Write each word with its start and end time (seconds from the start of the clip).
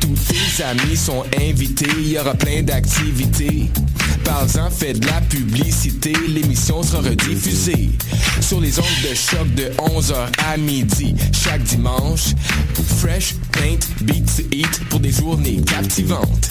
Tous 0.00 0.14
tes 0.28 0.62
amis 0.64 0.96
sont 0.96 1.24
invités, 1.40 1.88
il 1.98 2.12
y 2.12 2.18
aura 2.18 2.34
plein 2.34 2.62
d'activités. 2.62 3.70
Parle-en, 4.24 4.70
fais 4.70 4.92
de 4.92 5.06
la 5.06 5.20
publicité, 5.22 6.12
l'émission 6.28 6.82
sera 6.82 7.02
rediffusée 7.02 7.90
sur 8.40 8.60
les 8.60 8.78
ondes 8.78 8.84
de 9.08 9.14
choc 9.14 9.54
de 9.54 9.64
11h 9.78 10.14
à 10.46 10.56
midi 10.56 11.14
chaque 11.32 11.62
dimanche. 11.64 12.34
Fresh, 12.98 13.34
paint, 13.52 13.78
beats, 14.02 14.42
eat 14.52 14.80
pour 14.88 15.00
des 15.00 15.12
journées 15.12 15.60
captivantes. 15.66 16.50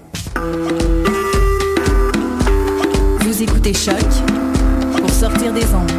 Vous 3.21 3.43
écoutez 3.43 3.73
Choc 3.73 3.95
pour 4.97 5.09
sortir 5.09 5.53
des 5.53 5.65
ondes. 5.73 5.91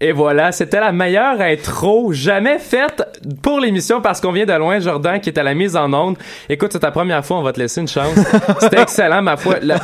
Et 0.00 0.12
voilà, 0.12 0.52
c'était 0.52 0.78
la 0.78 0.92
meilleure 0.92 1.40
intro 1.40 2.12
jamais 2.12 2.60
faite 2.60 3.02
pour 3.42 3.58
l'émission 3.58 4.00
parce 4.00 4.20
qu'on 4.20 4.30
vient 4.30 4.46
de 4.46 4.52
loin, 4.52 4.78
Jordan, 4.78 5.20
qui 5.20 5.28
est 5.28 5.38
à 5.38 5.42
la 5.42 5.54
mise 5.54 5.74
en 5.74 5.92
onde. 5.92 6.16
Écoute, 6.48 6.72
c'est 6.72 6.78
ta 6.78 6.92
première 6.92 7.24
fois, 7.26 7.38
on 7.38 7.42
va 7.42 7.52
te 7.52 7.58
laisser 7.58 7.80
une 7.80 7.88
chance. 7.88 8.14
C'était 8.60 8.80
excellent, 8.80 9.22
ma 9.22 9.36
foi. 9.36 9.56
Le, 9.60 9.74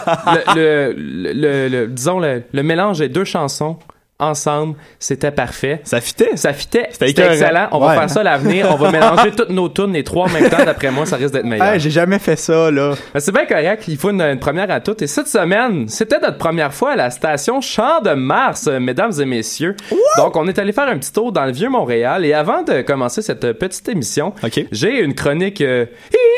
le, 0.54 0.92
le, 0.96 1.32
le- 1.32 1.68
le- 1.68 1.86
disons, 1.88 2.20
le, 2.20 2.44
le 2.52 2.62
mélange 2.62 3.00
des 3.00 3.08
deux 3.08 3.24
chansons 3.24 3.76
ensemble, 4.24 4.76
c'était 4.98 5.30
parfait. 5.30 5.80
Ça 5.84 6.00
fitait. 6.00 6.36
Ça 6.36 6.52
fitait. 6.52 6.88
C'était 6.90 7.10
excellent. 7.10 7.68
On 7.72 7.78
va 7.78 7.94
faire 7.94 8.10
ça 8.10 8.20
à 8.20 8.24
l'avenir. 8.24 8.68
On 8.70 8.76
va 8.76 8.90
mélanger 8.90 9.30
toutes 9.32 9.50
nos 9.50 9.68
tunes, 9.68 9.92
les 9.92 10.04
trois 10.04 10.26
en 10.26 10.30
même 10.30 10.48
temps. 10.48 10.64
D'après 10.64 10.90
moi, 10.90 11.06
ça 11.06 11.16
risque 11.16 11.32
d'être 11.32 11.44
meilleur. 11.44 11.66
Hey, 11.66 11.80
j'ai 11.80 11.90
jamais 11.90 12.18
fait 12.18 12.36
ça, 12.36 12.70
là. 12.70 12.94
Ben, 13.12 13.20
c'est 13.20 13.32
bien 13.32 13.46
correct, 13.46 13.84
il 13.88 13.96
faut 13.96 14.10
une, 14.10 14.22
une 14.22 14.38
première 14.38 14.70
à 14.70 14.80
toutes. 14.80 15.02
Et 15.02 15.06
cette 15.06 15.28
semaine, 15.28 15.88
c'était 15.88 16.18
notre 16.18 16.38
première 16.38 16.72
fois 16.72 16.92
à 16.92 16.96
la 16.96 17.10
station 17.10 17.60
Champ 17.60 18.00
de 18.00 18.10
Mars, 18.10 18.66
euh, 18.66 18.78
mesdames 18.80 19.12
et 19.20 19.24
messieurs. 19.24 19.76
Donc, 20.16 20.36
on 20.36 20.46
est 20.48 20.58
allé 20.58 20.72
faire 20.72 20.88
un 20.88 20.98
petit 20.98 21.12
tour 21.12 21.32
dans 21.32 21.44
le 21.44 21.52
vieux 21.52 21.68
Montréal. 21.68 22.24
Et 22.24 22.32
avant 22.32 22.62
de 22.62 22.82
commencer 22.82 23.22
cette 23.22 23.52
petite 23.52 23.88
émission, 23.88 24.32
j'ai 24.72 25.00
une 25.00 25.14
chronique 25.14 25.60
euh, 25.60 25.86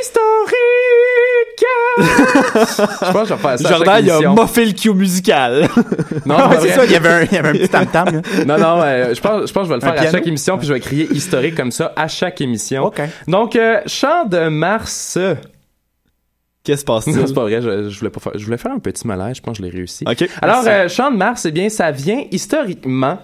historique. 0.02 0.54
Je 1.58 3.12
pense 3.12 3.22
que 3.22 3.28
je 3.28 3.34
vais 3.34 3.40
faire 3.40 3.58
ça. 3.58 3.68
Jordan, 3.68 4.04
il 4.04 4.10
a 4.10 4.20
moffé 4.30 4.64
le 4.66 4.72
cue 4.72 4.92
musical. 4.92 5.68
Non, 6.24 6.36
Ah, 6.38 6.50
c'est 6.60 6.68
ça, 6.70 6.84
il 6.84 6.90
y 6.92 6.96
avait 6.96 7.08
un- 7.08 7.22
il 7.22 7.32
y 7.32 7.36
avait 7.36 7.48
un 7.48 7.52
petit 7.52 7.68
tam-tam. 7.68 8.22
Non, 8.46 8.58
non, 8.58 8.82
euh, 8.82 9.14
je, 9.14 9.20
pense, 9.20 9.48
je 9.48 9.52
pense 9.52 9.62
que 9.68 9.74
je 9.74 9.74
vais 9.74 9.80
le 9.80 9.84
Un 9.84 9.92
faire 9.92 10.08
à 10.08 10.10
chaque 10.10 10.26
émission, 10.26 10.58
puis 10.58 10.66
je 10.66 10.72
vais 10.72 10.80
crier 10.80 11.08
historique 11.12 11.54
comme 11.54 11.70
ça 11.72 11.92
à 11.96 12.08
chaque 12.08 12.40
émission. 12.40 12.90
Donc, 13.26 13.56
euh, 13.56 13.80
Champ 13.86 14.24
de 14.26 14.48
Mars. 14.48 15.18
Qu'est-ce 16.64 16.84
qui 16.84 17.02
se? 17.02 17.10
Non, 17.10 17.26
c'est 17.26 17.34
pas 17.34 17.42
vrai, 17.42 17.62
je, 17.62 17.88
je 17.88 17.98
voulais 17.98 18.10
pas 18.10 18.20
faire. 18.20 18.32
Je 18.34 18.44
voulais 18.44 18.56
faire 18.58 18.72
un 18.72 18.78
petit 18.80 19.06
malaise, 19.06 19.36
je 19.36 19.41
pense 19.42 19.56
que 19.58 19.62
je 19.64 19.68
l'ai 19.70 19.74
réussi. 19.76 20.04
OK. 20.08 20.28
Alors, 20.42 20.64
euh, 20.66 20.88
Champ 20.88 21.10
de 21.12 21.16
Mars, 21.16 21.44
eh 21.46 21.52
bien, 21.52 21.68
ça 21.68 21.91
vient 21.92 22.24
historiquement 22.32 23.18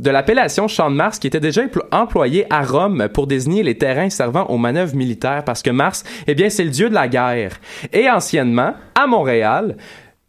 de 0.00 0.10
l'appellation 0.10 0.66
Champ 0.66 0.90
de 0.90 0.96
Mars 0.96 1.18
qui 1.18 1.26
était 1.28 1.40
déjà 1.40 1.62
emplo- 1.64 1.84
employé 1.92 2.46
à 2.50 2.62
Rome 2.62 3.08
pour 3.12 3.26
désigner 3.26 3.62
les 3.62 3.78
terrains 3.78 4.10
servant 4.10 4.44
aux 4.46 4.58
manœuvres 4.58 4.96
militaires 4.96 5.44
parce 5.44 5.62
que 5.62 5.70
Mars, 5.70 6.02
eh 6.26 6.34
bien, 6.34 6.50
c'est 6.50 6.64
le 6.64 6.70
dieu 6.70 6.88
de 6.88 6.94
la 6.94 7.06
guerre. 7.06 7.52
Et 7.92 8.10
anciennement, 8.10 8.74
à 8.94 9.06
Montréal, 9.06 9.76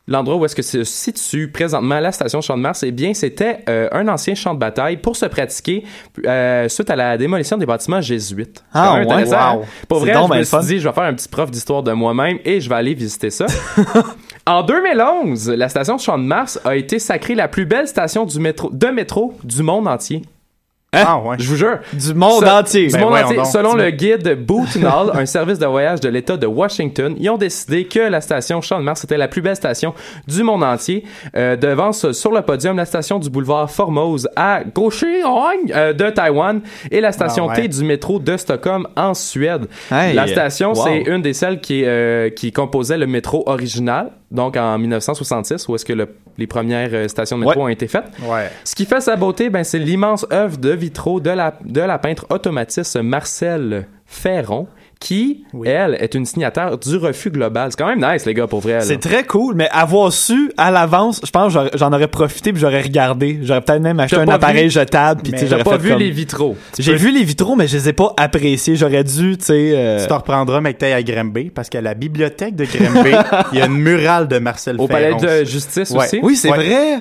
L'endroit 0.07 0.35
où 0.35 0.43
est-ce 0.43 0.55
que 0.55 0.63
se 0.63 0.83
situe 0.83 1.47
présentement 1.51 1.99
la 1.99 2.11
station 2.11 2.41
Champ 2.41 2.57
de 2.57 2.61
Mars, 2.63 2.83
eh 2.83 2.91
bien, 2.91 3.13
c'était 3.13 3.59
euh, 3.69 3.87
un 3.93 4.07
ancien 4.09 4.33
champ 4.35 4.53
de 4.55 4.59
bataille 4.59 4.97
pour 4.97 5.15
se 5.15 5.25
pratiquer 5.27 5.85
euh, 6.25 6.67
suite 6.67 6.89
à 6.89 6.95
la 6.97 7.17
démolition 7.17 7.55
des 7.55 7.67
bâtiments 7.67 8.01
jésuites. 8.01 8.61
Ah, 8.73 8.95
ouais? 8.95 9.01
intéressant, 9.01 9.57
Wow. 9.59 9.65
Pour 9.87 9.99
vrai, 9.99 10.11
je 10.13 10.19
me 10.33 10.43
suis 10.43 10.45
fun. 10.45 10.59
dit, 10.61 10.79
je 10.79 10.87
vais 10.89 10.93
faire 10.93 11.03
un 11.03 11.13
petit 11.13 11.29
prof 11.29 11.49
d'histoire 11.51 11.83
de 11.83 11.93
moi-même 11.93 12.39
et 12.43 12.59
je 12.59 12.67
vais 12.67 12.75
aller 12.75 12.93
visiter 12.95 13.29
ça. 13.29 13.45
en 14.47 14.63
2011, 14.63 15.49
la 15.49 15.69
station 15.69 15.97
Champ 15.97 16.17
de 16.17 16.23
Mars 16.23 16.59
a 16.65 16.75
été 16.75 16.99
sacrée 16.99 17.35
la 17.35 17.47
plus 17.47 17.65
belle 17.65 17.87
station 17.87 18.25
du 18.25 18.39
métro, 18.39 18.69
de 18.71 18.87
métro 18.87 19.33
du 19.43 19.61
monde 19.63 19.87
entier. 19.87 20.23
Ah, 20.93 21.21
Je 21.37 21.47
vous 21.47 21.55
jure. 21.55 21.77
Du 21.93 22.13
monde 22.13 22.43
Se- 22.43 22.49
entier. 22.49 22.87
Du 22.87 22.93
Ben 22.95 23.01
monde 23.05 23.13
entier. 23.13 23.45
Selon 23.45 23.75
le 23.75 23.91
guide 23.91 24.35
Bootnall, 24.45 25.11
un 25.13 25.25
service 25.25 25.57
de 25.57 25.65
voyage 25.65 26.01
de 26.01 26.09
l'État 26.09 26.35
de 26.35 26.45
Washington, 26.45 27.15
ils 27.17 27.29
ont 27.29 27.37
décidé 27.37 27.85
que 27.85 27.99
la 27.99 28.19
station 28.19 28.59
Champ 28.59 28.77
de 28.77 28.83
Mars 28.83 29.01
était 29.05 29.15
la 29.15 29.29
plus 29.29 29.41
belle 29.41 29.55
station 29.55 29.93
du 30.27 30.43
monde 30.43 30.65
entier. 30.65 31.05
Euh, 31.37 31.55
devant 31.55 31.93
ce- 31.93 32.11
sur 32.11 32.33
le 32.33 32.41
podium 32.41 32.75
la 32.75 32.83
station 32.83 33.19
du 33.19 33.29
boulevard 33.29 33.71
Formose 33.71 34.27
à 34.35 34.63
Kaohsiung 34.75 35.71
euh, 35.73 35.93
de 35.93 36.09
Taïwan 36.09 36.59
et 36.91 36.99
la 36.99 37.13
station 37.13 37.45
Ah 37.49 37.53
ouais. 37.53 37.61
T 37.61 37.67
du 37.69 37.85
métro 37.85 38.19
de 38.19 38.35
Stockholm 38.35 38.85
en 38.97 39.13
Suède. 39.13 39.67
Hey, 39.89 40.13
la 40.13 40.27
station, 40.27 40.73
wow. 40.73 40.83
c'est 40.83 40.97
une 41.03 41.21
des 41.21 41.31
celles 41.31 41.61
qui, 41.61 41.83
euh, 41.85 42.29
qui 42.31 42.51
composait 42.51 42.97
le 42.97 43.07
métro 43.07 43.43
original, 43.45 44.11
donc 44.31 44.55
en 44.57 44.77
1966, 44.77 45.67
où 45.67 45.75
est-ce 45.75 45.85
que 45.85 45.93
le- 45.93 46.07
les 46.37 46.47
premières 46.47 46.89
euh, 46.93 47.07
stations 47.07 47.37
de 47.37 47.43
métro 47.43 47.59
Ouais. 47.59 47.65
ont 47.65 47.67
été 47.67 47.87
faites. 47.87 48.05
Ouais. 48.23 48.49
Ce 48.63 48.73
qui 48.75 48.85
fait 48.85 49.01
sa 49.01 49.15
beauté, 49.17 49.49
ben, 49.49 49.63
c'est 49.63 49.77
l'immense 49.79 50.25
œuvre 50.31 50.57
de 50.57 50.71
vitraux 50.71 51.19
de 51.19 51.29
la, 51.29 51.53
de 51.65 51.81
la 51.81 51.99
peintre 51.99 52.25
automatiste 52.29 52.95
Marcel 52.97 53.87
Ferron, 54.05 54.67
qui, 55.01 55.43
elle, 55.65 55.97
est 55.99 56.13
une 56.15 56.25
signataire 56.25 56.77
du 56.77 56.95
refus 56.95 57.31
global. 57.31 57.69
C'est 57.71 57.77
quand 57.77 57.87
même 57.93 57.99
nice, 58.13 58.25
les 58.25 58.33
gars, 58.33 58.47
pour 58.47 58.61
vrai. 58.61 58.79
C'est 58.81 58.99
très 58.99 59.23
cool, 59.25 59.55
mais 59.55 59.67
avoir 59.71 60.13
su 60.13 60.51
à 60.55 60.69
l'avance, 60.71 61.19
je 61.25 61.31
pense 61.31 61.51
j'en 61.73 61.91
aurais 61.91 62.07
profité 62.07 62.53
puis 62.53 62.61
j'aurais 62.61 62.81
regardé. 62.81 63.39
J'aurais 63.41 63.61
peut-être 63.61 63.81
même 63.81 63.99
acheté 63.99 64.21
un 64.21 64.27
appareil 64.27 64.65
vu- 64.65 64.69
jetable 64.69 65.21
puis 65.23 65.33
j'aurais 65.47 65.63
pas 65.63 65.71
fait 65.71 65.77
vu 65.79 65.89
comme- 65.89 65.99
les 65.99 66.11
vitraux. 66.11 66.55
J'ai 66.79 66.91
peux- 66.93 66.97
vu 66.99 67.11
les 67.11 67.23
vitraux, 67.23 67.55
mais 67.55 67.67
je 67.67 67.75
les 67.77 67.89
ai 67.89 67.93
pas 67.93 68.13
appréciés. 68.15 68.75
J'aurais 68.75 69.03
dû, 69.03 69.37
tu 69.37 69.45
sais. 69.45 69.71
euh, 69.75 69.99
Tu 70.01 70.07
te 70.07 70.13
reprendras, 70.13 70.61
mec, 70.61 70.77
t'ailles 70.77 70.93
à 70.93 71.01
Grimby, 71.03 71.49
parce 71.49 71.67
qu'à 71.69 71.81
la 71.81 71.95
bibliothèque 71.95 72.55
de 72.55 72.65
Grimby, 72.65 73.09
il 73.53 73.59
y 73.59 73.61
a 73.61 73.65
une 73.65 73.73
murale 73.77 74.27
de 74.27 74.37
Marcel 74.37 74.75
Au 74.79 74.87
palais 74.87 75.15
de 75.15 75.43
justice 75.45 75.89
Ouais. 75.91 76.05
aussi? 76.05 76.19
Oui, 76.21 76.35
c'est 76.35 76.51
Ouais. 76.51 76.57
vrai. 76.57 76.99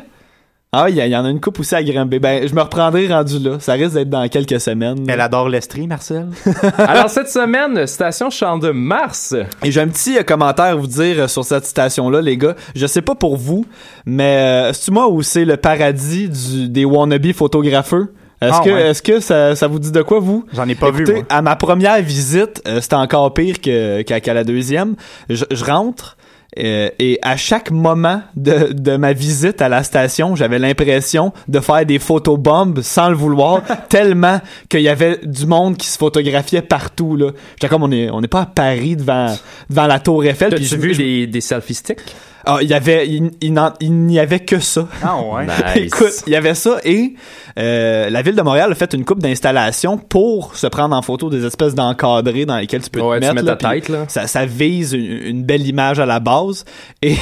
Ah, 0.72 0.86
il 0.88 0.94
y, 0.94 1.00
a- 1.00 1.06
il 1.06 1.10
y 1.10 1.16
en 1.16 1.24
a 1.24 1.30
une 1.30 1.40
coupe 1.40 1.58
aussi 1.58 1.74
à 1.74 1.82
Grimby. 1.82 2.20
Ben, 2.20 2.46
je 2.46 2.54
me 2.54 2.60
reprendrai 2.62 3.08
rendu 3.08 3.40
là. 3.40 3.58
Ça 3.58 3.72
risque 3.72 3.94
d'être 3.94 4.08
dans 4.08 4.28
quelques 4.28 4.60
semaines. 4.60 5.04
Elle 5.08 5.20
adore 5.20 5.48
l'Estrie, 5.48 5.88
Marcel. 5.88 6.28
Alors, 6.78 7.10
cette 7.10 7.28
semaine, 7.28 7.88
station 7.88 8.30
Champ 8.30 8.56
de 8.56 8.70
Mars. 8.70 9.34
Et 9.64 9.72
j'ai 9.72 9.80
un 9.80 9.88
petit 9.88 10.16
euh, 10.16 10.22
commentaire 10.22 10.66
à 10.66 10.74
vous 10.76 10.86
dire 10.86 11.22
euh, 11.24 11.26
sur 11.26 11.44
cette 11.44 11.64
citation-là, 11.66 12.20
les 12.22 12.36
gars. 12.36 12.54
Je 12.76 12.86
sais 12.86 13.02
pas 13.02 13.16
pour 13.16 13.36
vous, 13.36 13.66
mais 14.06 14.68
euh, 14.70 14.72
c'est 14.72 14.92
moi 14.92 15.08
où 15.08 15.22
c'est 15.22 15.44
le 15.44 15.56
paradis 15.56 16.28
du, 16.28 16.68
des 16.68 16.84
wannabe 16.84 17.32
photographeurs? 17.32 18.06
Est-ce 18.40 18.52
Ah, 18.54 18.62
que, 18.64 18.70
ouais. 18.70 18.86
est-ce 18.90 19.02
que 19.02 19.18
ça, 19.18 19.56
ça 19.56 19.66
vous 19.66 19.80
dit 19.80 19.90
de 19.90 20.02
quoi, 20.02 20.20
vous? 20.20 20.46
J'en 20.52 20.68
ai 20.68 20.76
pas 20.76 20.92
vu, 20.92 21.04
moi. 21.04 21.22
À 21.30 21.42
ma 21.42 21.56
première 21.56 22.00
visite, 22.00 22.62
euh, 22.68 22.80
c'était 22.80 22.94
encore 22.94 23.34
pire 23.34 23.60
que, 23.60 24.02
qu'à, 24.02 24.20
qu'à 24.20 24.34
la 24.34 24.44
deuxième. 24.44 24.94
Je, 25.28 25.44
je 25.50 25.64
rentre, 25.64 26.16
euh, 26.58 26.88
et 26.98 27.18
à 27.22 27.36
chaque 27.36 27.70
moment 27.70 28.22
de, 28.36 28.72
de 28.72 28.96
ma 28.96 29.12
visite 29.12 29.62
à 29.62 29.68
la 29.68 29.82
station, 29.82 30.34
j'avais 30.34 30.58
l'impression 30.58 31.32
de 31.48 31.60
faire 31.60 31.86
des 31.86 31.98
photobombes 31.98 32.80
sans 32.82 33.08
le 33.08 33.14
vouloir, 33.14 33.62
tellement 33.88 34.40
qu'il 34.68 34.80
y 34.82 34.88
avait 34.88 35.20
du 35.22 35.46
monde 35.46 35.76
qui 35.76 35.86
se 35.86 35.96
photographiait 35.98 36.62
partout. 36.62 37.16
Là. 37.16 37.30
J'étais 37.52 37.68
comme, 37.68 37.84
on 37.84 37.92
est, 37.92 38.10
on 38.10 38.20
n'est 38.20 38.28
pas 38.28 38.42
à 38.42 38.46
Paris 38.46 38.96
devant, 38.96 39.34
devant 39.68 39.86
la 39.86 40.00
tour 40.00 40.24
Eiffel. 40.24 40.50
T'as-tu 40.50 40.76
vu 40.76 40.94
je- 40.94 40.98
des, 41.02 41.26
des 41.28 41.40
selfie 41.40 41.74
sticks? 41.74 42.00
Ah, 42.44 42.58
il 42.62 42.68
y 42.68 42.74
avait, 42.74 43.06
il, 43.06 43.92
n'y 43.92 44.18
avait 44.18 44.40
que 44.40 44.58
ça. 44.60 44.86
Ah 45.02 45.16
ouais. 45.20 45.46
Nice. 45.46 45.54
Écoute, 45.76 46.12
il 46.26 46.32
y 46.32 46.36
avait 46.36 46.54
ça 46.54 46.78
et 46.84 47.14
euh, 47.58 48.08
la 48.10 48.22
ville 48.22 48.34
de 48.36 48.42
Montréal 48.42 48.72
a 48.72 48.74
fait 48.74 48.92
une 48.94 49.04
coupe 49.04 49.20
d'installations 49.20 49.98
pour 49.98 50.54
se 50.56 50.66
prendre 50.66 50.94
en 50.96 51.02
photo 51.02 51.28
des 51.30 51.44
espèces 51.44 51.74
d'encadrés 51.74 52.46
dans 52.46 52.56
lesquels 52.58 52.82
tu 52.82 52.90
peux 52.90 53.00
Ouais, 53.00 53.20
te 53.20 53.26
tu 53.26 53.32
mettre. 53.34 53.44
mets 53.46 53.56
ta 53.56 53.68
puis 53.70 53.80
tête, 53.80 53.88
là. 53.88 54.04
Ça, 54.08 54.26
ça 54.26 54.46
vise 54.46 54.92
une, 54.92 55.04
une 55.04 55.44
belle 55.44 55.66
image 55.66 55.98
à 56.00 56.06
la 56.06 56.20
base 56.20 56.64
et 57.02 57.16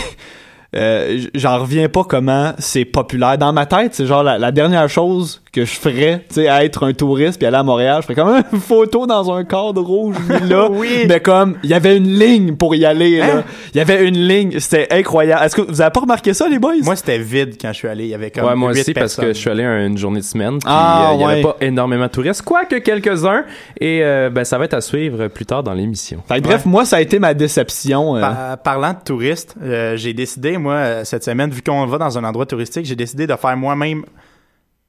euh, 0.77 1.21
j'en 1.35 1.59
reviens 1.61 1.89
pas 1.89 2.05
comment 2.05 2.53
c'est 2.59 2.85
populaire. 2.85 3.39
Dans 3.39 3.53
ma 3.55 3.65
tête, 3.65 3.95
c'est 3.95 4.05
genre 4.07 4.23
la, 4.23 4.37
la 4.39 4.53
dernière 4.53 4.89
chose 4.89 5.41
que 5.51 5.65
je 5.65 5.73
ferais, 5.75 6.25
tu 6.29 6.35
sais, 6.35 6.49
à 6.49 6.63
être 6.65 6.87
un 6.87 6.93
touriste 6.93 7.39
puis 7.39 7.47
aller 7.47 7.57
à 7.57 7.63
Montréal, 7.63 8.03
je 8.03 8.07
ferais 8.07 8.15
comme 8.15 8.43
une 8.53 8.61
photo 8.61 9.07
dans 9.07 9.33
un 9.33 9.45
cadre 9.45 9.81
rouge 9.81 10.17
mis 10.29 10.47
là, 10.49 10.69
Oui. 10.71 11.07
mais 11.09 11.21
comme 11.21 11.57
il 11.65 11.71
y 11.71 11.75
avait 11.75 11.97
une 11.97 12.19
ligne 12.19 12.55
pour 12.55 12.75
y 12.75 12.85
aller 12.85 13.21
Hein? 13.23 13.37
là. 13.37 13.43
Il 13.73 13.79
y 13.79 13.81
avait 13.81 14.07
une 14.07 14.19
ligne, 14.19 14.61
c'était 14.61 14.87
incroyable. 14.91 15.43
Est-ce 15.45 15.57
que 15.57 15.63
vous 15.63 15.81
avez 15.81 15.91
pas 15.91 16.01
remarqué 16.01 16.35
ça 16.35 16.47
les 16.49 16.59
boys? 16.59 16.75
Moi, 16.83 16.97
c'était 16.97 17.19
vide 17.19 17.55
quand 17.59 17.69
je 17.69 17.79
suis 17.79 17.89
allé. 17.89 18.05
Il 18.05 18.11
y 18.11 18.15
avait 18.15 18.31
comme 18.31 18.45
Ouais, 18.45 18.55
moi 18.55 18.71
aussi, 18.73 18.93
parce 18.93 19.17
que 19.17 19.29
je 19.29 19.33
suis 19.39 19.49
allé 19.51 19.65
une 19.65 19.97
journée 19.97 20.21
de 20.21 20.25
semaine. 20.25 20.59
Puis, 20.59 20.67
Ah, 20.67 21.11
euh, 21.13 21.15
il 21.15 21.21
y 21.21 21.25
avait 21.25 21.43
pas 21.43 21.57
énormément 21.63 22.05
de 22.07 22.11
touristes, 22.11 22.43
quoique 22.43 22.77
quelques-uns. 22.77 23.45
Et 23.81 24.01
euh, 24.05 24.29
ben, 24.29 24.45
ça 24.45 24.59
va 24.59 24.67
être 24.67 24.75
à 24.75 24.81
suivre 24.83 25.29
plus 25.29 25.47
tard 25.47 25.63
dans 25.63 25.73
l'émission. 25.73 26.23
Fait 26.29 26.37
que 26.37 26.43
bref, 26.43 26.67
moi 26.67 26.85
ça 26.85 26.97
a 26.97 27.01
été 27.01 27.19
ma 27.19 27.33
déception. 27.33 28.17
euh. 28.17 28.21
Par- 28.21 28.59
parlant 28.59 28.91
de 28.93 28.99
touristes, 29.05 29.55
euh, 29.63 29.97
j'ai 29.97 30.13
décidé, 30.13 30.58
moi, 30.59 30.75
euh, 30.75 31.05
cette 31.05 31.25
semaine, 31.25 31.51
vu 31.51 31.63
qu'on 31.63 31.87
va 31.87 31.99
dans 31.99 32.19
un 32.19 32.25
endroit 32.25 32.47
touristique, 32.47 32.87
j'ai 32.87 32.97
décidé 32.97 33.27
de 33.27 33.35
faire 33.37 33.57
moi-même 33.57 34.05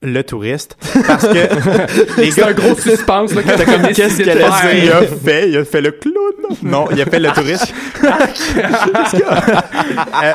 le 0.01 0.21
touriste. 0.23 0.77
Parce 1.05 1.27
que 1.27 2.17
les 2.21 2.31
C'est 2.31 2.43
un 2.43 2.53
gros 2.53 2.75
suspense, 2.75 3.33
là, 3.33 3.43
que 3.43 3.65
comme 3.65 3.93
Qu'est-ce 3.93 4.17
qu'il 4.17 4.29
a 4.29 4.51
fait? 4.51 4.85
Il 4.85 4.91
a 4.91 5.01
fait, 5.01 5.49
il 5.49 5.57
a 5.57 5.65
fait 5.65 5.81
le 5.81 5.91
clown. 5.91 6.15
Non, 6.63 6.87
il 6.91 7.01
a 7.01 7.05
fait 7.05 7.19
le 7.19 7.29
touriste. 7.31 7.73
Euh, 10.23 10.31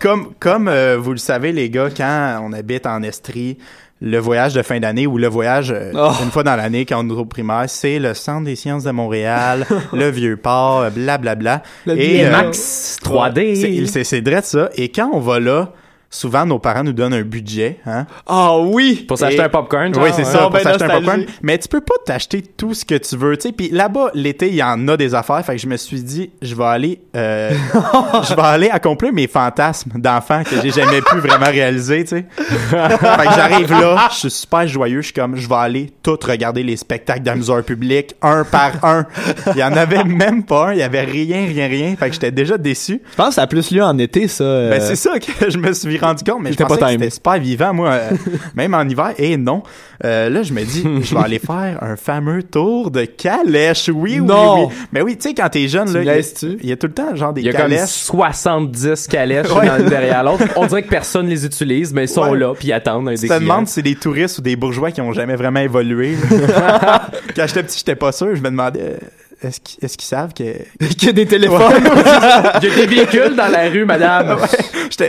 comme 0.00 0.34
comme 0.38 0.68
euh, 0.68 0.96
vous 0.98 1.12
le 1.12 1.18
savez, 1.18 1.52
les 1.52 1.70
gars, 1.70 1.88
quand 1.94 2.40
on 2.42 2.52
habite 2.52 2.86
en 2.86 3.02
Estrie, 3.02 3.58
le 4.06 4.18
voyage 4.18 4.52
de 4.52 4.60
fin 4.60 4.78
d'année 4.80 5.06
ou 5.06 5.16
le 5.16 5.28
voyage 5.28 5.72
euh, 5.74 5.90
Oh. 5.94 6.10
une 6.22 6.30
fois 6.30 6.42
dans 6.42 6.56
l'année 6.56 6.84
quand 6.84 7.02
on 7.02 7.08
est 7.08 7.18
au 7.18 7.24
primaire, 7.24 7.64
c'est 7.68 7.98
le 7.98 8.12
Centre 8.12 8.44
des 8.44 8.54
sciences 8.54 8.84
de 8.84 8.90
Montréal, 8.90 9.66
le 9.94 10.10
Vieux-Port, 10.10 10.90
blablabla. 10.90 11.62
Le 11.86 11.98
Et, 11.98 12.16
vieux 12.18 12.26
euh, 12.26 12.30
Max 12.30 12.98
3D. 13.02 13.54
c'est- 13.56 13.86
C'est 13.86 14.04
c'est 14.04 14.20
drôle 14.20 14.42
ça. 14.42 14.68
Et 14.76 14.90
quand 14.90 15.08
on 15.14 15.20
va 15.20 15.40
là, 15.40 15.72
souvent 16.14 16.46
nos 16.46 16.58
parents 16.58 16.84
nous 16.84 16.92
donnent 16.92 17.12
un 17.14 17.22
budget, 17.22 17.78
hein. 17.86 18.06
Ah 18.26 18.56
oui! 18.58 19.04
Pour 19.08 19.18
s'acheter 19.18 19.40
Et- 19.42 19.44
un 19.44 19.48
popcorn, 19.48 19.88
Oui, 19.88 19.94
genre, 19.94 20.04
c'est 20.14 20.18
ouais. 20.24 20.24
ça, 20.24 20.38
Non, 20.38 20.42
pour 20.44 20.50
ben, 20.52 20.62
s'acheter 20.62 20.84
un 20.84 20.88
popcorn. 20.88 21.24
Mais 21.42 21.58
tu 21.58 21.68
peux 21.68 21.80
pas 21.80 21.94
t'acheter 22.06 22.42
tout 22.42 22.72
ce 22.74 22.84
que 22.84 22.94
tu 22.94 23.16
veux, 23.16 23.36
tu 23.36 23.48
sais. 23.48 23.52
Puis 23.52 23.68
là-bas, 23.70 24.10
l'été, 24.14 24.48
il 24.48 24.54
y 24.54 24.62
en 24.62 24.86
a 24.88 24.96
des 24.96 25.14
affaires. 25.14 25.44
Fait 25.44 25.56
que 25.56 25.60
je 25.60 25.66
me 25.66 25.76
suis 25.76 26.02
dit, 26.02 26.30
je 26.40 26.54
vais 26.54 26.64
aller, 26.64 27.00
euh, 27.16 27.50
je 28.28 28.34
vais 28.34 28.42
aller 28.42 28.70
accomplir 28.70 29.12
mes 29.12 29.26
fantasmes 29.26 29.90
d'enfant 29.96 30.42
que 30.44 30.60
j'ai 30.62 30.70
jamais 30.70 31.00
pu 31.02 31.16
vraiment 31.18 31.46
réaliser, 31.46 32.04
tu 32.04 32.10
sais. 32.10 32.24
fait 32.38 33.26
que 33.26 33.34
j'arrive 33.34 33.70
là, 33.72 34.08
je 34.12 34.16
suis 34.18 34.30
super 34.30 34.66
joyeux. 34.68 35.00
Je 35.00 35.06
suis 35.06 35.14
comme, 35.14 35.36
je 35.36 35.48
vais 35.48 35.54
aller 35.56 35.90
tout 36.02 36.18
regarder 36.24 36.62
les 36.62 36.76
spectacles 36.76 37.22
d'amuseurs 37.22 37.62
publics, 37.64 38.14
un 38.22 38.44
par 38.44 38.72
un. 38.84 39.06
Il 39.54 39.58
y 39.58 39.64
en 39.64 39.72
avait 39.72 40.04
même 40.04 40.44
pas 40.44 40.68
un. 40.68 40.72
Il 40.74 40.78
y 40.78 40.82
avait 40.82 41.02
rien, 41.02 41.46
rien, 41.46 41.66
rien. 41.66 41.96
Fait 41.96 42.06
que 42.08 42.14
j'étais 42.14 42.30
déjà 42.30 42.56
déçu. 42.58 43.00
Je 43.10 43.16
pense 43.16 43.28
que 43.30 43.34
ça 43.34 43.42
a 43.42 43.46
plus 43.46 43.70
lieu 43.70 43.82
en 43.82 43.98
été, 43.98 44.28
ça. 44.28 44.44
euh, 44.44 44.70
Ben, 44.70 44.80
c'est 44.80 44.96
ça 44.96 45.18
que 45.18 45.50
je 45.50 45.58
me 45.58 45.72
suis 45.72 45.98
rendu 46.04 46.24
compte, 46.24 46.42
mais 46.42 46.52
je 46.52 46.56
pas 46.58 46.76
que 46.76 46.88
c'était 46.88 47.10
super 47.10 47.38
vivant, 47.38 47.74
moi, 47.74 47.90
euh, 47.90 48.10
même 48.54 48.74
en 48.74 48.82
hiver. 48.82 49.12
Et 49.18 49.36
non. 49.36 49.62
Euh, 50.04 50.28
là, 50.28 50.42
je 50.42 50.52
me 50.52 50.62
dis, 50.64 50.82
je 51.02 51.14
vais 51.14 51.20
aller 51.22 51.38
faire 51.38 51.78
un 51.82 51.96
fameux 51.96 52.42
tour 52.42 52.90
de 52.90 53.04
calèche. 53.04 53.88
Oui, 53.88 54.18
oui, 54.20 54.26
Non. 54.26 54.66
oui. 54.68 54.74
Mais 54.92 55.02
oui, 55.02 55.16
tu 55.16 55.28
sais, 55.28 55.34
quand 55.34 55.48
t'es 55.48 55.68
jeune, 55.68 55.86
Tu 55.88 55.94
là, 55.94 56.00
il 56.02 56.06
y 56.06 56.10
a- 56.10 56.74
y, 56.74 56.76
tout 56.76 56.86
le 56.88 56.92
temps, 56.92 57.14
genre, 57.14 57.32
des 57.32 57.40
Il 57.42 57.46
y 57.46 57.48
a 57.48 57.52
comme 57.52 57.62
calèches. 57.62 57.88
70 57.90 59.06
calèches 59.08 59.50
Ouais. 59.50 59.82
derrière 59.88 60.22
l'autre. 60.24 60.44
On 60.56 60.66
dirait 60.66 60.82
que 60.82 60.88
personne 60.88 61.26
les 61.28 61.44
utilise, 61.46 61.92
mais 61.92 62.04
ils 62.04 62.08
sont 62.08 62.30
Ouais. 62.30 62.38
là, 62.38 62.54
puis 62.54 62.68
ils 62.68 62.72
attendent 62.72 63.08
Tu 63.18 63.28
te 63.28 63.38
demandes 63.38 63.66
si 63.68 63.74
c'est 63.74 63.82
des 63.82 63.94
touristes 63.94 64.38
ou 64.38 64.42
des 64.42 64.56
bourgeois 64.56 64.90
qui 64.90 65.00
ont 65.00 65.12
jamais 65.12 65.36
vraiment 65.36 65.60
évolué. 65.60 66.16
quand 67.36 67.46
j'étais 67.46 67.62
petit, 67.62 67.78
j'étais 67.78 67.96
pas 67.96 68.12
sûr. 68.12 68.34
Je 68.34 68.40
me 68.40 68.50
demandais, 68.50 68.80
euh, 68.80 68.96
est-ce 69.44 69.96
qu'ils 69.96 70.06
savent 70.06 70.32
que... 70.32 70.42
qu'il 70.86 71.06
y 71.06 71.08
a 71.08 71.12
des 71.12 71.26
téléphones? 71.26 71.60
Il 72.62 72.68
y 72.68 72.72
a 72.72 72.76
des 72.76 72.86
véhicules 72.86 73.34
dans 73.36 73.48
la 73.48 73.68
rue, 73.68 73.84
madame. 73.84 74.38
Ouais, 74.38 74.46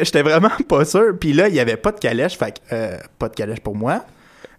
j'étais 0.04 0.22
vraiment 0.22 0.52
pas 0.68 0.86
sûr. 0.86 1.14
Puis 1.20 1.34
là, 1.34 1.48
il 1.48 1.56
y 1.56 1.60
avait 1.60 1.78
pas 1.78 1.92
de 1.92 2.00
calèche. 2.00 2.38
Fait 2.38 2.52
que, 2.52 2.74
euh, 2.74 2.98
pas 3.20 3.30
de 3.30 3.36
calèche 3.36 3.60
pour 3.60 3.76
moi. 3.76 4.06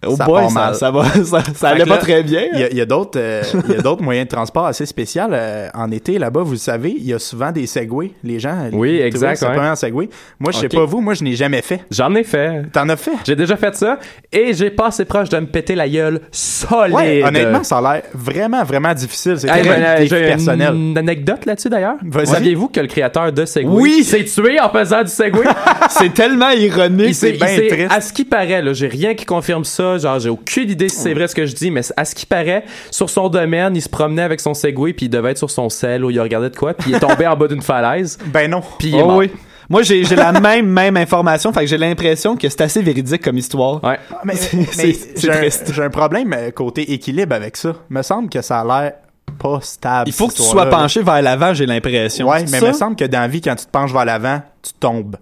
Oh 0.05 0.15
Ça 0.15 0.25
boy, 0.25 0.47
ça, 0.47 0.53
mal. 0.53 0.75
ça 0.75 0.91
va, 0.91 1.03
ça, 1.23 1.43
ça 1.55 1.69
allait 1.69 1.85
pas 1.85 1.95
là, 1.95 2.01
très 2.01 2.23
bien. 2.23 2.43
Il 2.53 2.77
y 2.77 2.81
a, 2.81 2.85
d'autres 2.85 3.19
euh, 3.19 3.41
il 3.67 3.75
y 3.75 3.77
a 3.77 3.81
d'autres 3.81 4.03
moyens 4.03 4.27
de 4.27 4.31
transport 4.35 4.65
assez 4.65 4.85
spéciaux. 4.85 5.23
euh, 5.31 5.69
en 5.73 5.89
été, 5.91 6.19
là-bas, 6.19 6.41
vous 6.43 6.51
le 6.51 6.57
savez, 6.57 6.91
il 6.97 7.05
y 7.05 7.13
a 7.13 7.19
souvent 7.19 7.51
des 7.51 7.65
segways. 7.65 8.11
Les 8.23 8.39
gens, 8.39 8.55
les 8.71 8.77
Oui, 8.77 8.97
touristes 8.97 9.05
exact, 9.07 9.41
ouais. 9.43 9.75
segway. 9.75 10.09
Moi, 10.39 10.51
je 10.51 10.59
sais 10.59 10.69
pas 10.69 10.85
vous, 10.85 11.01
moi, 11.01 11.13
je 11.15 11.23
n'ai 11.23 11.33
jamais 11.35 11.61
fait. 11.61 11.81
J'en 11.89 12.13
ai 12.15 12.23
fait. 12.23 12.63
T'en 12.71 12.87
as 12.89 12.95
fait? 12.95 13.11
J'ai 13.25 13.35
déjà 13.35 13.55
fait 13.57 13.75
ça 13.75 13.97
et 14.31 14.53
j'ai 14.53 14.69
passé 14.69 15.05
proche 15.05 15.29
de 15.29 15.39
me 15.39 15.47
péter 15.47 15.73
la 15.75 15.89
gueule 15.89 16.21
solide. 16.31 16.93
Ouais, 16.95 17.23
honnêtement, 17.23 17.63
ça 17.63 17.79
a 17.79 17.81
l'air 17.93 18.03
vraiment, 18.13 18.63
vraiment 18.63 18.93
difficile. 18.93 19.35
C'est 19.39 19.49
Hey, 19.49 19.63
ben, 19.67 20.07
personnel. 20.09 20.73
une 20.75 20.97
anecdote 20.97 21.45
là-dessus 21.45 21.69
d'ailleurs. 21.69 21.95
Vas-y. 22.03 22.27
Saviez-vous 22.27 22.67
que 22.67 22.79
le 22.81 22.87
créateur 22.87 23.31
de 23.31 23.45
Segway 23.45 23.81
Oui! 23.81 24.03
s'est 24.03 24.25
tué 24.25 24.59
en 24.59 24.69
faisant 24.69 25.01
du 25.01 25.09
Segway? 25.09 25.45
C'est 25.89 26.13
tellement 26.13 26.49
ironique. 26.51 27.15
Il 27.23 27.37
bien 27.37 27.47
triste. 27.47 27.87
à 27.91 28.01
ce 28.01 28.13
qui 28.13 28.25
paraît, 28.25 28.61
j'ai 28.73 28.87
rien 28.87 29.15
qui 29.15 29.25
confirme 29.25 29.63
ça. 29.63 29.86
Genre, 29.97 30.19
j'ai 30.19 30.29
aucune 30.29 30.69
idée 30.69 30.89
si 30.89 30.97
c'est 30.97 31.13
vrai 31.13 31.27
ce 31.27 31.35
que 31.35 31.45
je 31.45 31.55
dis, 31.55 31.71
mais 31.71 31.81
à 31.95 32.03
ce 32.05 32.13
qui 32.15 32.25
paraît, 32.25 32.63
sur 32.91 33.09
son 33.09 33.29
domaine, 33.29 33.75
il 33.75 33.81
se 33.81 33.89
promenait 33.89 34.23
avec 34.23 34.39
son 34.39 34.53
Segway 34.53 34.93
puis 34.93 35.05
il 35.05 35.09
devait 35.09 35.31
être 35.31 35.37
sur 35.37 35.51
son 35.51 35.69
sel 35.69 36.03
ou 36.03 36.09
il 36.09 36.19
regardait 36.19 36.49
de 36.49 36.55
quoi 36.57 36.73
puis 36.73 36.89
il 36.91 36.95
est 36.95 36.99
tombé 36.99 37.25
en 37.27 37.35
bas 37.35 37.47
d'une 37.47 37.61
falaise 37.61 38.17
Ben 38.25 38.49
non. 38.51 38.61
puis 38.79 38.89
il 38.89 38.95
est 38.95 39.01
Oh 39.01 39.07
mort. 39.07 39.17
oui. 39.17 39.31
Moi, 39.69 39.83
j'ai 39.83 40.03
j'ai 40.05 40.15
la 40.15 40.31
même, 40.31 40.65
même 40.65 40.95
information. 40.95 41.51
Fait 41.51 41.59
que 41.61 41.67
j'ai 41.67 41.77
l'impression 41.77 42.37
que 42.37 42.47
c'est 42.47 42.61
assez 42.61 42.81
véridique 42.81 43.21
comme 43.21 43.37
histoire. 43.37 43.83
Ouais. 43.83 43.99
Ah, 44.11 44.21
Mais, 44.23 44.35
C'est- 44.37 44.55
mais 44.77 44.95
j'ai 45.17 45.29
un- 45.29 45.35
triste. 45.35 45.71
j'ai 45.73 45.83
un 45.83 45.89
problème 45.89 46.33
euh, 46.33 46.51
côté 46.51 46.93
équilibre 46.93 47.35
avec 47.35 47.57
ça. 47.57 47.73
Me 47.89 48.01
semble 48.01 48.29
que 48.29 48.41
ça 48.41 48.61
a 48.61 48.63
l'air 48.65 48.93
pas 49.37 49.59
stable. 49.61 50.07
Il 50.07 50.13
faut 50.13 50.29
que 50.29 50.33
tu 50.35 50.41
sois 50.41 50.67
penché 50.67 51.03
vers 51.03 51.21
l'avant, 51.21 51.53
j'ai 51.53 51.65
l'impression. 51.65 52.29
Ouais, 52.29 52.45
mais 52.49 52.59
ça? 52.61 52.67
me 52.69 52.73
semble 52.73 52.95
que 52.95 53.03
dans 53.03 53.19
la 53.19 53.27
vie, 53.27 53.41
quand 53.41 53.55
tu 53.55 53.65
te 53.65 53.69
penches 53.71 53.91
vers 53.91 54.05
l'avant, 54.05 54.41
tu 54.63 54.71
tombes. 54.79 55.17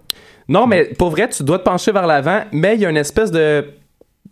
Non, 0.48 0.68
mais 0.68 0.84
pour 0.96 1.10
vrai, 1.10 1.28
tu 1.28 1.42
dois 1.42 1.58
te 1.58 1.64
pencher 1.64 1.90
vers 1.90 2.06
l'avant, 2.06 2.42
mais 2.52 2.76
il 2.76 2.80
y 2.82 2.86
a 2.86 2.90
une 2.90 2.96
espèce 2.96 3.32
de 3.32 3.66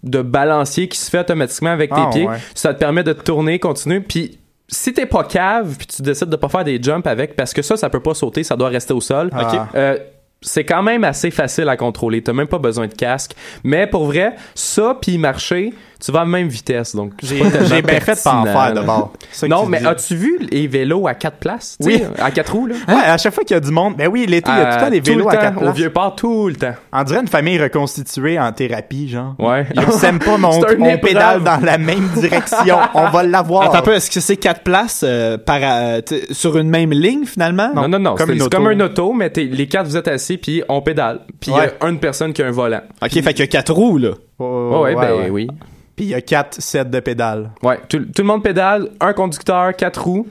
de 0.05 0.23
balancier 0.23 0.89
qui 0.89 0.99
se 0.99 1.11
fait 1.11 1.21
automatiquement 1.21 1.71
avec 1.71 1.91
tes 1.91 2.01
Ah, 2.01 2.11
pieds. 2.13 2.27
ouais. 2.29 2.37
Ça 2.55 2.73
te 2.75 2.79
permet 2.79 3.03
de 3.03 3.13
tourner, 3.13 3.59
continuer, 3.59 4.01
puis 4.01 4.39
si 4.69 4.93
t'es 4.93 5.07
pas 5.07 5.25
cave, 5.25 5.77
puis 5.77 5.87
tu 5.87 6.03
décides 6.03 6.29
de 6.29 6.37
pas 6.37 6.49
faire 6.49 6.65
des 6.65 6.83
jumps 6.83 7.07
avec, 7.07 7.37
parce 7.37 7.53
que 7.53 7.63
ça, 7.63 7.77
ça 7.77 7.91
peut 7.91 8.01
pas 8.01 8.15
sauter, 8.15 8.45
ça 8.45 8.57
doit 8.57 8.69
rester 8.69 8.95
au 8.95 9.01
sol. 9.01 9.31
Ah. 9.33 9.69
Euh, 9.75 9.99
c'est 10.41 10.65
quand 10.65 10.83
même 10.83 11.05
assez 11.05 11.31
facile 11.31 11.69
à 11.71 11.77
contrôler. 11.77 12.23
T'as 12.23 12.35
même 12.35 12.47
pas 12.49 12.59
besoin 12.59 12.87
de 12.87 12.93
casque. 12.93 13.33
Mais 13.63 13.87
pour 13.87 14.05
vrai, 14.05 14.35
ça 14.55 14.97
puis 15.01 15.17
marcher, 15.17 15.73
tu 16.05 16.13
vas 16.13 16.21
à 16.21 16.25
la 16.25 16.31
même 16.31 16.49
vitesse. 16.49 16.95
Donc, 16.95 17.13
J'ai 17.23 17.41
bien 17.83 18.01
fait 18.01 18.15
de 18.15 18.23
pas 18.23 18.35
en 18.35 18.45
faire 18.45 18.75
d'abord. 18.75 19.13
Non, 19.49 19.67
mais 19.67 19.85
as-tu 19.85 20.15
vu 20.17 20.39
les 20.51 20.67
vélos 20.67 21.07
à 21.07 21.15
quatre 21.15 21.39
places? 21.39 21.79
Oui. 21.81 22.03
À 22.19 22.31
quatre 22.31 22.53
roues, 22.53 22.67
là? 22.67 22.75
Ouais, 22.89 22.95
à 22.95 23.17
chaque 23.17 23.33
fois 23.35 23.45
qu'il 23.45 23.55
y 23.55 23.57
a 23.57 23.61
du 23.61 23.71
monde, 23.71 23.95
ben 23.97 24.09
oui, 24.09 24.27
l'été, 24.27 24.51
il 24.51 24.59
y 24.59 24.61
a 24.61 24.65
tout 24.67 24.71
le 24.73 24.81
temps 24.81 24.87
Euh, 24.87 24.91
des 24.91 25.01
le 25.01 25.05
vélos 25.05 25.29
à 25.29 25.37
quatre 25.37 25.57
Au 25.57 25.61
places. 25.61 25.77
vieux 25.77 25.91
port, 25.91 26.15
tout 26.15 26.49
le 26.49 26.57
temps. 26.57 26.75
On 26.93 27.03
dirait 27.05 27.21
une 27.21 27.29
famille 27.29 27.59
reconstituée 27.59 28.39
en 28.39 28.53
thérapie, 28.53 29.09
genre. 29.09 29.35
Ouais. 29.39 29.67
Ils 29.75 29.93
s'aiment 29.93 30.19
pas, 30.19 30.37
mais 30.37 30.47
on, 30.95 30.99
pédale 30.99 31.43
dans 31.43 31.61
la 31.65 31.79
même 31.79 32.09
direction. 32.17 32.77
On 32.95 33.09
va 33.09 33.23
l'avoir. 33.23 33.63
Attends 33.63 33.79
un 33.79 33.83
peu, 33.83 33.95
est-ce 33.95 34.11
que 34.11 34.21
c'est 34.21 34.37
quatre 34.37 34.63
places 34.63 35.03
euh, 35.07 35.39
par, 35.39 35.59
euh, 35.63 36.01
sur 36.31 36.57
une 36.59 36.69
même 36.69 36.93
ligne 36.93 37.25
finalement? 37.25 37.71
Non, 37.75 37.89
non, 37.89 37.99
non. 37.99 38.15
comme 38.15 38.39
c'est 38.39 38.51
comme 38.51 38.67
un 38.67 38.81
auto, 38.81 39.13
mais 39.13 39.33
les 39.35 39.67
quatre, 39.67 39.87
vous 39.87 39.97
êtes 39.97 40.09
assis, 40.09 40.37
puis 40.37 40.63
on 40.69 40.83
pédale. 40.83 41.21
Puis 41.41 41.51
il 41.51 41.57
y 41.57 41.61
a 41.61 41.89
une 41.89 41.99
personne 41.99 42.33
qui 42.33 42.43
a 42.43 42.47
un 42.47 42.51
volant. 42.51 42.83
Ok, 43.03 43.11
fait 43.11 43.35
qu'il 43.35 43.41
y 43.41 43.43
a 43.43 43.47
quatre 43.47 43.73
roues, 43.73 43.99
là. 43.99 44.11
Oh, 44.39 44.81
ouais, 44.83 44.95
ben 44.95 45.31
oui. 45.31 45.49
Puis 45.97 46.07
il 46.07 46.09
y 46.11 46.15
a 46.15 46.21
quatre 46.21 46.61
sets 46.61 46.85
de 46.87 47.01
pédales. 47.01 47.51
Ouais, 47.63 47.79
tout, 47.89 47.99
tout 48.01 48.23
le 48.23 48.25
monde 48.25 48.43
pédale, 48.43 48.89
un 49.01 49.13
conducteur, 49.13 49.75
quatre 49.77 50.03
roues. 50.03 50.27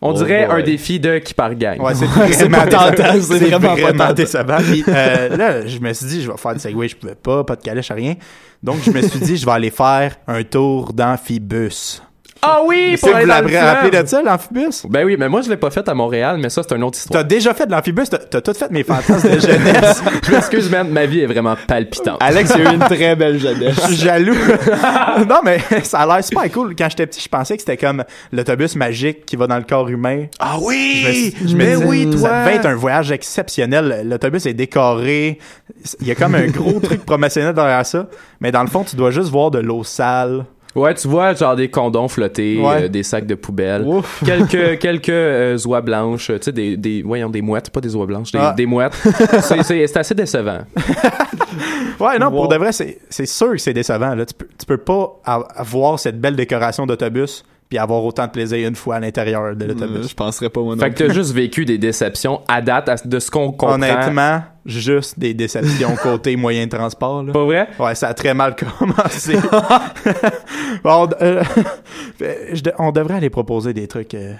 On 0.00 0.10
Oh 0.10 0.12
dirait 0.12 0.46
boy. 0.46 0.60
un 0.60 0.64
défi 0.64 1.00
de 1.00 1.18
qui 1.18 1.34
par 1.34 1.52
gang. 1.56 1.80
Ouais, 1.80 1.92
c'est 1.96 2.06
c'est 2.32 2.44
vraiment 2.48 2.58
pas 2.58 2.66
tentant, 2.68 3.12
décevant. 3.14 3.20
c'est 3.38 3.38
vraiment 3.50 3.76
pas 3.76 3.92
tentant. 3.92 4.12
décevant. 4.12 4.56
Puis, 4.58 4.84
euh, 4.86 5.36
là, 5.36 5.66
je 5.66 5.78
me 5.80 5.92
suis 5.92 6.06
dit, 6.06 6.22
je 6.22 6.30
vais 6.30 6.36
faire 6.36 6.54
du 6.54 6.60
segway, 6.60 6.86
je 6.86 6.96
pouvais 6.96 7.16
pas, 7.16 7.42
pas 7.42 7.56
de 7.56 7.62
calèche, 7.62 7.90
rien. 7.90 8.14
Donc, 8.62 8.76
je 8.84 8.92
me 8.92 9.00
suis 9.02 9.18
dit, 9.18 9.36
je 9.36 9.44
vais 9.44 9.50
aller 9.52 9.70
faire 9.70 10.14
un 10.28 10.44
tour 10.44 10.92
d'amphibus. 10.92 12.00
Ah 12.40 12.60
oui, 12.64 12.92
Tu 12.94 13.00
pour 13.00 13.08
aller 13.16 13.24
vous 13.24 13.28
dans 13.30 13.34
l'avez 13.34 13.52
le 13.52 13.58
rappelé 13.58 14.02
de 14.02 14.06
ça, 14.06 14.22
l'amphibus? 14.22 14.86
Ben 14.88 15.04
oui, 15.04 15.16
mais 15.18 15.28
moi 15.28 15.40
je 15.42 15.48
l'ai 15.50 15.56
pas 15.56 15.70
fait 15.70 15.88
à 15.88 15.94
Montréal, 15.94 16.38
mais 16.40 16.48
ça 16.50 16.62
c'est 16.62 16.74
une 16.76 16.84
autre 16.84 16.96
histoire. 16.96 17.22
T'as 17.22 17.26
déjà 17.28 17.52
fait 17.52 17.66
de 17.66 17.72
l'amphibus, 17.72 18.08
t'as 18.08 18.18
t'as 18.18 18.40
tout 18.40 18.54
fait 18.54 18.70
mes 18.70 18.84
fantasmes 18.84 19.28
de 19.34 19.40
jeunesse. 19.40 20.02
Je 20.24 20.30
m'excuse, 20.30 20.70
man, 20.70 20.88
ma 20.88 21.06
vie 21.06 21.20
est 21.20 21.26
vraiment 21.26 21.56
palpitante. 21.66 22.18
Alex, 22.20 22.52
il 22.56 22.62
y 22.62 22.66
a 22.66 22.70
eu 22.70 22.74
une 22.74 22.80
très 22.80 23.16
belle 23.16 23.38
jeunesse. 23.40 23.74
Je 23.76 23.80
suis 23.88 23.96
jaloux. 23.96 24.34
non, 25.28 25.40
mais 25.44 25.58
ça 25.82 26.00
a 26.00 26.06
l'air 26.06 26.24
super 26.24 26.50
cool. 26.52 26.74
Quand 26.76 26.88
j'étais 26.88 27.06
petit, 27.06 27.20
je 27.20 27.28
pensais 27.28 27.56
que 27.56 27.62
c'était 27.62 27.76
comme 27.76 28.04
l'autobus 28.32 28.76
magique 28.76 29.26
qui 29.26 29.36
va 29.36 29.46
dans 29.46 29.58
le 29.58 29.64
corps 29.64 29.88
humain. 29.88 30.26
Ah 30.38 30.54
Je 30.58 30.60
me, 30.60 30.66
oui! 30.66 31.34
je 31.44 31.52
me 31.54 31.58
Mais 31.58 31.72
disais, 31.74 31.84
oui, 31.86 32.10
toi! 32.10 32.28
Ça 32.28 32.44
devait 32.44 32.56
être 32.56 32.66
un 32.66 32.74
voyage 32.76 33.10
exceptionnel. 33.10 34.02
L'autobus 34.04 34.46
est 34.46 34.54
décoré. 34.54 35.38
Il 36.00 36.06
y 36.06 36.10
a 36.10 36.14
comme 36.14 36.34
un 36.34 36.46
gros 36.46 36.78
truc 36.80 37.04
promotionnel 37.04 37.52
derrière 37.54 37.84
ça. 37.84 38.06
Mais 38.40 38.52
dans 38.52 38.62
le 38.62 38.68
fond, 38.68 38.84
tu 38.84 38.94
dois 38.96 39.10
juste 39.10 39.30
voir 39.30 39.50
de 39.50 39.58
l'eau 39.58 39.82
sale. 39.82 40.44
Ouais, 40.78 40.94
tu 40.94 41.08
vois 41.08 41.34
genre 41.34 41.56
des 41.56 41.68
condoms 41.68 42.08
flottés, 42.08 42.58
Ouais. 42.60 42.84
euh, 42.84 42.88
des 42.88 43.02
sacs 43.02 43.26
de 43.26 43.34
poubelle, 43.34 43.82
Ouf. 43.82 44.22
quelques 44.26 44.78
quelques 44.78 45.08
euh, 45.08 45.58
oies 45.66 45.80
blanches, 45.80 46.26
tu 46.28 46.38
sais 46.40 46.52
des 46.52 46.76
des 46.76 47.02
voyons 47.02 47.28
des 47.30 47.42
mouettes, 47.42 47.70
pas 47.70 47.80
des 47.80 47.94
oies 47.96 48.06
blanches, 48.06 48.32
des, 48.32 48.38
Ah. 48.40 48.54
des 48.56 48.66
mouettes. 48.66 48.94
c'est 49.40 49.62
c'est 49.62 49.86
c'est 49.86 49.98
assez 49.98 50.14
décevant. 50.14 50.60
Ouais, 52.00 52.18
non, 52.18 52.26
Wow. 52.26 52.32
pour 52.32 52.48
de 52.48 52.56
vrai, 52.56 52.70
c'est 52.72 52.98
c'est 53.10 53.26
sûr 53.26 53.50
que 53.52 53.58
c'est 53.58 53.72
décevant. 53.72 54.14
Là. 54.14 54.24
Tu, 54.24 54.34
peux, 54.34 54.46
tu 54.58 54.66
peux 54.66 54.76
pas 54.76 55.20
avoir 55.56 55.98
cette 55.98 56.20
belle 56.20 56.36
décoration 56.36 56.86
d'autobus 56.86 57.44
puis 57.68 57.78
avoir 57.78 58.02
autant 58.04 58.26
de 58.26 58.30
plaisir 58.30 58.66
une 58.68 58.74
fois 58.76 58.96
à 58.96 59.00
l'intérieur 59.00 59.54
de 59.54 59.64
l'autobus. 59.66 60.08
Je 60.08 60.14
penserais 60.14 60.48
pas, 60.48 60.60
moi 60.60 60.74
non 60.74 60.82
Fait 60.82 60.90
que 60.90 61.04
t'as 61.04 61.12
juste 61.12 61.32
vécu 61.32 61.64
des 61.64 61.76
déceptions 61.78 62.40
à 62.48 62.62
date 62.62 62.88
à- 62.88 62.96
de 63.04 63.18
ce 63.18 63.30
qu'on 63.30 63.52
comprend. 63.52 63.74
Honnêtement, 63.74 64.42
juste 64.64 65.18
des 65.18 65.34
déceptions 65.34 65.94
côté 66.02 66.34
moyen 66.36 66.64
de 66.64 66.70
transport. 66.70 67.22
Là. 67.22 67.32
Pas 67.32 67.44
vrai? 67.44 67.68
Ouais, 67.78 67.94
ça 67.94 68.08
a 68.08 68.14
très 68.14 68.32
mal 68.34 68.56
commencé. 68.56 69.36
bon, 70.84 71.08
euh, 71.20 71.42
on 72.78 72.90
devrait 72.92 73.14
aller 73.16 73.30
proposer 73.30 73.72
des 73.72 73.86
trucs. 73.86 74.14
euh, 74.14 74.34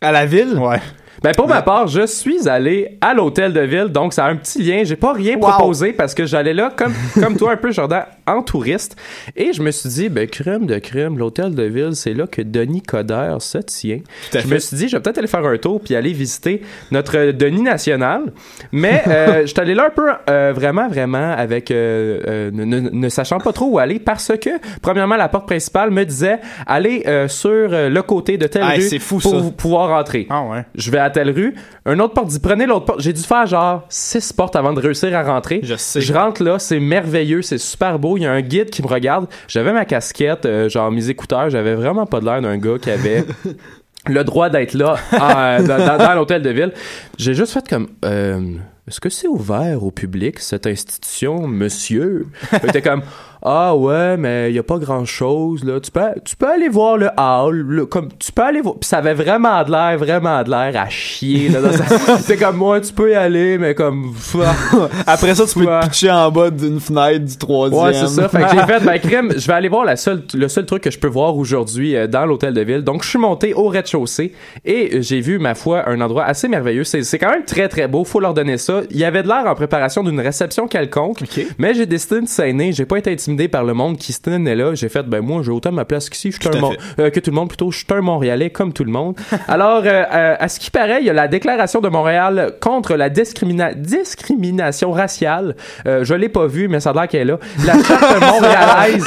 À 0.00 0.12
la 0.12 0.26
ville? 0.26 0.56
ouais. 0.58 0.80
Ben 1.22 1.32
pour 1.34 1.48
ma 1.48 1.60
part, 1.60 1.86
je 1.86 2.06
suis 2.06 2.48
allé 2.48 2.96
à 3.02 3.12
l'hôtel 3.12 3.52
de 3.52 3.60
ville, 3.60 3.88
donc 3.88 4.14
ça 4.14 4.24
a 4.24 4.30
un 4.30 4.36
petit 4.36 4.62
lien. 4.62 4.82
J'ai 4.84 4.96
pas 4.96 5.12
rien 5.12 5.36
proposé 5.38 5.92
parce 5.92 6.14
que 6.14 6.24
j'allais 6.24 6.54
là 6.54 6.72
comme 6.74 6.94
comme 7.20 7.36
toi 7.36 7.52
un 7.52 7.56
peu 7.56 7.72
Jordan 7.72 8.04
en 8.26 8.42
touriste 8.42 8.96
et 9.36 9.52
je 9.52 9.60
me 9.62 9.70
suis 9.70 9.88
dit 9.90 10.08
ben 10.08 10.26
crème 10.28 10.64
de 10.66 10.78
crème, 10.78 11.18
l'hôtel 11.18 11.54
de 11.54 11.62
ville, 11.64 11.90
c'est 11.94 12.14
là 12.14 12.26
que 12.26 12.40
Denis 12.40 12.80
Coderre 12.82 13.42
se 13.42 13.58
tient. 13.58 13.98
Je 14.32 14.38
fait. 14.38 14.48
me 14.48 14.58
suis 14.58 14.76
dit 14.78 14.88
je 14.88 14.96
vais 14.96 15.02
peut-être 15.02 15.18
aller 15.18 15.26
faire 15.26 15.44
un 15.44 15.58
tour 15.58 15.80
puis 15.82 15.94
aller 15.94 16.12
visiter 16.12 16.62
notre 16.90 17.32
Denis 17.32 17.62
national, 17.62 18.32
mais 18.72 19.02
euh, 19.08 19.40
je 19.42 19.46
suis 19.46 19.60
allé 19.60 19.74
là 19.74 19.86
un 19.88 19.90
peu 19.90 20.08
euh, 20.30 20.52
vraiment 20.54 20.88
vraiment 20.88 21.32
avec 21.36 21.70
euh, 21.70 22.50
ne, 22.50 22.64
ne- 22.64 22.88
ne 22.90 23.08
sachant 23.10 23.38
pas 23.40 23.52
trop 23.52 23.66
où 23.66 23.78
aller 23.78 23.98
parce 23.98 24.32
que 24.40 24.50
premièrement 24.80 25.16
la 25.16 25.28
porte 25.28 25.46
principale 25.46 25.90
me 25.90 26.04
disait 26.04 26.38
allez 26.66 27.04
sur 27.28 27.50
le 27.50 28.00
côté 28.00 28.38
de 28.38 28.46
telle 28.46 28.62
Ah, 28.64 28.74
rue 28.76 28.98
fou, 29.00 29.18
pour 29.18 29.32
ça. 29.32 29.50
pouvoir 29.56 29.88
rentrer. 29.90 30.26
Ah 30.30 30.44
ouais. 30.44 30.64
Je 30.76 30.90
vais 30.90 30.98
à 31.00 31.10
telle 31.10 31.30
rue. 31.30 31.54
Un 31.86 31.98
autre 31.98 32.14
porte 32.14 32.28
dit 32.28 32.38
prenez 32.38 32.66
l'autre 32.66 32.84
porte. 32.86 33.00
J'ai 33.00 33.12
dû 33.12 33.22
faire 33.22 33.46
genre 33.46 33.84
six 33.88 34.32
portes 34.32 34.54
avant 34.56 34.72
de 34.72 34.80
réussir 34.80 35.14
à 35.16 35.22
rentrer. 35.22 35.60
Je 35.62 35.74
sais. 35.74 36.00
Je 36.00 36.12
rentre 36.12 36.42
là, 36.42 36.58
c'est 36.58 36.78
merveilleux, 36.80 37.42
c'est 37.42 37.58
super 37.58 37.98
beau. 37.98 38.16
Il 38.16 38.22
y 38.22 38.26
a 38.26 38.32
un 38.32 38.40
guide 38.42 38.70
qui 38.70 38.82
me 38.82 38.86
regarde. 38.88 39.26
J'avais 39.48 39.72
ma 39.72 39.84
casquette, 39.84 40.46
euh, 40.46 40.68
genre 40.68 40.90
mes 40.92 41.08
écouteurs. 41.10 41.50
J'avais 41.50 41.74
vraiment 41.74 42.06
pas 42.06 42.20
de 42.20 42.26
l'air 42.26 42.40
d'un 42.40 42.56
gars 42.58 42.78
qui 42.80 42.90
avait 42.90 43.24
le 44.06 44.24
droit 44.24 44.48
d'être 44.50 44.74
là 44.74 44.96
dans, 45.12 45.66
dans- 45.66 45.98
dans 45.98 46.14
l'hôtel 46.14 46.42
de 46.42 46.50
ville. 46.50 46.72
J'ai 47.18 47.34
juste 47.34 47.52
fait 47.52 47.66
comme. 47.68 47.88
euh, 48.04 48.40
est-ce 48.88 48.98
que 48.98 49.08
c'est 49.10 49.28
ouvert 49.28 49.84
au 49.84 49.92
public, 49.92 50.40
cette 50.40 50.66
institution, 50.66 51.46
monsieur? 51.46 52.26
J'étais 52.64 52.82
comme, 52.82 53.02
ah 53.42 53.74
ouais, 53.74 54.16
mais 54.18 54.50
il 54.50 54.54
y 54.54 54.58
a 54.58 54.62
pas 54.62 54.78
grand 54.78 55.04
chose, 55.06 55.64
là. 55.64 55.80
Tu 55.80 55.90
peux, 55.90 56.00
tu 56.24 56.36
peux 56.36 56.46
aller 56.48 56.68
voir 56.68 56.98
le 56.98 57.08
hall, 57.16 57.56
le- 57.56 57.86
comme, 57.86 58.08
tu 58.18 58.32
peux 58.32 58.42
aller 58.42 58.60
voir. 58.60 58.74
Puis 58.78 58.88
ça 58.88 58.98
avait 58.98 59.14
vraiment 59.14 59.62
de 59.64 59.70
l'air, 59.70 59.96
vraiment 59.96 60.42
de 60.42 60.50
l'air 60.50 60.72
à 60.80 60.88
chier, 60.90 61.48
là. 61.48 61.60
C'était 62.18 62.36
comme, 62.36 62.56
moi, 62.56 62.80
tu 62.80 62.92
peux 62.92 63.12
y 63.12 63.14
aller, 63.14 63.56
mais 63.56 63.74
comme, 63.74 64.12
Après 65.06 65.34
ça, 65.34 65.46
tu 65.46 65.58
peux 65.58 65.64
te 65.64 65.84
pitcher 65.86 66.10
en 66.10 66.30
bas 66.30 66.50
d'une 66.50 66.80
fenêtre 66.80 67.24
du 67.24 67.36
troisième. 67.38 67.82
Ouais, 67.82 67.94
c'est 67.94 68.08
ça. 68.08 68.28
Fait 68.28 68.42
que 68.42 68.50
j'ai 68.50 68.66
fait, 68.66 68.84
ben, 68.84 68.98
crème, 68.98 69.32
je 69.34 69.46
vais 69.46 69.54
aller 69.54 69.68
voir 69.68 69.84
la 69.84 69.96
seule, 69.96 70.22
le 70.34 70.48
seul 70.48 70.66
truc 70.66 70.82
que 70.82 70.90
je 70.90 70.98
peux 70.98 71.08
voir 71.08 71.36
aujourd'hui 71.36 71.96
euh, 71.96 72.06
dans 72.06 72.26
l'hôtel 72.26 72.52
de 72.52 72.60
ville. 72.60 72.82
Donc, 72.82 73.04
je 73.04 73.08
suis 73.08 73.18
monté 73.18 73.54
au 73.54 73.68
rez-de-chaussée 73.68 74.32
et 74.66 74.96
euh, 74.96 75.00
j'ai 75.00 75.20
vu, 75.20 75.38
ma 75.38 75.54
foi, 75.54 75.88
un 75.88 76.00
endroit 76.02 76.24
assez 76.24 76.46
merveilleux. 76.46 76.84
C'est, 76.84 77.02
c'est 77.04 77.18
quand 77.18 77.30
même 77.30 77.44
très, 77.46 77.68
très 77.68 77.88
beau. 77.88 78.04
Faut 78.04 78.20
leur 78.20 78.34
donner 78.34 78.58
ça. 78.58 78.82
Il 78.90 78.98
y 78.98 79.04
avait 79.04 79.22
de 79.22 79.28
l'air 79.28 79.44
en 79.46 79.54
préparation 79.54 80.02
d'une 80.04 80.20
réception 80.20 80.68
quelconque. 80.68 81.22
Mais 81.58 81.72
j'ai 81.72 81.86
décidé 81.86 82.20
de 82.20 82.28
saigner. 82.28 82.72
J'ai 82.72 82.84
pas 82.84 82.98
été 82.98 83.10
intimidé 83.10 83.29
par 83.48 83.64
le 83.64 83.74
monde 83.74 83.96
qui 83.98 84.12
se 84.12 84.20
tenait 84.20 84.54
là. 84.54 84.74
J'ai 84.74 84.88
fait, 84.88 85.02
ben, 85.04 85.20
moi, 85.20 85.42
j'ai 85.44 85.50
autant 85.50 85.72
ma 85.72 85.84
place 85.84 86.08
qu'ici. 86.10 86.30
Je 86.32 86.36
suis 86.40 86.48
un 86.48 86.70
euh, 86.98 87.10
que 87.10 87.20
tout 87.20 87.30
le 87.30 87.36
monde, 87.36 87.48
plutôt. 87.48 87.70
Je 87.70 87.78
suis 87.78 87.86
un 87.90 88.00
Montréalais 88.00 88.50
comme 88.50 88.72
tout 88.72 88.84
le 88.84 88.90
monde. 88.92 89.16
Alors, 89.48 89.82
euh, 89.84 90.04
euh, 90.12 90.36
à 90.38 90.48
ce 90.48 90.58
qui 90.60 90.70
paraît, 90.70 90.98
il 91.00 91.06
y 91.06 91.10
a 91.10 91.12
la 91.12 91.28
déclaration 91.28 91.80
de 91.80 91.88
Montréal 91.88 92.52
contre 92.60 92.94
la 92.96 93.08
discrimina- 93.10 93.74
discrimination 93.74 94.92
raciale. 94.92 95.56
Je 95.86 96.14
l'ai 96.14 96.28
pas 96.28 96.46
vue, 96.46 96.68
mais 96.68 96.80
ça 96.80 96.90
a 96.90 96.92
l'air 96.94 97.08
qu'elle 97.08 97.22
est 97.22 97.24
là. 97.32 97.38
La 97.66 97.72
charte 97.82 98.20
montréalaise 98.32 99.06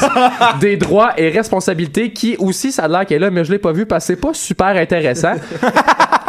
des 0.60 0.78
droits 0.78 1.12
et 1.18 1.30
responsabilités, 1.30 2.12
qui 2.12 2.36
aussi, 2.40 2.72
ça 2.72 2.84
a 2.84 2.88
l'air 2.88 3.06
qu'elle 3.06 3.18
est 3.18 3.26
là, 3.26 3.32
mais 3.32 3.44
je 3.46 3.52
l'ai 3.52 3.60
pas 3.60 3.72
vue 3.72 3.86
parce 3.86 4.06
que 4.08 4.14
c'est 4.14 4.22
pas 4.22 4.34
super 4.34 4.68
intéressant. 4.76 5.34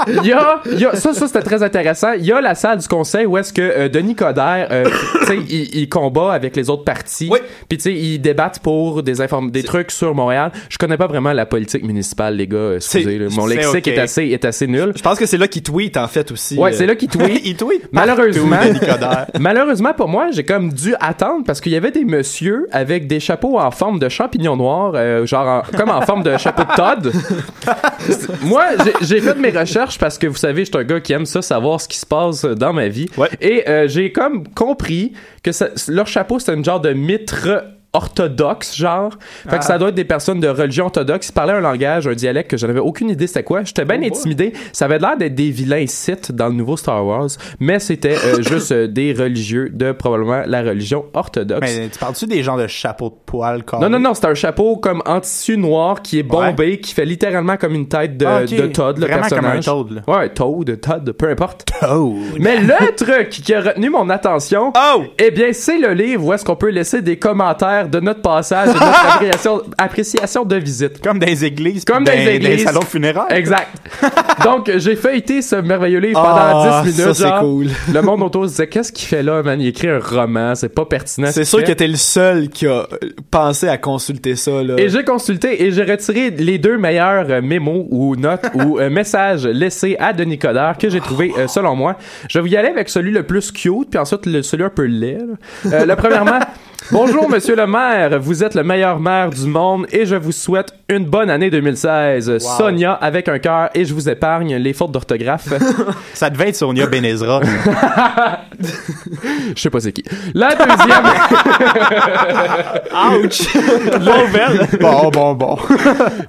Il 0.06 0.26
y 0.26 0.32
a, 0.32 0.60
il 0.70 0.78
y 0.80 0.84
a- 0.84 0.96
ça, 0.96 1.14
ça 1.14 1.26
c'était 1.26 1.40
très 1.42 1.62
intéressant. 1.62 2.12
Il 2.12 2.24
y 2.26 2.32
a 2.32 2.40
la 2.40 2.54
salle 2.54 2.78
du 2.78 2.86
conseil 2.88 3.24
où 3.26 3.38
est-ce 3.38 3.52
que 3.52 3.62
euh, 3.62 3.88
Denis 3.88 4.14
Coderre, 4.14 4.68
euh, 4.70 4.84
tu 5.20 5.26
sais, 5.26 5.36
il, 5.48 5.74
il 5.76 5.88
combat 5.88 6.32
avec 6.34 6.54
les 6.56 6.68
autres 6.68 6.84
partis. 6.84 7.28
Oui. 7.30 7.38
Puis 7.68 7.78
sais, 7.84 7.94
ils 7.94 8.18
débattent 8.18 8.58
pour 8.60 9.02
des 9.02 9.14
des 9.50 9.62
trucs 9.62 9.90
sur 9.90 10.14
Montréal. 10.14 10.52
Je 10.68 10.76
connais 10.78 10.96
pas 10.96 11.06
vraiment 11.06 11.32
la 11.32 11.46
politique 11.46 11.84
municipale, 11.84 12.36
les 12.36 12.46
gars. 12.46 12.56
euh, 12.56 12.76
Excusez, 12.76 13.04
C'est- 13.04 13.18
là. 13.18 13.28
mon 13.36 13.48
c'est 13.48 13.54
lexique 13.56 13.88
est 13.88 13.98
assez 13.98 14.22
est 14.24 14.44
assez 14.44 14.66
nul. 14.66 14.92
Je 14.96 15.02
pense 15.02 15.18
que 15.18 15.26
c'est 15.26 15.38
là 15.38 15.48
qu'il 15.48 15.62
tweet, 15.62 15.96
en 15.96 16.08
fait, 16.08 16.30
aussi. 16.30 16.56
Ouais, 16.58 16.72
euh. 16.72 16.76
c'est 16.76 16.86
là 16.86 16.94
qu'il 16.96 17.08
tweet. 17.08 17.40
Il 17.44 17.56
tweet 17.56 17.88
Malheureusement, 17.92 18.56
malheureusement 19.40 19.92
pour 19.94 20.08
moi, 20.08 20.28
j'ai 20.32 20.44
comme 20.44 20.72
dû 20.72 20.94
attendre 21.00 21.44
parce 21.46 21.60
qu'il 21.60 21.72
y 21.72 21.76
avait 21.76 21.90
des 21.90 22.04
messieurs 22.04 22.66
avec 22.72 23.06
des 23.06 23.20
chapeaux 23.20 23.58
en 23.58 23.70
forme 23.70 23.98
de 23.98 24.08
champignons 24.08 24.56
noirs, 24.56 24.92
euh, 24.94 25.26
genre 25.26 25.46
en- 25.46 25.76
comme 25.76 25.90
en 25.90 26.00
forme 26.02 26.22
de 26.22 26.36
chapeau 26.38 26.62
de 26.62 26.74
Todd. 26.76 27.12
moi, 28.42 28.64
j'ai- 29.02 29.20
fait 29.20 29.34
mes 29.36 29.50
recherches 29.50 29.98
parce 29.98 30.18
que 30.18 30.26
vous 30.26 30.36
savez, 30.36 30.64
je 30.64 30.70
suis 30.70 30.78
un 30.78 30.84
gars 30.84 31.00
qui 31.00 31.12
aime 31.12 31.26
ça, 31.26 31.40
savoir 31.42 31.80
ce 31.80 31.88
qui 31.88 31.96
se 31.98 32.06
passe 32.06 32.44
dans 32.44 32.72
ma 32.72 32.88
vie. 32.88 33.08
Ouais. 33.16 33.28
Et 33.40 33.68
euh, 33.68 33.88
j'ai 33.88 34.12
comme 34.12 34.46
compris 34.48 35.12
que 35.42 35.52
ça- 35.52 35.68
leur 35.88 36.06
chapeau, 36.06 36.38
c'était 36.38 36.54
une 36.54 36.64
genre 36.64 36.80
de 36.80 36.92
mitre 36.92 37.64
orthodoxe, 37.94 38.76
genre. 38.76 39.12
Fait 39.48 39.58
que 39.58 39.64
ça 39.64 39.78
doit 39.78 39.88
être 39.88 39.94
des 39.94 40.04
personnes 40.04 40.40
de 40.40 40.48
religion 40.48 40.86
orthodoxe. 40.86 41.28
Ils 41.28 41.32
parlaient 41.32 41.52
un 41.54 41.60
langage, 41.60 42.06
un 42.06 42.12
dialecte 42.14 42.50
que 42.50 42.56
je 42.56 42.66
n'avais 42.66 42.80
aucune 42.80 43.10
idée 43.10 43.26
c'était 43.26 43.42
quoi. 43.42 43.64
J'étais 43.64 43.84
bien 43.84 44.02
intimidé. 44.02 44.52
Ça 44.72 44.84
avait 44.86 44.98
l'air 44.98 45.16
d'être 45.16 45.34
des 45.34 45.50
vilains 45.50 45.86
Sith 45.86 46.32
dans 46.32 46.48
le 46.48 46.54
nouveau 46.54 46.76
Star 46.76 47.04
Wars, 47.04 47.28
mais 47.60 47.78
c'était 47.78 48.16
euh, 48.16 48.42
juste 48.48 48.72
euh, 48.72 48.86
des 48.86 49.12
religieux 49.12 49.70
de 49.72 49.92
probablement 49.92 50.42
la 50.46 50.62
religion 50.62 51.06
orthodoxe. 51.14 51.60
Mais 51.76 51.88
tu 51.88 51.98
parles-tu 51.98 52.26
des 52.26 52.42
gens 52.42 52.56
de 52.56 52.66
chapeau 52.66 53.10
de 53.10 53.14
poil 53.24 53.64
carré? 53.64 53.82
Non, 53.82 53.88
non, 53.88 53.98
non, 54.00 54.14
c'est 54.14 54.26
un 54.26 54.34
chapeau 54.34 54.76
comme 54.76 55.02
en 55.06 55.20
tissu 55.20 55.56
noir 55.56 56.02
qui 56.02 56.18
est 56.18 56.22
bombé, 56.22 56.80
qui 56.80 56.92
fait 56.94 57.04
littéralement 57.04 57.56
comme 57.56 57.74
une 57.74 57.88
tête 57.88 58.16
de, 58.16 58.26
Ah, 58.26 58.44
de 58.44 58.66
Todd, 58.66 58.98
le 58.98 59.06
Vraiment 59.06 59.22
comme 59.22 59.30
personnage. 59.30 59.68
un 59.68 59.72
Toad, 59.72 59.90
là. 59.90 60.02
Ouais, 60.06 60.28
Toad, 60.30 60.80
Todd, 60.80 61.12
peu 61.12 61.28
importe. 61.28 61.64
Oh! 61.88 62.14
Mais 62.38 62.60
le 62.60 62.94
truc 62.94 63.28
qui 63.30 63.54
a 63.54 63.60
retenu 63.60 63.90
mon 63.90 64.08
attention, 64.10 64.72
Oh! 64.76 65.02
eh 65.18 65.30
bien, 65.30 65.52
c'est 65.52 65.78
le 65.78 65.92
livre 65.92 66.24
où 66.26 66.32
est-ce 66.32 66.44
qu'on 66.44 66.56
peut 66.56 66.70
laisser 66.70 67.02
des 67.02 67.18
commentaires 67.18 67.83
de 67.90 68.00
notre 68.00 68.22
passage 68.22 68.68
et 68.70 68.72
de 68.72 68.78
notre 68.78 69.06
appréciation, 69.14 69.62
appréciation 69.78 70.44
de 70.44 70.56
visite. 70.56 71.00
Comme 71.02 71.18
dans 71.18 71.26
les 71.26 71.44
églises. 71.44 71.84
Comme 71.84 72.04
dans 72.04 72.12
les 72.12 72.28
églises. 72.36 72.64
salons 72.64 72.82
funéraires. 72.82 73.26
Exact. 73.30 73.68
Donc, 74.44 74.70
j'ai 74.76 74.96
feuilleté 74.96 75.42
ce 75.42 75.56
merveilleux 75.56 75.98
livre 76.00 76.20
Ah, 76.24 76.50
pendant 76.52 76.82
10 76.82 76.88
minutes. 76.98 77.00
ça, 77.06 77.14
c'est 77.14 77.28
genre. 77.28 77.40
cool. 77.40 77.66
Le 77.92 78.02
monde 78.02 78.22
autour 78.22 78.44
se 78.44 78.50
disait, 78.50 78.66
qu'est-ce 78.68 78.92
qu'il 78.92 79.06
fait 79.08 79.22
là, 79.22 79.42
man? 79.42 79.60
Il 79.60 79.68
écrit 79.68 79.88
un 79.88 79.98
roman, 80.00 80.54
c'est 80.54 80.68
pas 80.68 80.84
pertinent. 80.84 81.28
ce 81.28 81.32
C'est 81.32 81.44
sûr 81.44 81.60
fait. 81.60 81.64
que 81.66 81.72
t'es 81.72 81.88
le 81.88 81.96
seul 81.96 82.48
qui 82.48 82.66
a 82.66 82.86
pensé 83.30 83.68
à 83.68 83.78
consulter 83.78 84.36
ça, 84.36 84.62
là. 84.62 84.74
Et 84.78 84.88
j'ai 84.88 85.04
consulté 85.04 85.62
et 85.64 85.70
j'ai 85.72 85.84
retiré 85.84 86.30
les 86.30 86.58
deux 86.58 86.78
meilleurs 86.78 87.26
euh, 87.30 87.40
mémos 87.42 87.86
ou 87.90 88.16
notes 88.16 88.46
ou 88.54 88.78
euh, 88.78 88.90
messages 88.90 89.46
laissés 89.46 89.96
à 89.98 90.12
Denis 90.12 90.38
Coderre 90.38 90.76
que 90.78 90.88
j'ai 90.90 91.00
trouvé 91.00 91.32
euh, 91.38 91.46
selon 91.48 91.74
moi. 91.76 91.96
Je 92.28 92.38
vais 92.38 92.50
y 92.50 92.56
aller 92.56 92.68
avec 92.68 92.88
celui 92.88 93.10
le 93.12 93.22
plus 93.22 93.50
cute 93.52 93.90
puis 93.90 93.98
ensuite 93.98 94.26
le, 94.26 94.42
celui 94.42 94.64
un 94.64 94.70
peu 94.70 94.84
laid. 94.84 95.18
Euh, 95.66 95.86
le 95.86 95.96
premièrement, 95.96 96.38
bonjour 96.90 97.28
monsieur 97.28 97.56
le 97.56 97.66
maire, 97.74 98.20
vous 98.20 98.44
êtes 98.44 98.54
le 98.54 98.62
meilleur 98.62 99.00
maire 99.00 99.30
du 99.30 99.46
monde 99.48 99.86
et 99.90 100.06
je 100.06 100.14
vous 100.14 100.30
souhaite 100.30 100.72
une 100.88 101.06
bonne 101.06 101.28
année 101.28 101.50
2016. 101.50 102.38
Sonia 102.38 102.92
avec 102.92 103.28
un 103.28 103.40
cœur 103.40 103.70
et 103.74 103.84
je 103.84 103.92
vous 103.92 104.08
épargne 104.08 104.54
les 104.56 104.72
fautes 104.72 104.92
d'orthographe. 104.92 105.48
Ça 106.14 106.30
devait 106.30 106.50
être 106.50 106.56
Sonia 106.56 106.86
Benezra. 106.86 107.40
je 109.56 109.60
sais 109.60 109.70
pas 109.70 109.80
c'est 109.80 109.90
qui. 109.90 110.04
La 110.34 110.50
deuxième, 110.50 111.04
Ouch! 113.24 113.42
bon, 114.80 115.10
bon, 115.10 115.34
bon. 115.34 115.58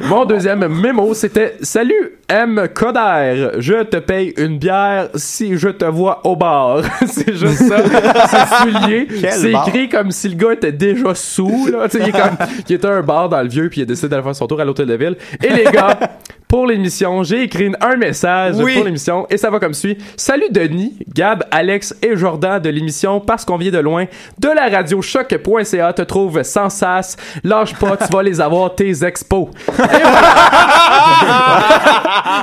Mon 0.01 0.25
deuxième 0.25 0.67
mémo, 0.67 1.13
c'était 1.13 1.57
Salut 1.61 2.17
M. 2.27 2.67
Coder, 2.73 3.49
je 3.59 3.83
te 3.83 3.97
paye 3.97 4.33
une 4.37 4.57
bière 4.57 5.09
si 5.13 5.57
je 5.57 5.69
te 5.69 5.85
vois 5.85 6.21
au 6.25 6.35
bar. 6.35 6.81
c'est 7.05 7.37
juste 7.37 7.67
ça. 7.67 7.77
C'est. 8.29 9.07
Quel 9.21 9.31
C'est 9.31 9.51
écrit 9.51 9.89
comme 9.89 10.09
si 10.09 10.29
le 10.29 10.35
gars 10.35 10.53
était 10.53 10.71
déjà 10.71 11.13
sous. 11.13 11.34
Là. 11.43 11.87
Tu 11.89 11.97
sais, 11.97 12.03
il, 12.03 12.09
est 12.09 12.11
comme, 12.11 12.37
il 12.69 12.75
était 12.75 12.87
à 12.87 12.91
un 12.91 13.01
bar 13.01 13.29
dans 13.29 13.41
le 13.41 13.47
vieux 13.49 13.69
puis 13.69 13.81
il 13.81 13.83
a 13.83 13.85
décidé 13.87 14.09
d'aller 14.09 14.23
faire 14.23 14.35
son 14.35 14.47
tour 14.47 14.59
à 14.61 14.65
l'hôtel 14.65 14.85
de 14.87 14.93
ville. 14.95 15.17
Et 15.43 15.49
les 15.49 15.63
gars, 15.65 15.97
pour 16.47 16.65
l'émission, 16.67 17.23
j'ai 17.23 17.43
écrit 17.43 17.71
un 17.81 17.95
message 17.95 18.55
Oui. 18.57 18.75
pour 18.75 18.85
l'émission 18.85 19.25
et 19.29 19.37
ça 19.37 19.49
va 19.49 19.59
comme 19.59 19.73
suit. 19.73 19.97
Salut 20.15 20.45
Denis, 20.51 20.97
Gab, 21.13 21.43
Alex 21.51 21.95
et 22.01 22.15
Jordan 22.15 22.61
de 22.61 22.69
l'émission 22.69 23.19
Parce 23.19 23.43
qu'on 23.45 23.57
vient 23.57 23.71
de 23.71 23.79
loin 23.79 24.05
de 24.39 24.49
la 24.49 24.69
radio 24.69 25.01
choc.ca 25.01 25.93
te 25.93 26.01
trouve 26.03 26.43
sans 26.43 26.69
sas. 26.69 27.17
Lâche 27.43 27.73
pas, 27.75 27.97
tu 27.97 28.05
vas 28.13 28.23
les 28.23 28.39
avoir 28.41 28.73
tes 28.75 29.03
expos. 29.03 29.47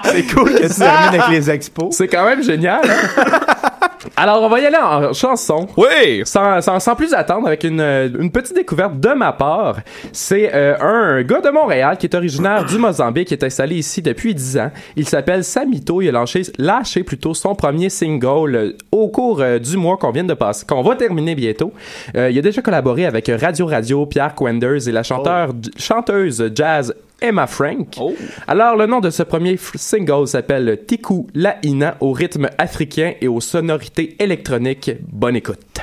C'est 0.04 0.22
cool 0.34 0.52
que 0.54 0.66
tu 0.66 0.75
termines 0.75 1.20
avec 1.20 1.28
les 1.30 1.50
expos. 1.50 1.94
C'est 1.96 2.08
quand 2.08 2.25
même 2.25 2.42
génial. 2.42 2.80
hein? 2.84 3.68
Alors, 4.16 4.42
on 4.42 4.49
va 4.49 4.61
y 4.61 4.66
aller 4.66 4.76
en 4.76 5.12
chanson. 5.12 5.68
Oui! 5.76 6.23
Sans, 6.25 6.61
sans, 6.61 6.80
sans 6.80 6.94
plus 6.94 7.14
attendre, 7.14 7.47
avec 7.47 7.64
une, 7.64 7.80
une 7.80 8.30
petite 8.30 8.54
découverte 8.54 8.99
de 8.99 9.11
ma 9.11 9.32
part, 9.32 9.76
c'est 10.12 10.50
euh, 10.54 10.76
un 10.80 11.23
gars 11.23 11.40
de 11.40 11.50
Montréal 11.50 11.97
qui 11.97 12.06
est 12.06 12.14
originaire 12.14 12.64
du 12.64 12.78
Mozambique, 12.78 13.28
qui 13.28 13.35
est 13.35 13.44
installé 13.44 13.76
ici 13.76 14.02
depuis 14.02 14.35
10 14.35 14.59
ans. 14.59 14.71
Il 14.97 15.09
s'appelle 15.09 15.44
Samito. 15.44 16.02
Il 16.02 16.09
a 16.09 16.12
lâché, 16.12 16.42
lâché 16.59 17.02
plutôt 17.02 17.35
son 17.35 17.54
premier 17.54 17.88
single 17.88 18.54
euh, 18.54 18.76
au 18.90 19.09
cours 19.09 19.40
euh, 19.40 19.59
du 19.59 19.76
mois 19.76 19.97
qu'on 19.97 20.11
vient 20.11 20.25
de 20.25 20.35
passer, 20.35 20.66
qu'on 20.66 20.82
va 20.82 20.97
terminer 20.97 21.35
bientôt. 21.35 21.73
Il 22.14 22.38
a 22.38 22.42
déjà 22.42 22.62
collaboré 22.62 23.06
avec 23.06 23.30
Radio 23.40 23.66
Radio, 23.66 24.06
Pierre 24.06 24.35
Quenders 24.35 24.88
et 24.88 24.92
la 24.92 25.02
chanteur, 25.02 25.50
chanteuse 25.76 26.50
jazz 26.54 26.94
Emma 27.22 27.46
Frank. 27.46 27.96
Oh. 28.00 28.14
Alors, 28.46 28.76
le 28.76 28.86
nom 28.86 29.00
de 29.00 29.10
ce 29.10 29.22
premier 29.22 29.56
single 29.56 30.26
s'appelle 30.26 30.80
Tiku 30.86 31.28
Laina 31.34 31.96
au 32.00 32.12
rythme 32.12 32.48
africain 32.58 33.14
et 33.20 33.28
aux 33.28 33.40
sonorités 33.40 34.16
électroniques. 34.18 34.90
Bonne 35.08 35.36
écoute. 35.36 35.80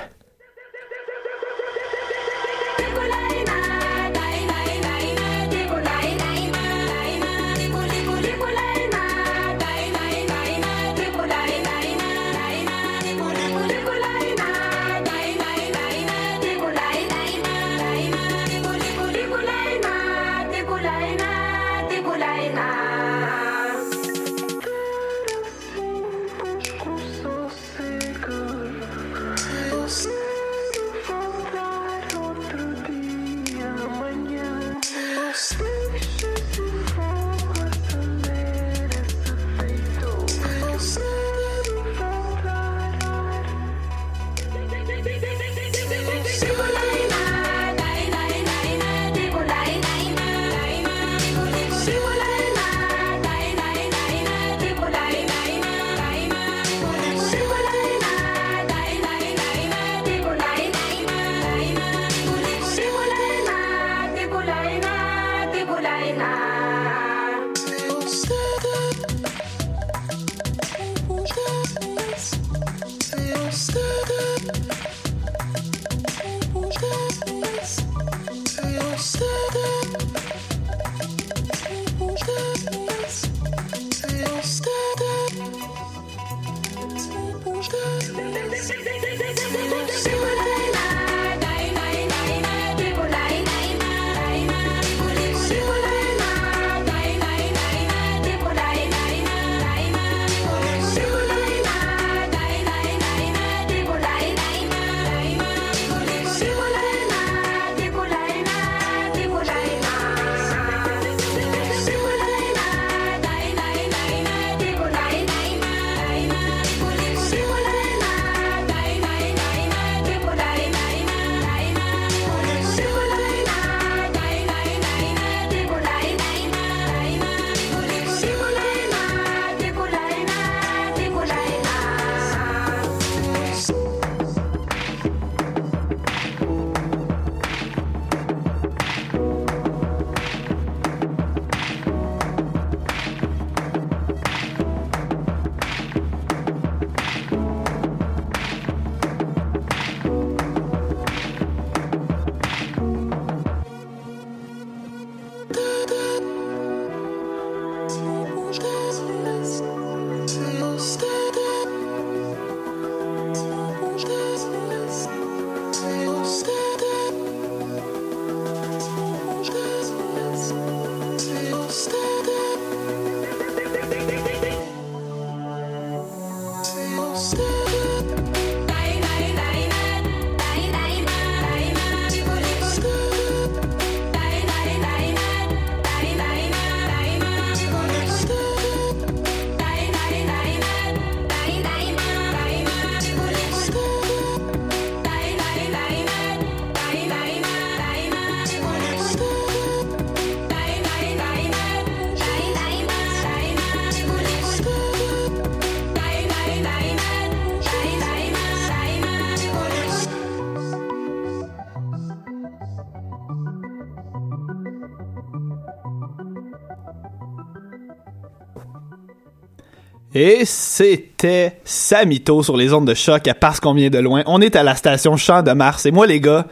Et 220.21 220.43
c'était 220.43 221.62
Samito 221.63 222.43
sur 222.43 222.58
les 222.58 222.73
ondes 222.73 222.86
de 222.86 222.93
choc 222.93 223.25
à 223.29 223.34
parce 223.34 223.62
qu'on 223.62 223.73
vient 223.73 223.89
de 223.89 223.99
loin. 223.99 224.21
On 224.25 224.41
est 224.41 224.58
à 224.58 224.63
la 224.63 224.75
station 224.75 225.15
Champ 225.15 225.43
de 225.43 225.51
Mars. 225.53 225.86
Et 225.86 225.91
moi, 225.91 226.08
les 226.08 226.19
gars, 226.19 226.45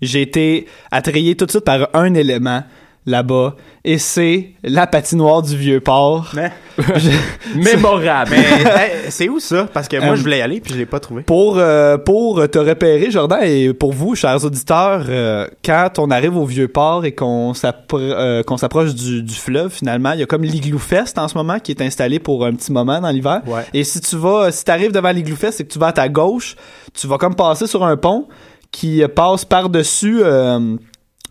j'ai 0.00 0.22
été 0.22 0.66
attrayé 0.90 1.36
tout 1.36 1.46
de 1.46 1.52
suite 1.52 1.64
par 1.64 1.88
un 1.94 2.14
élément 2.14 2.64
là-bas. 3.06 3.54
Et 3.84 3.98
c'est 3.98 4.50
la 4.64 4.88
patinoire 4.88 5.42
du 5.42 5.56
Vieux-Port. 5.56 6.34
Mémorable. 7.56 8.30
mais 8.30 8.90
c'est 9.10 9.28
où 9.28 9.38
ça? 9.40 9.68
Parce 9.72 9.88
que 9.88 9.96
moi, 10.02 10.14
je 10.14 10.22
voulais 10.22 10.38
y 10.38 10.42
aller 10.42 10.60
puis 10.60 10.72
je 10.72 10.78
l'ai 10.78 10.86
pas 10.86 11.00
trouvé. 11.00 11.22
Pour, 11.22 11.58
euh, 11.58 11.98
pour 11.98 12.48
te 12.48 12.58
repérer, 12.58 13.10
Jordan, 13.10 13.40
et 13.42 13.72
pour 13.72 13.92
vous, 13.92 14.14
chers 14.14 14.44
auditeurs, 14.44 15.04
euh, 15.08 15.46
quand 15.64 15.98
on 15.98 16.10
arrive 16.10 16.36
au 16.36 16.44
Vieux-Port 16.44 17.04
et 17.04 17.12
qu'on 17.12 17.52
euh, 17.94 18.42
s'approche 18.56 18.94
du, 18.94 19.22
du 19.22 19.34
fleuve, 19.34 19.70
finalement, 19.70 20.12
il 20.12 20.20
y 20.20 20.22
a 20.22 20.26
comme 20.26 20.42
l'Igloo 20.42 20.78
Fest 20.78 21.18
en 21.18 21.28
ce 21.28 21.36
moment 21.36 21.58
qui 21.58 21.72
est 21.72 21.82
installé 21.82 22.18
pour 22.18 22.44
un 22.44 22.54
petit 22.54 22.72
moment 22.72 23.00
dans 23.00 23.10
l'hiver. 23.10 23.42
Ouais. 23.46 23.64
Et 23.74 23.84
si 23.84 24.00
tu 24.00 24.16
vas, 24.16 24.50
si 24.52 24.64
t'arrives 24.64 24.92
devant 24.92 25.10
l'Igloo 25.10 25.36
Fest 25.36 25.60
et 25.60 25.64
que 25.64 25.72
tu 25.72 25.78
vas 25.78 25.88
à 25.88 25.92
ta 25.92 26.08
gauche, 26.08 26.56
tu 26.94 27.06
vas 27.06 27.18
comme 27.18 27.34
passer 27.34 27.66
sur 27.66 27.84
un 27.84 27.96
pont 27.96 28.28
qui 28.70 29.02
passe 29.14 29.44
par-dessus... 29.44 30.20
euh, 30.24 30.76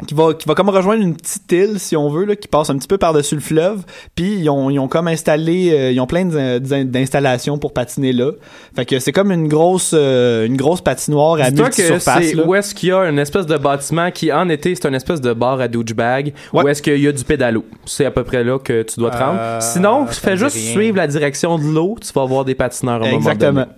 qui 0.08 0.14
va, 0.14 0.34
qui 0.34 0.48
va 0.48 0.56
comme 0.56 0.70
rejoindre 0.70 1.02
une 1.04 1.16
petite 1.16 1.52
île, 1.52 1.80
si 1.80 1.96
on 1.96 2.10
veut, 2.10 2.26
là, 2.26 2.36
qui 2.36 2.48
passe 2.48 2.70
un 2.70 2.78
petit 2.78 2.88
peu 2.88 2.98
par-dessus 2.98 3.36
le 3.36 3.42
fleuve. 3.42 3.84
Puis 4.16 4.36
ils 4.40 4.50
ont, 4.50 4.70
ils 4.70 4.80
ont 4.80 4.88
comme 4.88 5.08
installé, 5.08 5.72
euh, 5.72 5.92
ils 5.92 6.00
ont 6.00 6.08
plein 6.08 6.26
d'in- 6.26 6.60
d'in- 6.60 6.86
d'installations 6.86 7.58
pour 7.58 7.74
patiner 7.74 8.14
là. 8.14 8.32
Fait 8.76 8.86
que 8.86 9.00
c'est 9.00 9.12
comme 9.12 9.32
une 9.32 9.48
grosse, 9.48 9.92
euh, 9.94 10.46
une 10.46 10.58
grosse 10.58 10.82
patinoire 10.82 11.40
à 11.42 11.52
multi-surface. 11.52 12.24
c'est 12.26 12.36
où 12.36 12.56
est-ce 12.56 12.74
qu'il 12.74 12.90
y 12.90 12.92
a 12.92 13.04
une 13.10 13.20
espèce 13.20 13.46
de 13.46 13.58
bâtiment 13.58 14.12
qui, 14.12 14.32
en 14.32 14.50
été, 14.50 14.74
c'est 14.76 14.88
une 14.88 14.96
espèce 14.96 15.22
de 15.22 15.34
bar 15.34 15.60
à 15.62 15.68
douchebag. 15.68 16.34
Ouais. 16.54 16.64
Où 16.64 16.68
est-ce 16.68 16.82
qu'il 16.82 16.98
y 17.00 17.08
a 17.08 17.12
du 17.12 17.24
pédalo. 17.24 17.64
C'est 17.86 18.06
à 18.06 18.12
peu 18.12 18.24
près 18.24 18.44
là 18.44 18.60
que 18.60 18.84
tu 18.84 19.00
dois 19.00 19.12
te 19.12 19.18
rendre. 19.18 19.40
Euh, 19.40 19.60
Sinon, 19.62 20.06
fais 20.08 20.38
juste 20.38 20.56
rien. 20.56 20.72
suivre 20.72 20.98
la 20.98 21.08
direction 21.08 21.58
de 21.58 21.64
l'eau. 21.66 21.96
Tu 22.02 22.12
vas 22.14 22.26
voir 22.26 22.46
des 22.46 22.56
patineurs 22.56 22.96
à 23.04 23.06
un 23.06 23.12
moment 23.12 23.18
Exactement. 23.18 23.52
donné. 23.62 23.72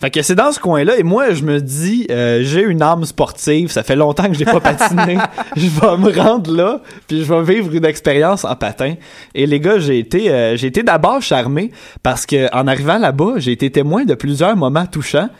Fait 0.00 0.10
que 0.10 0.22
c'est 0.22 0.36
dans 0.36 0.52
ce 0.52 0.60
coin-là 0.60 0.96
et 0.96 1.02
moi 1.02 1.32
je 1.34 1.42
me 1.42 1.60
dis 1.60 2.06
euh, 2.10 2.40
j'ai 2.42 2.62
une 2.62 2.82
âme 2.82 3.04
sportive, 3.04 3.70
ça 3.72 3.82
fait 3.82 3.96
longtemps 3.96 4.28
que 4.28 4.34
j'ai 4.34 4.44
pas 4.44 4.60
patiné, 4.72 5.18
je 5.56 5.66
vais 5.66 5.96
me 5.96 6.16
rendre 6.16 6.54
là 6.54 6.80
puis 7.08 7.24
je 7.24 7.34
vais 7.34 7.54
vivre 7.54 7.74
une 7.74 7.84
expérience 7.84 8.44
en 8.44 8.54
patin. 8.54 8.94
Et 9.34 9.46
les 9.46 9.58
gars, 9.58 9.80
j'ai 9.80 9.98
été 9.98 10.30
euh, 10.30 10.56
j'ai 10.56 10.68
été 10.68 10.84
d'abord 10.84 11.20
charmé 11.20 11.72
parce 12.04 12.26
que 12.26 12.46
en 12.54 12.68
arrivant 12.68 12.98
là-bas, 12.98 13.34
j'ai 13.38 13.50
été 13.52 13.70
témoin 13.72 14.04
de 14.04 14.14
plusieurs 14.14 14.54
moments 14.56 14.86
touchants 14.86 15.30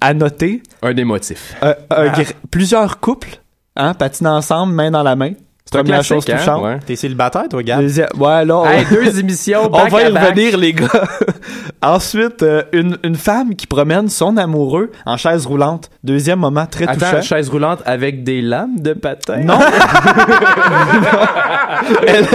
à 0.00 0.14
noter 0.14 0.62
Un 0.80 0.94
des 0.94 1.04
motifs. 1.04 1.54
euh, 1.62 1.74
gr- 1.90 2.32
plusieurs 2.50 2.98
couples 3.00 3.40
hein, 3.76 3.92
patinant 3.92 4.36
ensemble 4.36 4.72
main 4.72 4.90
dans 4.90 5.02
la 5.02 5.16
main. 5.16 5.32
Première 5.72 6.04
chose 6.04 6.24
hein? 6.28 6.36
touchante. 6.38 6.62
Ouais. 6.62 6.78
T'es 6.86 6.96
célibataire, 6.96 7.44
toi, 7.50 7.62
Gab? 7.62 7.80
Deuxième- 7.80 8.08
ouais, 8.18 8.44
là, 8.44 8.56
on- 8.58 8.66
Hey, 8.66 8.84
deux 8.90 9.18
émissions, 9.18 9.62
on 9.72 9.88
va 9.88 10.02
y 10.02 10.06
revenir, 10.06 10.56
les 10.56 10.72
gars. 10.72 10.86
Ensuite, 11.82 12.42
euh, 12.42 12.62
une, 12.72 12.96
une 13.02 13.16
femme 13.16 13.54
qui 13.56 13.66
promène 13.66 14.08
son 14.08 14.36
amoureux 14.36 14.92
en 15.04 15.16
chaise 15.16 15.46
roulante. 15.46 15.90
Deuxième 16.04 16.38
moment 16.38 16.66
très 16.66 16.84
Attends, 16.86 17.06
touchant. 17.10 17.22
chaise 17.22 17.48
roulante 17.48 17.80
avec 17.86 18.22
des 18.22 18.40
lames 18.40 18.78
de 18.78 18.92
patin? 18.92 19.38
Non. 19.38 19.58
elle, 22.06 22.26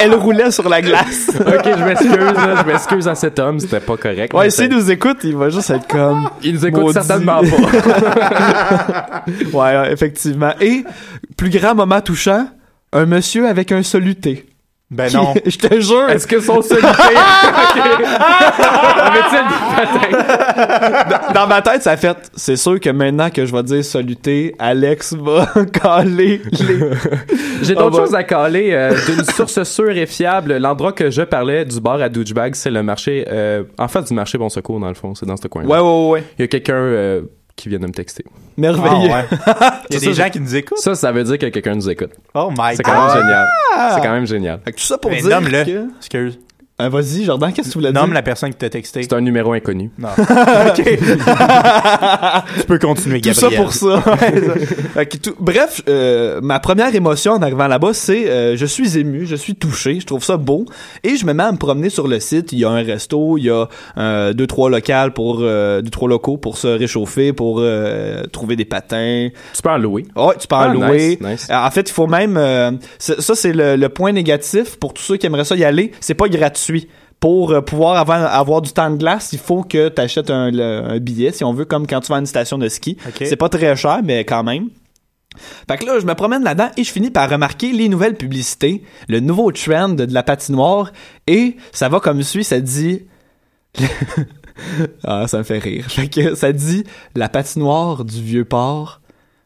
elle 0.00 0.14
roulait 0.14 0.50
sur 0.50 0.68
la 0.68 0.82
glace. 0.82 1.30
ok, 1.40 1.68
je 1.78 1.84
m'excuse, 1.84 2.10
je 2.10 2.66
m'excuse 2.66 3.08
à 3.08 3.14
cet 3.14 3.38
homme, 3.38 3.58
c'était 3.60 3.80
pas 3.80 3.96
correct. 3.96 4.34
Ouais, 4.34 4.50
s'il 4.50 4.68
nous 4.68 4.90
écoute, 4.90 5.18
il 5.24 5.36
va 5.36 5.48
juste 5.48 5.70
être 5.70 5.86
comme. 5.86 6.28
il 6.42 6.54
nous 6.54 6.66
écoute 6.66 6.82
Maudit. 6.82 6.92
certainement 6.94 7.40
pas. 7.40 9.22
Ouais, 9.52 9.76
ouais, 9.80 9.92
effectivement. 9.92 10.52
Et, 10.60 10.84
plus 11.36 11.50
grand 11.50 11.74
moment 11.74 12.00
touchant, 12.00 12.15
un 12.92 13.06
monsieur 13.06 13.46
avec 13.48 13.72
un 13.72 13.82
soluté. 13.82 14.46
Ben 14.88 15.08
Qui- 15.08 15.16
non. 15.16 15.34
Je 15.44 15.56
te 15.58 15.80
jure. 15.80 16.08
Est-ce 16.08 16.26
que 16.28 16.38
son 16.40 16.62
solitaire... 16.62 16.92
Patins? 19.76 21.32
Dans 21.34 21.46
ma 21.46 21.60
tête, 21.62 21.82
ça 21.82 21.92
a 21.92 21.96
fait. 21.96 22.16
C'est 22.34 22.56
sûr 22.56 22.78
que 22.80 22.90
maintenant 22.90 23.30
que 23.30 23.44
je 23.44 23.52
vais 23.52 23.62
dire 23.62 23.84
soluté, 23.84 24.54
Alex 24.58 25.14
va 25.14 25.46
caler 25.72 26.40
les. 26.52 26.78
J'ai 27.62 27.74
d'autres 27.74 27.96
choses 27.98 28.14
à 28.14 28.22
caler. 28.24 28.70
euh, 28.72 28.94
D'une 29.06 29.24
source 29.24 29.62
sûre 29.64 29.90
et 29.96 30.06
fiable, 30.06 30.56
l'endroit 30.58 30.92
que 30.92 31.10
je 31.10 31.22
parlais 31.22 31.64
du 31.64 31.80
bar 31.80 32.00
à 32.00 32.08
douchebag, 32.08 32.54
c'est 32.54 32.70
le 32.70 32.82
marché... 32.82 33.26
Euh, 33.30 33.64
en 33.78 33.88
face 33.88 34.06
du 34.06 34.14
marché 34.14 34.38
Bon 34.38 34.48
Secours, 34.48 34.78
dans 34.80 34.88
le 34.88 34.94
fond. 34.94 35.14
C'est 35.14 35.26
dans 35.26 35.36
ce 35.36 35.48
coin 35.48 35.64
Ouais, 35.64 35.78
ouais, 35.80 36.08
ouais. 36.10 36.24
Il 36.38 36.42
y 36.42 36.44
a 36.44 36.48
quelqu'un 36.48 36.74
euh, 36.74 37.22
qui 37.56 37.68
vient 37.70 37.78
de 37.78 37.86
me 37.86 37.92
texter. 37.92 38.24
Merveilleux. 38.56 39.10
Ah, 39.12 39.16
ouais. 39.20 39.24
Il 39.90 39.94
y 39.94 39.96
a 39.96 40.00
Ça, 40.00 40.06
des 40.06 40.14
ça, 40.14 40.24
gens 40.24 40.30
qui 40.30 40.40
nous 40.40 40.54
écoutent. 40.54 40.78
Ça, 40.78 40.94
ça 40.94 41.10
veut 41.12 41.24
dire 41.24 41.38
que 41.38 41.46
quelqu'un 41.46 41.74
nous 41.74 41.88
écoute. 41.88 42.10
Oh 42.34 42.50
my 42.50 42.76
C'est 42.76 42.82
god. 42.82 42.94
quand 42.94 43.06
même 43.06 43.16
génial. 43.22 43.48
C'est 43.94 44.00
quand 44.02 44.12
même 44.12 44.26
génial. 44.26 44.60
Fait 44.64 44.72
que 44.72 44.76
tout 44.76 44.84
ça 44.84 44.98
pour 44.98 45.10
Mais 45.10 45.20
dire 45.22 45.28
nomme-le. 45.40 45.64
que... 45.64 45.86
Excuse. 45.98 46.38
Euh, 46.78 46.90
Vas-y, 46.90 47.24
Jordan, 47.24 47.50
qu'est-ce 47.54 47.68
que 47.68 47.72
tu 47.72 47.78
voulais 47.78 47.90
dire? 47.90 47.98
Nomme 48.02 48.12
la 48.12 48.20
personne 48.20 48.50
qui 48.50 48.56
t'a 48.58 48.68
texté. 48.68 49.02
C'est 49.02 49.14
un 49.14 49.22
numéro 49.22 49.54
inconnu. 49.54 49.90
Non. 49.98 50.08
OK. 50.18 50.84
tu 52.58 52.64
peux 52.66 52.78
continuer, 52.78 53.22
Tout 53.22 53.30
Gabriel. 53.30 53.50
ça 53.56 53.62
pour 53.62 53.72
ça. 53.72 54.04
Tout- 55.22 55.34
Bref, 55.38 55.80
euh, 55.88 56.40
ma 56.42 56.60
première 56.60 56.94
émotion 56.94 57.32
en 57.32 57.40
arrivant 57.40 57.66
là-bas, 57.66 57.94
c'est 57.94 58.28
euh, 58.28 58.56
je 58.58 58.66
suis 58.66 58.98
ému, 58.98 59.24
je 59.24 59.36
suis 59.36 59.54
touché, 59.54 60.00
je 60.00 60.06
trouve 60.06 60.22
ça 60.22 60.36
beau, 60.36 60.66
et 61.02 61.16
je 61.16 61.24
me 61.24 61.32
mets 61.32 61.44
à 61.44 61.52
me 61.52 61.56
promener 61.56 61.88
sur 61.88 62.08
le 62.08 62.20
site. 62.20 62.52
Il 62.52 62.58
y 62.58 62.64
a 62.66 62.70
un 62.70 62.82
resto, 62.82 63.38
il 63.38 63.44
y 63.44 63.50
a 63.50 63.68
euh, 63.96 64.34
deux 64.34 64.46
trois 64.46 64.68
locales 64.68 65.14
pour 65.14 65.38
euh, 65.40 65.80
deux 65.80 65.88
trois 65.90 66.10
locaux 66.10 66.36
pour 66.36 66.58
se 66.58 66.66
réchauffer, 66.68 67.32
pour 67.32 67.56
euh, 67.60 68.24
trouver 68.32 68.54
des 68.54 68.66
patins. 68.66 69.28
Tu 69.54 69.62
peux 69.62 69.70
en 69.70 69.78
louer. 69.78 70.04
Ouais, 70.14 70.34
tu 70.38 70.46
peux 70.46 70.56
en 70.56 70.60
Ah, 70.60 70.68
louer. 70.74 71.16
nice, 71.18 71.26
nice. 71.26 71.48
Euh, 71.50 71.54
En 71.56 71.70
fait, 71.70 71.88
il 71.88 71.92
faut 71.94 72.06
même. 72.06 72.36
euh, 72.36 72.72
ça, 72.98 73.34
c'est 73.34 73.54
le, 73.54 73.76
le 73.76 73.88
point 73.88 74.12
négatif 74.12 74.76
pour 74.76 74.92
tous 74.92 75.02
ceux 75.02 75.16
qui 75.16 75.24
aimeraient 75.24 75.44
ça 75.46 75.56
y 75.56 75.64
aller. 75.64 75.92
C'est 76.00 76.12
pas 76.12 76.28
gratuit. 76.28 76.65
Pour 77.18 77.50
euh, 77.52 77.62
pouvoir 77.62 77.96
avoir, 77.96 78.22
avoir 78.34 78.60
du 78.60 78.72
temps 78.72 78.90
de 78.90 78.96
glace, 78.96 79.30
il 79.32 79.38
faut 79.38 79.62
que 79.62 79.88
tu 79.88 80.00
achètes 80.02 80.30
un, 80.30 80.50
le- 80.50 80.82
un 80.84 80.98
billet, 80.98 81.32
si 81.32 81.44
on 81.44 81.52
veut, 81.54 81.64
comme 81.64 81.86
quand 81.86 82.00
tu 82.00 82.08
vas 82.08 82.16
à 82.16 82.18
une 82.20 82.26
station 82.26 82.58
de 82.58 82.68
ski. 82.68 82.98
C'est 83.26 83.36
pas 83.36 83.48
très 83.48 83.74
cher, 83.74 84.00
mais 84.04 84.24
quand 84.24 84.44
même. 84.44 84.68
Fait 85.68 85.76
que 85.78 85.84
là, 85.86 85.98
je 85.98 86.06
me 86.06 86.14
promène 86.14 86.42
là-dedans 86.44 86.68
et 86.76 86.84
je 86.84 86.90
finis 86.92 87.10
par 87.10 87.28
remarquer 87.30 87.72
les 87.72 87.88
nouvelles 87.88 88.16
publicités, 88.16 88.82
le 89.08 89.20
nouveau 89.20 89.50
trend 89.52 89.90
de 89.90 90.06
la 90.12 90.22
patinoire, 90.22 90.92
et 91.26 91.56
ça 91.72 91.88
va 91.88 92.00
comme 92.00 92.22
suit, 92.22 92.44
ça 92.44 92.60
dit... 92.60 93.06
ah, 95.04 95.26
ça 95.28 95.38
me 95.38 95.42
fait 95.42 95.58
rire. 95.58 95.86
Fait 95.90 96.08
que 96.08 96.34
ça 96.34 96.52
dit 96.52 96.84
la 97.14 97.28
patinoire 97.28 98.04
du 98.04 98.22
vieux 98.22 98.44
port, 98.44 99.00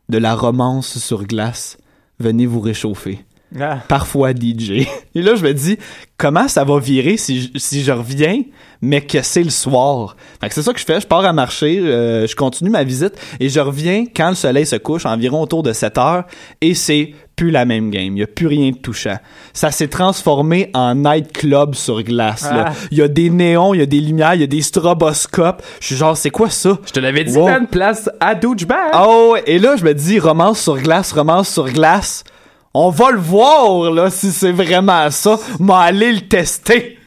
de 0.09 0.19
la 0.19 0.35
romance 0.35 0.99
sur 0.99 1.25
glace, 1.25 1.79
venez 2.19 2.47
vous 2.47 2.61
réchauffer. 2.61 3.25
Ah. 3.59 3.79
Parfois 3.89 4.31
DJ. 4.33 4.87
Et 5.15 5.23
là, 5.23 5.35
je 5.35 5.43
me 5.43 5.53
dis, 5.53 5.77
comment 6.17 6.47
ça 6.47 6.63
va 6.65 6.79
virer 6.79 7.17
si 7.17 7.43
je, 7.43 7.49
si 7.59 7.83
je 7.83 7.91
reviens, 7.91 8.43
mais 8.81 9.01
que 9.01 9.23
c'est 9.23 9.43
le 9.43 9.51
soir? 9.51 10.17
Fait 10.41 10.49
que 10.49 10.55
c'est 10.55 10.63
ça 10.63 10.73
que 10.73 10.79
je 10.79 10.85
fais. 10.85 11.01
Je 11.01 11.07
pars 11.07 11.25
à 11.25 11.33
marcher, 11.33 11.79
euh, 11.81 12.27
je 12.29 12.37
continue 12.37 12.71
ma 12.71 12.85
visite 12.85 13.15
et 13.41 13.49
je 13.49 13.59
reviens 13.59 14.05
quand 14.15 14.29
le 14.31 14.35
soleil 14.37 14.67
se 14.67 14.77
couche, 14.77 15.05
environ 15.07 15.43
autour 15.43 15.63
de 15.65 15.73
7 15.73 15.99
heures, 15.99 16.25
et 16.61 16.75
c'est 16.75 17.13
plus 17.35 17.51
la 17.51 17.65
même 17.65 17.91
game. 17.91 18.05
Il 18.05 18.13
n'y 18.15 18.23
a 18.23 18.27
plus 18.27 18.47
rien 18.47 18.71
de 18.71 18.77
touchant. 18.77 19.17
Ça 19.55 19.71
s'est 19.71 19.89
transformé 19.89 20.71
en 20.75 20.95
nightclub 20.95 21.75
sur 21.75 22.03
glace. 22.03 22.43
là. 22.43 22.67
Ah. 22.69 22.73
Il 22.93 22.99
y 22.99 23.03
a 23.03 23.09
des 23.09 23.31
néons, 23.31 23.73
il 23.75 23.81
y 23.81 23.83
a 23.83 23.87
des 23.87 24.01
lumières, 24.01 24.35
il 24.35 24.43
y 24.43 24.45
a 24.45 24.47
des 24.47 24.61
stroboscopes. 24.63 25.63
Je 25.81 25.87
suis 25.87 25.97
genre, 25.97 26.17
c'est 26.17 26.31
quoi 26.31 26.51
ça? 26.51 26.79
Je 26.87 26.93
te 26.93 27.01
l'avais 27.01 27.25
dit, 27.25 27.37
Wow. 27.37 27.47
man, 27.47 27.67
place 27.67 28.09
à 28.21 28.35
douchebag. 28.35 28.93
Oh, 28.95 29.37
et 29.47 29.59
là, 29.59 29.75
je 29.77 29.85
me 29.85 29.95
dis, 29.95 30.19
romance 30.21 30.61
sur 30.61 30.77
glace, 30.79 31.13
romance 31.13 31.49
sur 31.49 31.69
glace. 31.71 32.25
On 32.73 32.91
va 32.91 33.11
le 33.11 33.19
voir, 33.19 33.91
là, 33.91 34.11
si 34.11 34.31
c'est 34.31 34.53
vraiment 34.53 35.11
ça. 35.11 35.41
M'en 35.59 35.79
aller 35.81 36.13
le 36.13 36.21
tester. 36.21 36.99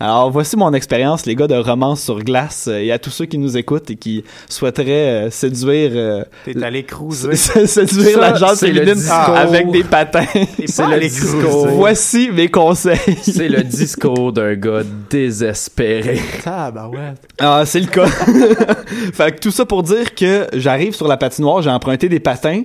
Alors, 0.00 0.30
voici 0.30 0.56
mon 0.56 0.72
expérience, 0.72 1.26
les 1.26 1.34
gars, 1.34 1.46
de 1.48 1.56
romance 1.56 2.00
sur 2.04 2.22
glace. 2.22 2.68
euh, 2.68 2.78
et 2.78 2.92
à 2.92 2.98
tous 3.00 3.10
ceux 3.10 3.26
qui 3.26 3.36
nous 3.36 3.56
écoutent 3.58 3.90
et 3.90 3.96
qui 3.96 4.24
souhaiteraient 4.48 5.26
euh, 5.26 5.30
séduire, 5.30 5.90
euh, 5.94 6.24
T'es 6.44 6.62
allé 6.62 6.84
cruiser. 6.84 7.34
séduire 7.36 8.12
Ça, 8.14 8.20
la 8.20 8.34
gente 8.34 8.58
féminine 8.60 9.02
avec 9.34 9.70
des 9.72 9.82
patins. 9.84 10.24
C'est 10.66 10.86
le 10.86 11.00
discours. 11.00 11.40
cruiser. 11.64 11.76
voici 11.76 12.30
mes 12.30 12.48
conseils. 12.48 13.18
C'est 13.22 13.48
le 13.48 13.62
discours 13.64 14.32
d'un 14.32 14.54
gars 14.54 14.84
désespéré. 15.10 16.18
Ah, 16.46 16.70
bah 16.70 16.88
ouais. 16.88 17.12
Ah, 17.40 17.64
c'est 17.66 17.80
le 17.80 17.86
cas. 17.88 18.06
fait 18.06 19.32
que 19.34 19.40
tout 19.40 19.50
ça 19.50 19.66
pour 19.66 19.82
dire 19.82 20.14
que 20.14 20.46
j'arrive 20.54 20.94
sur 20.94 21.08
la 21.08 21.16
patinoire, 21.18 21.60
j'ai 21.60 21.70
emprunté 21.70 22.08
des 22.08 22.20
patins. 22.20 22.62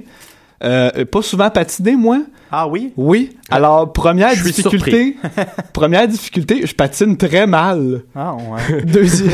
Euh, 0.63 1.06
pas 1.06 1.21
souvent 1.21 1.49
patiné, 1.49 1.95
moi. 1.95 2.19
Ah 2.52 2.67
oui? 2.67 2.93
Oui. 2.95 3.36
Alors, 3.49 3.91
première 3.91 4.32
difficulté. 4.32 5.17
première 5.73 6.08
difficulté, 6.08 6.65
je 6.65 6.73
patine 6.73 7.17
très 7.17 7.47
mal. 7.47 8.04
Ah 8.15 8.36
ouais. 8.36 8.82
Deuxième. 8.86 9.32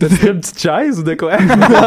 T'as 0.00 0.08
une 0.08 0.40
petite 0.40 0.58
chaise 0.58 0.98
ou 0.98 1.02
de 1.02 1.14
quoi? 1.14 1.36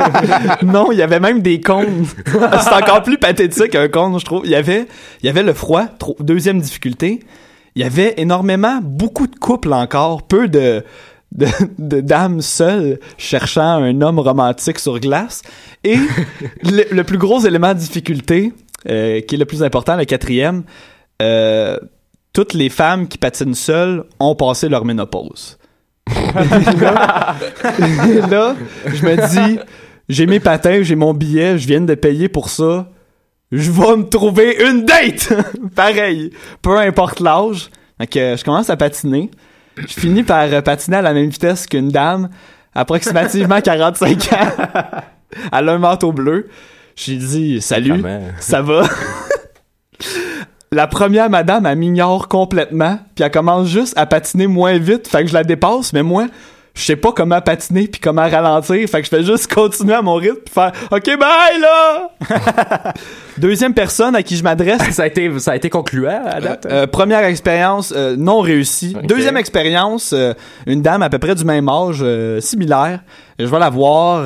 non, 0.63 0.91
il 0.91 0.99
y 0.99 1.01
avait 1.01 1.19
même 1.19 1.41
des 1.41 1.59
cônes. 1.59 2.05
C'est 2.25 2.73
encore 2.73 3.03
plus 3.03 3.17
pathétique 3.17 3.75
un 3.75 3.87
cône, 3.87 4.17
je 4.19 4.25
trouve. 4.25 4.41
Il 4.45 4.51
y 4.51 4.55
avait, 4.55 4.87
il 5.21 5.25
y 5.25 5.29
avait 5.29 5.43
le 5.43 5.53
froid. 5.53 5.85
Deuxième 6.19 6.61
difficulté. 6.61 7.19
Il 7.75 7.81
y 7.81 7.85
avait 7.85 8.13
énormément, 8.17 8.79
beaucoup 8.81 9.27
de 9.27 9.35
couples 9.35 9.73
encore, 9.73 10.23
peu 10.23 10.47
de, 10.47 10.83
de, 11.33 11.47
de 11.77 11.99
dames 11.99 12.41
seules 12.41 12.99
cherchant 13.17 13.83
un 13.83 14.01
homme 14.01 14.19
romantique 14.19 14.79
sur 14.79 14.99
glace. 14.99 15.41
Et 15.83 15.97
le, 16.63 16.83
le 16.89 17.03
plus 17.03 17.17
gros 17.17 17.41
élément 17.41 17.73
de 17.73 17.79
difficulté, 17.79 18.53
euh, 18.89 19.21
qui 19.21 19.35
est 19.35 19.37
le 19.37 19.45
plus 19.45 19.63
important, 19.63 19.95
le 19.95 20.05
quatrième, 20.05 20.63
euh, 21.21 21.77
toutes 22.33 22.53
les 22.53 22.69
femmes 22.69 23.07
qui 23.07 23.17
patinent 23.17 23.55
seules 23.55 24.03
ont 24.19 24.35
passé 24.35 24.69
leur 24.69 24.85
ménopause. 24.85 25.57
Et 26.07 26.13
là, 28.29 28.55
je 28.85 29.05
me 29.05 29.29
dis, 29.29 29.59
j'ai 30.09 30.25
mes 30.25 30.39
patins, 30.39 30.81
j'ai 30.83 30.95
mon 30.95 31.13
billet, 31.13 31.57
je 31.57 31.67
viens 31.67 31.81
de 31.81 31.95
payer 31.95 32.29
pour 32.29 32.49
ça. 32.49 32.89
Je 33.51 33.71
vais 33.71 33.95
me 33.95 34.03
trouver 34.03 34.57
une 34.67 34.85
date! 34.85 35.33
Pareil, 35.75 36.31
peu 36.61 36.77
importe 36.77 37.19
l'âge. 37.19 37.69
Que 38.11 38.35
je 38.35 38.43
commence 38.43 38.69
à 38.69 38.75
patiner. 38.75 39.31
Je 39.77 39.93
finis 39.99 40.23
par 40.23 40.43
euh, 40.43 40.61
patiner 40.61 40.97
à 40.97 41.01
la 41.01 41.13
même 41.13 41.29
vitesse 41.29 41.65
qu'une 41.65 41.89
dame, 41.89 42.29
approximativement 42.73 43.61
45 43.63 44.33
ans. 44.33 45.03
Elle 45.53 45.69
a 45.69 45.71
un 45.71 45.77
manteau 45.77 46.11
bleu. 46.11 46.49
J'ai 46.95 47.15
dit, 47.17 47.61
salut, 47.61 48.03
ça 48.39 48.61
va? 48.61 48.83
La 50.71 50.87
première 50.87 51.29
madame, 51.29 51.65
elle 51.65 51.77
m'ignore 51.77 52.27
complètement, 52.27 52.99
puis 53.15 53.23
elle 53.23 53.31
commence 53.31 53.67
juste 53.67 53.97
à 53.97 54.05
patiner 54.05 54.47
moins 54.47 54.77
vite, 54.77 55.07
fait 55.07 55.23
que 55.23 55.29
je 55.29 55.33
la 55.33 55.43
dépasse, 55.43 55.93
mais 55.93 56.03
moi, 56.03 56.27
je 56.73 56.83
sais 56.83 56.95
pas 56.97 57.13
comment 57.13 57.39
patiner 57.39 57.87
puis 57.87 58.01
comment 58.01 58.27
ralentir, 58.27 58.89
fait 58.89 58.99
que 58.99 59.05
je 59.05 59.09
fais 59.09 59.23
juste 59.23 59.53
continuer 59.53 59.93
à 59.93 60.01
mon 60.01 60.15
rythme 60.15 60.39
puis 60.43 60.53
faire 60.53 60.73
OK 60.91 61.05
bye 61.05 61.59
là. 61.61 62.09
Deuxième 63.37 63.73
personne 63.73 64.15
à 64.15 64.23
qui 64.23 64.35
je 64.35 64.43
m'adresse, 64.43 64.81
ça, 64.91 65.03
a 65.03 65.07
été, 65.07 65.39
ça 65.39 65.51
a 65.51 65.55
été 65.55 65.69
concluant 65.69 66.21
à 66.25 66.41
date? 66.41 66.65
euh, 66.69 66.87
première 66.87 67.23
expérience 67.23 67.93
euh, 67.95 68.15
non 68.17 68.41
réussie. 68.41 68.95
Deuxième 69.03 69.37
expérience, 69.37 70.11
euh, 70.13 70.33
une 70.67 70.81
dame 70.81 71.01
à 71.01 71.09
peu 71.09 71.19
près 71.19 71.35
du 71.35 71.45
même 71.45 71.69
âge, 71.69 71.99
euh, 72.01 72.41
similaire. 72.41 72.99
Je 73.39 73.45
vais 73.45 73.59
la 73.59 73.69
voir. 73.69 74.25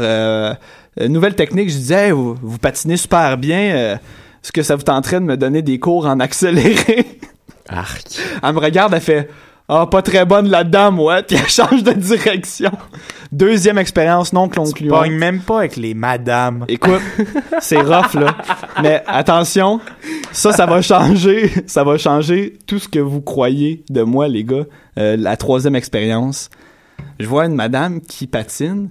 Euh, 1.00 1.08
nouvelle 1.08 1.36
technique, 1.36 1.70
je 1.70 1.76
disais, 1.78 2.08
hey, 2.08 2.12
vous, 2.12 2.36
vous 2.42 2.58
patinez 2.58 2.98
super 2.98 3.38
bien. 3.38 3.60
euh, 3.76 3.96
Est-ce 3.96 4.52
que 4.52 4.64
ça 4.64 4.76
vous 4.76 4.84
tenterait 4.84 5.20
de 5.20 5.26
me 5.26 5.38
donner 5.38 5.62
des 5.62 5.80
cours 5.80 6.06
en 6.08 6.20
accéléré? 6.20 7.06
Arc. 7.70 8.18
elle 8.44 8.54
me 8.54 8.60
regarde, 8.60 8.94
elle 8.96 9.02
fait 9.02 9.30
Ah, 9.68 9.86
pas 9.86 10.02
très 10.02 10.26
bonne 10.26 10.50
là-dedans, 10.50 10.92
moi. 10.92 11.22
Puis 11.22 11.38
elle 11.38 11.48
change 11.50 11.84
de 11.84 11.94
direction. 11.94 12.72
Deuxième 13.32 13.78
expérience 13.78 14.34
non 14.34 14.48
Tu 14.50 14.58
concluante. 14.60 15.00
pognes 15.04 15.16
même 15.18 15.42
pas 15.42 15.60
avec 15.60 15.76
les 15.78 15.94
madames. 15.94 16.66
Écoute, 16.68 17.02
c'est 17.60 17.80
rough 17.80 18.16
là. 18.16 18.36
Mais 18.82 19.04
attention, 19.06 19.80
ça, 20.32 20.52
ça 20.52 20.66
va 20.66 20.82
changer. 20.82 21.52
Ça 21.68 21.84
va 21.84 22.00
changer 22.00 22.58
tout 22.66 22.80
ce 22.80 22.88
que 22.88 22.98
vous 22.98 23.22
croyez 23.22 23.84
de 23.92 24.02
moi, 24.02 24.28
les 24.28 24.44
gars. 24.44 24.66
Euh, 24.98 25.16
la 25.16 25.38
troisième 25.38 25.76
expérience. 25.76 26.50
Je 27.20 27.28
vois 27.28 27.46
une 27.46 27.54
madame 27.54 28.02
qui 28.02 28.26
patine. 28.26 28.90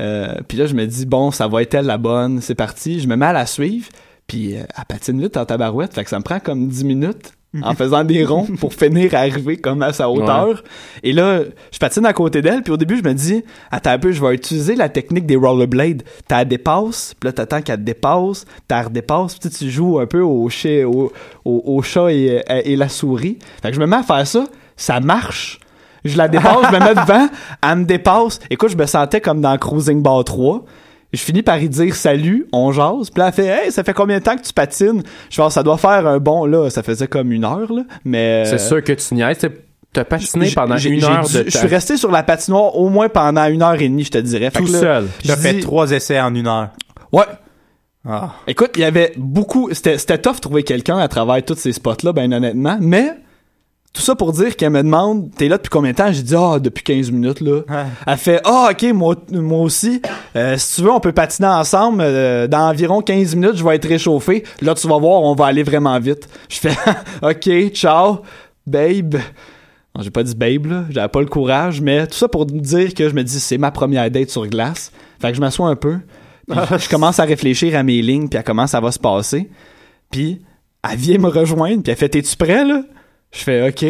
Euh, 0.00 0.34
puis 0.48 0.58
là, 0.58 0.66
je 0.66 0.74
me 0.74 0.86
dis, 0.86 1.06
bon, 1.06 1.30
ça 1.30 1.46
va 1.46 1.62
être 1.62 1.74
elle 1.74 1.86
la 1.86 1.98
bonne. 1.98 2.40
C'est 2.40 2.54
parti. 2.54 3.00
Je 3.00 3.08
me 3.08 3.16
mets 3.16 3.26
à 3.26 3.32
la 3.32 3.46
suivre. 3.46 3.88
Puis 4.26 4.56
euh, 4.56 4.62
elle 4.76 4.84
patine 4.88 5.20
vite 5.20 5.36
en 5.36 5.44
tabarouette. 5.44 5.94
Fait 5.94 6.04
que 6.04 6.10
ça 6.10 6.18
me 6.18 6.24
prend 6.24 6.40
comme 6.40 6.68
10 6.68 6.84
minutes 6.84 7.32
en 7.62 7.74
faisant 7.74 8.04
des 8.04 8.24
ronds 8.24 8.46
pour 8.60 8.72
finir 8.72 9.12
à 9.14 9.18
arriver 9.18 9.56
comme 9.56 9.82
à 9.82 9.92
sa 9.92 10.08
hauteur. 10.08 10.62
Et 11.02 11.12
là, 11.12 11.40
je 11.72 11.78
patine 11.78 12.06
à 12.06 12.12
côté 12.12 12.42
d'elle, 12.42 12.62
puis 12.62 12.72
au 12.72 12.76
début, 12.76 12.96
je 12.96 13.02
me 13.02 13.12
dis, 13.12 13.42
attends 13.72 13.90
un 13.90 13.98
peu, 13.98 14.12
je 14.12 14.24
vais 14.24 14.34
utiliser 14.34 14.76
la 14.76 14.88
technique 14.88 15.26
des 15.26 15.34
rollerblades. 15.34 16.04
T'as 16.28 16.44
dépasse, 16.44 17.14
puis 17.18 17.26
là, 17.26 17.32
t'attends 17.32 17.60
qu'elle 17.60 17.78
te 17.78 17.82
dépasse, 17.82 18.44
t'as 18.68 18.82
redépasse, 18.82 19.36
puis 19.36 19.50
tu 19.50 19.68
joues 19.68 19.98
un 19.98 20.06
peu 20.06 20.20
au 20.20 20.48
chat, 20.48 20.84
au, 20.84 21.12
au, 21.44 21.62
au 21.66 21.82
chat 21.82 22.12
et, 22.12 22.40
et 22.48 22.76
la 22.76 22.88
souris. 22.88 23.38
Fait 23.62 23.70
que 23.70 23.74
je 23.74 23.80
me 23.80 23.86
mets 23.86 23.96
à 23.96 24.04
faire 24.04 24.26
ça, 24.28 24.46
ça 24.76 25.00
marche. 25.00 25.58
Je 26.04 26.16
la 26.16 26.28
dépasse, 26.28 26.66
je 26.70 26.74
me 26.76 26.78
mets 26.80 26.94
devant, 26.94 27.28
elle 27.62 27.76
me 27.78 27.84
dépasse. 27.84 28.40
Écoute, 28.50 28.70
je 28.70 28.76
me 28.76 28.86
sentais 28.86 29.20
comme 29.20 29.40
dans 29.40 29.56
Cruising 29.58 30.02
Bar 30.02 30.24
3. 30.24 30.64
Je 31.12 31.18
finis 31.20 31.42
par 31.42 31.60
y 31.60 31.68
dire 31.68 31.94
salut, 31.96 32.46
on 32.52 32.70
jase. 32.72 33.10
Puis 33.10 33.18
là, 33.20 33.26
elle 33.28 33.32
fait 33.32 33.46
Hey, 33.46 33.72
ça 33.72 33.82
fait 33.82 33.92
combien 33.92 34.18
de 34.18 34.22
temps 34.22 34.36
que 34.36 34.42
tu 34.42 34.52
patines? 34.52 35.02
Je 35.28 35.36
pense 35.36 35.54
ça 35.54 35.62
doit 35.64 35.76
faire 35.76 36.06
un 36.06 36.18
bon, 36.18 36.46
là, 36.46 36.70
ça 36.70 36.82
faisait 36.84 37.08
comme 37.08 37.32
une 37.32 37.44
heure, 37.44 37.72
là. 37.72 37.82
Mais. 38.04 38.44
C'est 38.46 38.58
sûr 38.58 38.82
que 38.84 38.92
tu 38.92 39.14
niaises. 39.14 39.38
T'as- 39.38 39.48
T'as 39.92 40.04
patiné 40.04 40.46
J'ai- 40.46 40.54
pendant 40.54 40.76
j'ai- 40.76 40.90
une 40.90 41.00
j'ai 41.00 41.06
heure 41.06 41.24
dû- 41.24 41.32
de 41.38 41.44
Je 41.48 41.50
temps. 41.52 41.58
suis 41.58 41.66
resté 41.66 41.96
sur 41.96 42.12
la 42.12 42.22
patinoire 42.22 42.76
au 42.76 42.88
moins 42.90 43.08
pendant 43.08 43.44
une 43.46 43.60
heure 43.60 43.74
et 43.74 43.88
demie, 43.88 44.04
je 44.04 44.12
te 44.12 44.18
dirais. 44.18 44.48
Fait 44.50 44.60
tout 44.60 44.70
là, 44.72 44.78
seul. 44.78 45.06
T'as 45.26 45.34
je 45.34 45.40
fait 45.40 45.54
dis- 45.54 45.60
trois 45.62 45.90
essais 45.90 46.20
en 46.20 46.32
une 46.32 46.46
heure. 46.46 46.68
Ouais. 47.10 47.24
Ah. 48.08 48.30
Écoute, 48.46 48.70
il 48.76 48.82
y 48.82 48.84
avait 48.84 49.12
beaucoup. 49.16 49.68
C'était 49.72 49.98
c'était 49.98 50.18
tough 50.18 50.36
de 50.36 50.40
trouver 50.42 50.62
quelqu'un 50.62 50.96
à 50.98 51.08
travers 51.08 51.44
tous 51.44 51.56
ces 51.56 51.72
spots-là, 51.72 52.12
ben 52.12 52.32
honnêtement. 52.32 52.78
Mais. 52.80 53.14
Tout 53.92 54.02
ça 54.02 54.14
pour 54.14 54.32
dire 54.32 54.54
qu'elle 54.56 54.70
me 54.70 54.82
demande, 54.84 55.30
t'es 55.36 55.48
là 55.48 55.56
depuis 55.56 55.68
combien 55.68 55.90
de 55.90 55.96
temps? 55.96 56.12
J'ai 56.12 56.22
dit, 56.22 56.34
ah, 56.36 56.60
depuis 56.60 56.84
15 56.84 57.10
minutes, 57.10 57.40
là. 57.40 57.62
Ouais. 57.68 57.86
Elle 58.06 58.16
fait, 58.18 58.40
ah, 58.44 58.68
ok, 58.70 58.84
moi, 58.92 59.16
moi 59.32 59.58
aussi. 59.62 60.00
Euh, 60.36 60.56
si 60.56 60.76
tu 60.76 60.82
veux, 60.82 60.92
on 60.92 61.00
peut 61.00 61.10
patiner 61.12 61.48
ensemble. 61.48 62.00
euh, 62.00 62.46
dans 62.46 62.68
environ 62.68 63.02
15 63.02 63.34
minutes, 63.34 63.56
je 63.56 63.64
vais 63.64 63.74
être 63.74 63.88
réchauffé. 63.88 64.44
Là, 64.62 64.74
tu 64.74 64.86
vas 64.86 64.96
voir, 64.98 65.22
on 65.22 65.34
va 65.34 65.46
aller 65.46 65.64
vraiment 65.64 65.98
vite. 65.98 66.28
Je 66.48 66.58
fais, 66.58 66.76
ok, 67.22 67.72
ciao, 67.72 68.20
babe. 68.64 69.16
Non, 69.96 70.02
j'ai 70.02 70.10
pas 70.10 70.22
dit 70.22 70.36
babe, 70.36 70.66
là. 70.66 70.84
J'avais 70.90 71.08
pas 71.08 71.20
le 71.20 71.26
courage, 71.26 71.80
mais 71.80 72.06
tout 72.06 72.14
ça 72.14 72.28
pour 72.28 72.46
dire 72.46 72.94
que 72.94 73.08
je 73.08 73.14
me 73.14 73.24
dis, 73.24 73.40
c'est 73.40 73.58
ma 73.58 73.72
première 73.72 74.08
date 74.08 74.30
sur 74.30 74.46
glace. 74.46 74.92
Fait 75.20 75.30
que 75.30 75.34
je 75.34 75.40
m'assois 75.40 75.68
un 75.68 75.74
peu. 75.76 75.96
puis 76.48 76.58
je 76.78 76.88
commence 76.88 77.18
à 77.18 77.24
réfléchir 77.24 77.76
à 77.76 77.82
mes 77.82 78.00
lignes, 78.02 78.28
puis 78.28 78.38
à 78.38 78.44
comment 78.44 78.68
ça 78.68 78.80
va 78.80 78.92
se 78.92 79.00
passer. 79.00 79.50
Puis 80.12 80.42
elle 80.88 80.96
vient 80.96 81.18
me 81.18 81.28
rejoindre, 81.28 81.82
puis 81.82 81.90
elle 81.90 81.98
fait, 81.98 82.08
t'es-tu 82.08 82.36
prêt, 82.36 82.64
là? 82.64 82.82
Je 83.32 83.42
fais, 83.42 83.68
OK. 83.68 83.84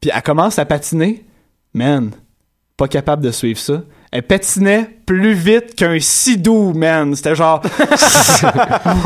Puis 0.00 0.10
elle 0.14 0.22
commence 0.22 0.58
à 0.58 0.64
patiner. 0.64 1.24
Man, 1.72 2.12
pas 2.76 2.88
capable 2.88 3.22
de 3.22 3.30
suivre 3.30 3.58
ça. 3.58 3.82
Elle 4.10 4.22
patinait 4.22 4.88
plus 5.06 5.32
vite 5.32 5.74
qu'un 5.74 5.98
sidou, 5.98 6.72
man. 6.72 7.14
C'était 7.16 7.34
genre... 7.34 7.62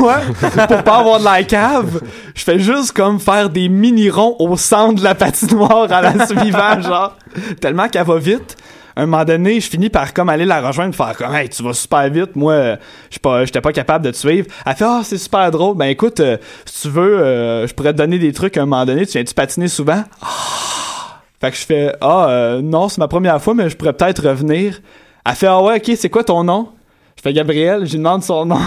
ouais, 0.00 0.48
pour 0.68 0.82
pas 0.82 0.98
avoir 0.98 1.18
de 1.18 1.24
la 1.24 1.42
cave, 1.44 2.02
je 2.34 2.44
fais 2.44 2.58
juste 2.58 2.92
comme 2.92 3.18
faire 3.18 3.48
des 3.48 3.70
mini-ronds 3.70 4.36
au 4.38 4.56
centre 4.58 4.96
de 4.96 5.04
la 5.04 5.14
patinoire 5.14 5.90
à 5.90 6.02
la 6.02 6.26
suivant, 6.26 6.80
genre. 6.82 7.16
Tellement 7.60 7.88
qu'elle 7.88 8.04
va 8.06 8.18
vite. 8.18 8.56
Un 9.00 9.06
moment 9.06 9.24
donné, 9.24 9.60
je 9.60 9.70
finis 9.70 9.90
par 9.90 10.12
comme 10.12 10.28
aller 10.28 10.44
la 10.44 10.60
rejoindre, 10.60 10.92
faire 10.92 11.16
comme 11.16 11.32
hey, 11.32 11.48
tu 11.48 11.62
vas 11.62 11.72
super 11.72 12.10
vite, 12.10 12.34
moi 12.34 12.52
euh, 12.52 12.76
je 13.10 13.18
pas 13.20 13.44
j'étais 13.44 13.60
pas 13.60 13.72
capable 13.72 14.04
de 14.04 14.10
te 14.10 14.16
suivre. 14.16 14.48
Elle 14.66 14.74
fait 14.74 14.84
"Ah, 14.84 15.02
c'est 15.04 15.18
super 15.18 15.50
drôle. 15.52 15.76
Ben 15.76 15.84
écoute, 15.86 16.18
euh, 16.18 16.36
si 16.64 16.82
tu 16.82 16.88
veux, 16.88 17.18
euh, 17.20 17.66
je 17.68 17.74
pourrais 17.74 17.92
te 17.92 17.98
donner 17.98 18.18
des 18.18 18.32
trucs 18.32 18.56
à 18.56 18.62
un 18.62 18.66
moment 18.66 18.84
donné, 18.84 19.06
tu 19.06 19.12
viens 19.12 19.22
tu 19.22 19.34
patiner 19.34 19.68
souvent? 19.68 20.02
Ah! 20.20 21.20
Fait 21.40 21.52
que 21.52 21.56
je 21.56 21.64
fais 21.64 21.94
"Ah 22.00 22.56
non, 22.60 22.88
c'est 22.88 22.98
ma 22.98 23.06
première 23.06 23.40
fois 23.40 23.54
mais 23.54 23.70
je 23.70 23.76
pourrais 23.76 23.92
peut-être 23.92 24.28
revenir." 24.28 24.80
Elle 25.24 25.34
fait 25.36 25.46
"Ah 25.46 25.62
ouais, 25.62 25.76
OK, 25.76 25.92
c'est 25.96 26.10
quoi 26.10 26.24
ton 26.24 26.42
nom?" 26.42 26.70
Je 27.16 27.22
fais 27.22 27.32
"Gabriel, 27.32 27.86
je 27.86 27.92
lui 27.92 27.98
demande 27.98 28.24
son 28.24 28.44
nom." 28.46 28.58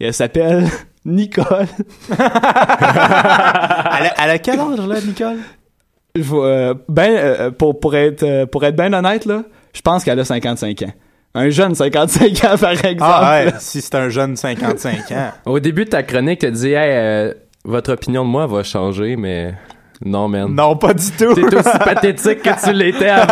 Et 0.00 0.06
elle 0.06 0.14
s'appelle 0.14 0.68
Nicole. 1.04 1.66
Elle 2.10 2.16
a, 4.06 4.14
elle 4.24 4.30
a 4.30 4.38
quel 4.38 4.60
âge, 4.60 4.78
là, 4.78 5.00
Nicole? 5.00 5.38
Je 6.16 6.22
vois, 6.22 6.46
euh, 6.46 6.74
ben, 6.88 7.10
euh, 7.16 7.50
pour, 7.50 7.78
pour 7.78 7.94
être, 7.94 8.22
euh, 8.22 8.46
pour 8.46 8.64
être 8.64 8.76
bien 8.76 8.92
honnête, 8.92 9.24
là, 9.26 9.42
je 9.72 9.80
pense 9.80 10.04
qu'elle 10.04 10.18
a 10.18 10.24
55 10.24 10.82
ans. 10.82 10.92
Un 11.34 11.50
jeune 11.50 11.74
55 11.74 12.44
ans, 12.44 12.56
par 12.60 12.70
exemple. 12.70 12.96
Ah 13.02 13.40
ouais, 13.44 13.52
si 13.58 13.80
c'est 13.80 13.94
un 13.94 14.08
jeune 14.08 14.34
55 14.36 15.12
ans. 15.12 15.30
Au 15.46 15.60
début 15.60 15.84
de 15.84 15.90
ta 15.90 16.02
chronique, 16.02 16.40
t'as 16.40 16.50
dit, 16.50 16.72
hey, 16.72 16.76
euh, 16.92 17.34
votre 17.64 17.92
opinion 17.92 18.24
de 18.24 18.30
moi 18.30 18.46
va 18.46 18.62
changer, 18.62 19.14
mais 19.16 19.54
non, 20.04 20.26
man. 20.28 20.48
Non, 20.54 20.76
pas 20.76 20.94
du 20.94 21.10
tout. 21.12 21.34
T'es 21.34 21.54
aussi 21.54 21.78
pathétique 21.84 22.42
que 22.42 22.64
tu 22.64 22.72
l'étais 22.72 23.10
avant. 23.10 23.26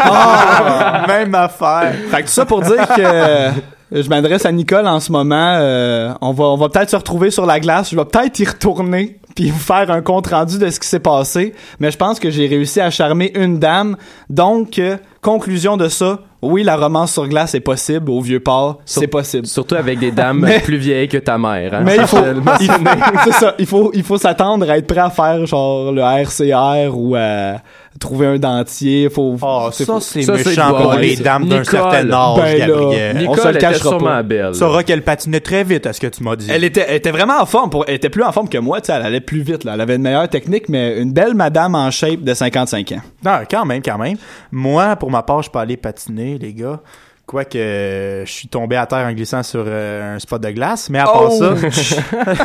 Ah, 0.00 1.04
même 1.06 1.34
affaire. 1.34 1.94
Fait 2.10 2.22
que 2.22 2.26
tout 2.26 2.32
ça 2.32 2.44
pour 2.44 2.60
dire 2.62 2.86
que 2.88 3.00
euh, 3.02 3.50
je 3.92 4.08
m'adresse 4.08 4.44
à 4.44 4.52
Nicole 4.52 4.86
en 4.86 4.98
ce 5.00 5.12
moment. 5.12 5.54
euh, 5.58 6.12
on 6.20 6.32
va, 6.32 6.44
on 6.44 6.56
va 6.56 6.68
peut-être 6.68 6.90
se 6.90 6.96
retrouver 6.96 7.30
sur 7.30 7.46
la 7.46 7.60
glace. 7.60 7.90
Je 7.90 7.96
vais 7.96 8.04
peut-être 8.04 8.38
y 8.40 8.44
retourner 8.44 9.20
puis 9.36 9.50
vous 9.50 9.58
faire 9.60 9.88
un 9.92 10.00
compte 10.02 10.26
rendu 10.26 10.58
de 10.58 10.68
ce 10.70 10.80
qui 10.80 10.88
s'est 10.88 10.98
passé. 10.98 11.54
Mais 11.78 11.92
je 11.92 11.96
pense 11.96 12.18
que 12.18 12.30
j'ai 12.30 12.48
réussi 12.48 12.80
à 12.80 12.90
charmer 12.90 13.30
une 13.36 13.60
dame. 13.60 13.96
Donc, 14.30 14.80
euh, 14.80 14.96
conclusion 15.20 15.76
de 15.76 15.88
ça, 15.88 16.18
oui, 16.42 16.62
la 16.62 16.76
romance 16.76 17.12
sur 17.12 17.28
glace 17.28 17.54
est 17.54 17.60
possible 17.60 18.10
au 18.10 18.20
vieux 18.20 18.40
port. 18.40 18.78
C'est 18.84 19.06
possible. 19.06 19.46
Surtout 19.46 19.74
avec 19.74 19.98
des 19.98 20.10
dames 20.10 20.40
Mais- 20.42 20.60
plus 20.60 20.76
vieilles 20.78 21.08
que 21.08 21.18
ta 21.18 21.38
mère. 21.38 21.74
hein. 21.74 21.82
Mais 21.84 21.96
il 21.96 22.06
faut, 22.06 22.18
il 22.60 22.70
c'est 23.24 23.32
ça, 23.32 23.54
il 23.58 23.66
faut, 23.66 23.90
il 23.94 24.02
faut 24.02 24.18
s'attendre 24.18 24.68
à 24.70 24.78
être 24.78 24.86
prêt 24.86 25.00
à 25.00 25.10
faire 25.10 25.44
genre 25.46 25.92
le 25.92 26.00
RCR 26.02 26.90
ou 26.96 27.14
à 27.16 27.56
trouver 27.98 28.26
un 28.26 28.38
dentier. 28.38 29.08
Faut, 29.10 29.36
Oh, 29.42 29.68
ça, 29.72 30.00
c'est 30.00 30.26
méchant 30.28 30.74
pour 30.74 30.94
les 30.94 31.16
dames 31.16 31.46
d'un 31.46 31.60
Nicole. 31.60 31.64
certain 31.80 32.10
âge, 32.12 32.36
Ben 32.36 32.58
là, 32.58 32.66
Gabriel. 32.66 33.16
on 33.16 33.20
se 33.20 33.28
Nicole 33.28 33.44
le 33.44 33.50
était 33.50 33.58
cachera 33.60 33.88
sûrement 33.90 34.04
pas. 34.06 34.22
belle. 34.22 34.50
Tu 34.52 34.58
sauras 34.58 34.82
qu'elle 34.82 35.02
patinait 35.02 35.40
très 35.40 35.64
vite, 35.64 35.86
à 35.86 35.92
ce 35.92 36.00
que 36.00 36.06
tu 36.06 36.22
m'as 36.22 36.36
dit. 36.36 36.46
Elle 36.50 36.64
était, 36.64 36.84
elle 36.88 36.96
était 36.96 37.10
vraiment 37.10 37.40
en 37.40 37.46
forme. 37.46 37.70
Pour, 37.70 37.84
elle 37.88 37.94
était 37.94 38.10
plus 38.10 38.22
en 38.22 38.32
forme 38.32 38.48
que 38.48 38.58
moi, 38.58 38.80
tu 38.80 38.86
sais, 38.86 38.92
elle 38.92 39.02
allait 39.06 39.20
plus 39.20 39.40
vite. 39.40 39.64
Là. 39.64 39.72
Elle 39.74 39.80
avait 39.80 39.96
une 39.96 40.02
meilleure 40.02 40.28
technique, 40.28 40.68
mais 40.68 40.98
une 41.00 41.12
belle 41.12 41.34
madame 41.34 41.74
en 41.74 41.90
shape 41.90 42.20
de 42.22 42.34
55 42.34 42.92
ans. 42.92 43.00
Non, 43.24 43.38
quand 43.50 43.64
même, 43.64 43.82
quand 43.82 43.98
même. 43.98 44.16
Moi, 44.52 44.96
pour 44.96 45.10
ma 45.10 45.22
part, 45.22 45.42
je 45.42 45.50
peux 45.50 45.58
aller 45.58 45.76
patiner, 45.76 46.38
les 46.38 46.52
gars. 46.52 46.80
Quoique, 47.26 47.58
euh, 47.58 48.24
je 48.24 48.30
suis 48.30 48.46
tombé 48.46 48.76
à 48.76 48.86
terre 48.86 49.04
en 49.04 49.12
glissant 49.12 49.42
sur 49.42 49.64
euh, 49.66 50.14
un 50.14 50.18
spot 50.20 50.40
de 50.40 50.50
glace. 50.50 50.88
Mais 50.90 51.00
à 51.00 51.06
part 51.06 51.32
Oh! 51.32 51.56
ça, 51.56 51.56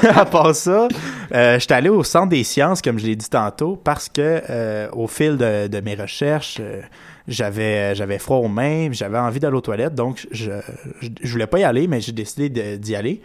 à 0.20 0.26
part 0.26 0.56
ça, 0.56 0.88
euh, 1.36 1.60
j'étais 1.60 1.74
allé 1.76 1.90
au 1.90 2.04
centre 2.04 2.30
des 2.30 2.44
sciences, 2.44 2.82
comme 2.82 2.98
je 2.98 3.06
l'ai 3.06 3.16
dit 3.16 3.30
tantôt, 3.30 3.76
parce 3.76 4.10
que 4.10 4.42
euh, 4.50 4.90
au 4.94 5.06
fil 5.06 5.38
de, 5.38 5.68
de 5.68 5.80
mes 5.82 5.94
recherches, 5.94 6.60
j'avais 7.28 7.94
j'avais 7.94 8.18
froid 8.18 8.38
aux 8.38 8.48
mains, 8.48 8.90
j'avais 8.92 9.20
envie 9.20 9.40
d'aller 9.40 9.56
aux 9.56 9.62
toilettes, 9.62 9.94
donc 9.94 10.28
je, 10.32 10.52
je, 11.00 11.10
je 11.22 11.32
voulais 11.32 11.46
pas 11.48 11.60
y 11.60 11.64
aller, 11.64 11.88
mais 11.88 12.02
j'ai 12.02 12.12
décidé 12.12 12.50
d'y 12.80 12.96
aller. 12.96 13.22